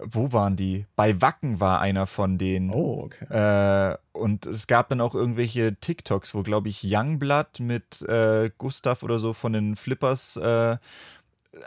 wo 0.00 0.32
waren 0.32 0.56
die? 0.56 0.86
Bei 0.96 1.20
Wacken 1.20 1.60
war 1.60 1.80
einer 1.80 2.06
von 2.06 2.38
denen. 2.38 2.70
Oh, 2.70 3.04
okay. 3.04 3.24
Äh, 3.92 3.96
und 4.12 4.46
es 4.46 4.66
gab 4.66 4.88
dann 4.88 5.00
auch 5.00 5.14
irgendwelche 5.14 5.74
TikToks, 5.74 6.34
wo, 6.34 6.42
glaube 6.42 6.68
ich, 6.68 6.84
Youngblood 6.84 7.60
mit 7.60 8.02
äh, 8.02 8.50
Gustav 8.58 9.02
oder 9.02 9.18
so 9.18 9.32
von 9.32 9.52
den 9.52 9.76
Flippers 9.76 10.36
äh, 10.36 10.76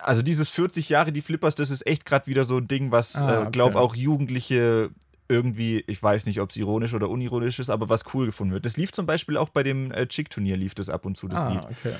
also 0.01 0.21
dieses 0.21 0.49
40 0.49 0.89
Jahre 0.89 1.11
die 1.11 1.21
Flippers, 1.21 1.55
das 1.55 1.69
ist 1.69 1.85
echt 1.85 2.05
gerade 2.05 2.27
wieder 2.27 2.45
so 2.45 2.57
ein 2.57 2.67
Ding, 2.67 2.91
was, 2.91 3.15
ah, 3.15 3.33
äh, 3.33 3.37
okay. 3.39 3.51
glaube 3.51 3.79
auch 3.79 3.95
Jugendliche 3.95 4.89
irgendwie, 5.27 5.83
ich 5.87 6.03
weiß 6.03 6.25
nicht, 6.25 6.41
ob 6.41 6.49
es 6.49 6.57
ironisch 6.57 6.93
oder 6.93 7.09
unironisch 7.09 7.59
ist, 7.59 7.69
aber 7.69 7.87
was 7.87 8.13
cool 8.13 8.25
gefunden 8.25 8.53
wird. 8.53 8.65
Das 8.65 8.75
lief 8.75 8.91
zum 8.91 9.05
Beispiel 9.05 9.37
auch 9.37 9.49
bei 9.49 9.63
dem 9.63 9.91
äh, 9.91 10.05
Chick-Turnier, 10.05 10.57
lief 10.57 10.75
das 10.75 10.89
ab 10.89 11.05
und 11.05 11.15
zu, 11.15 11.29
das 11.29 11.41
ah, 11.41 11.49
Lied. 11.49 11.63
Okay. 11.63 11.95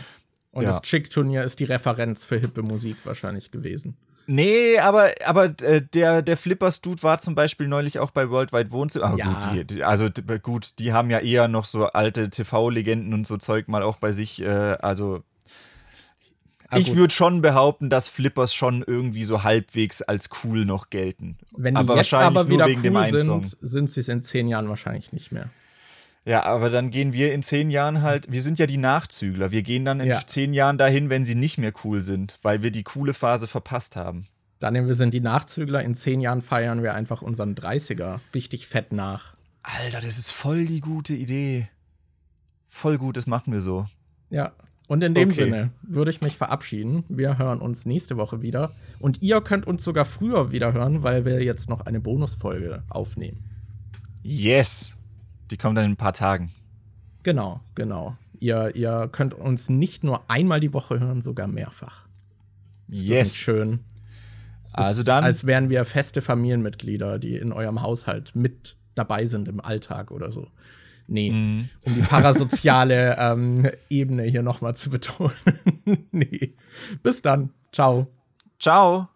Und 0.52 0.64
ja. 0.64 0.70
das 0.70 0.82
Chick-Turnier 0.82 1.44
ist 1.44 1.60
die 1.60 1.64
Referenz 1.64 2.26
für 2.26 2.38
hippe 2.38 2.62
Musik 2.62 2.98
wahrscheinlich 3.06 3.52
gewesen. 3.52 3.96
Nee, 4.28 4.78
aber, 4.80 5.12
aber 5.26 5.46
äh, 5.62 5.82
der, 5.82 6.22
der 6.22 6.38
Flippers-Dude 6.38 7.04
war 7.04 7.20
zum 7.20 7.36
Beispiel 7.36 7.68
neulich 7.68 8.00
auch 8.00 8.12
bei 8.12 8.30
Worldwide 8.30 8.72
Wohnzimmer. 8.72 9.14
Oh, 9.14 9.18
ja. 9.18 9.54
gut, 9.54 9.72
die, 9.72 9.84
also 9.84 10.10
gut, 10.42 10.80
die 10.80 10.94
haben 10.94 11.10
ja 11.10 11.20
eher 11.20 11.48
noch 11.48 11.66
so 11.66 11.86
alte 11.88 12.30
TV-Legenden 12.30 13.14
und 13.14 13.26
so 13.26 13.38
Zeug 13.38 13.68
mal 13.68 13.82
auch 13.82 13.98
bei 13.98 14.12
sich. 14.12 14.42
Äh, 14.42 14.48
also 14.48 15.24
Ah, 16.72 16.78
ich 16.78 16.96
würde 16.96 17.14
schon 17.14 17.42
behaupten, 17.42 17.90
dass 17.90 18.08
Flippers 18.08 18.54
schon 18.54 18.82
irgendwie 18.88 19.26
so 19.26 19.44
halbwegs 19.44 20.02
als 20.02 20.30
cool 20.44 20.64
noch 20.64 20.90
gelten. 20.90 21.38
Wenn 21.52 21.76
die 21.76 21.80
aber 21.80 21.98
jetzt 21.98 22.14
wahrscheinlich 22.14 22.40
aber 22.40 22.50
wieder 22.50 22.68
nur 22.68 22.68
wegen 22.68 22.96
cool 22.96 23.12
dem 23.12 23.18
sind, 23.18 23.58
sind 23.60 23.90
sie 23.90 24.00
es 24.00 24.08
in 24.08 24.24
zehn 24.24 24.48
Jahren 24.48 24.70
wahrscheinlich 24.70 25.12
nicht 25.12 25.34
mehr. 25.34 25.50
Ja, 26.24 26.44
aber 26.44 26.70
dann 26.70 26.90
gehen 26.90 27.12
wir 27.12 27.34
in 27.34 27.44
zehn 27.44 27.70
Jahren 27.70 28.02
halt, 28.02 28.32
wir 28.32 28.42
sind 28.42 28.58
ja 28.58 28.68
die 28.68 28.78
Nachzügler. 28.78 29.52
Wir 29.52 29.64
gehen 29.64 29.84
dann 29.84 30.00
in 30.00 30.08
ja. 30.08 30.22
zehn 30.26 30.54
Jahren 30.54 30.78
dahin, 30.78 31.10
wenn 31.10 31.26
sie 31.26 31.36
nicht 31.36 31.58
mehr 31.58 31.74
cool 31.84 32.04
sind, 32.04 32.38
weil 32.42 32.62
wir 32.64 32.72
die 32.72 32.84
coole 32.84 33.14
Phase 33.14 33.48
verpasst 33.48 33.98
haben. 33.98 34.28
Dann 34.60 34.76
wir 34.88 34.96
sind 34.96 35.14
die 35.14 35.20
Nachzügler, 35.20 35.84
in 35.84 35.94
zehn 35.94 36.22
Jahren 36.22 36.42
feiern 36.42 36.84
wir 36.84 36.94
einfach 36.94 37.22
unseren 37.22 37.56
30er 37.56 38.20
richtig 38.34 38.68
fett 38.68 38.94
nach. 38.94 39.34
Alter, 39.64 40.00
das 40.00 40.20
ist 40.20 40.32
voll 40.32 40.66
die 40.66 40.80
gute 40.80 41.16
Idee. 41.16 41.68
Voll 42.68 42.98
gut, 42.98 43.18
das 43.18 43.28
machen 43.28 43.52
wir 43.52 43.60
so. 43.60 43.88
Ja, 44.30 44.54
und 44.92 45.02
in 45.06 45.14
dem 45.14 45.30
okay. 45.30 45.46
Sinne 45.46 45.72
würde 45.84 46.12
ich 46.12 46.20
mich 46.20 46.36
verabschieden. 46.36 47.06
Wir 47.08 47.38
hören 47.38 47.62
uns 47.62 47.86
nächste 47.86 48.18
Woche 48.18 48.42
wieder. 48.42 48.74
Und 49.00 49.22
ihr 49.22 49.40
könnt 49.40 49.66
uns 49.66 49.86
sogar 49.86 50.04
früher 50.04 50.52
wieder 50.52 50.74
hören, 50.74 51.02
weil 51.02 51.24
wir 51.24 51.42
jetzt 51.42 51.70
noch 51.70 51.86
eine 51.86 52.02
Bonusfolge 52.02 52.84
aufnehmen. 52.90 53.50
Yes! 54.22 54.98
Die 55.50 55.56
kommt 55.56 55.78
dann 55.78 55.86
in 55.86 55.92
ein 55.92 55.96
paar 55.96 56.12
Tagen. 56.12 56.52
Genau, 57.24 57.62
genau. 57.74 58.18
Ihr, 58.42 58.76
ihr 58.76 59.08
könnt 59.10 59.34
uns 59.34 59.70
nicht 59.70 60.04
nur 60.04 60.30
einmal 60.30 60.60
die 60.60 60.74
Woche 60.74 61.00
hören, 61.00 61.22
sogar 61.22 61.48
mehrfach. 61.48 62.10
Ist 62.90 63.08
yes. 63.08 63.38
schön. 63.38 63.80
Es 64.62 64.76
also 64.76 65.04
dann. 65.04 65.24
Als 65.24 65.48
wären 65.48 65.70
wir 65.70 65.86
feste 65.86 66.22
Familienmitglieder, 66.22 67.18
die 67.18 67.38
in 67.38 67.54
eurem 67.54 67.82
Haushalt 67.82 68.36
mit 68.36 68.76
dabei 68.96 69.26
sind 69.26 69.48
im 69.48 69.62
Alltag 69.62 70.12
oder 70.12 70.34
so. 70.34 70.50
Nee, 71.12 71.32
mhm. 71.32 71.70
um 71.82 71.94
die 71.94 72.02
parasoziale 72.02 73.18
ähm, 73.20 73.70
Ebene 73.90 74.24
hier 74.24 74.44
nochmal 74.44 74.78
zu 74.78 74.90
betonen. 74.90 75.34
nee. 76.12 76.54
Bis 77.04 77.22
dann. 77.22 77.50
Ciao. 77.74 78.08
Ciao. 78.58 79.11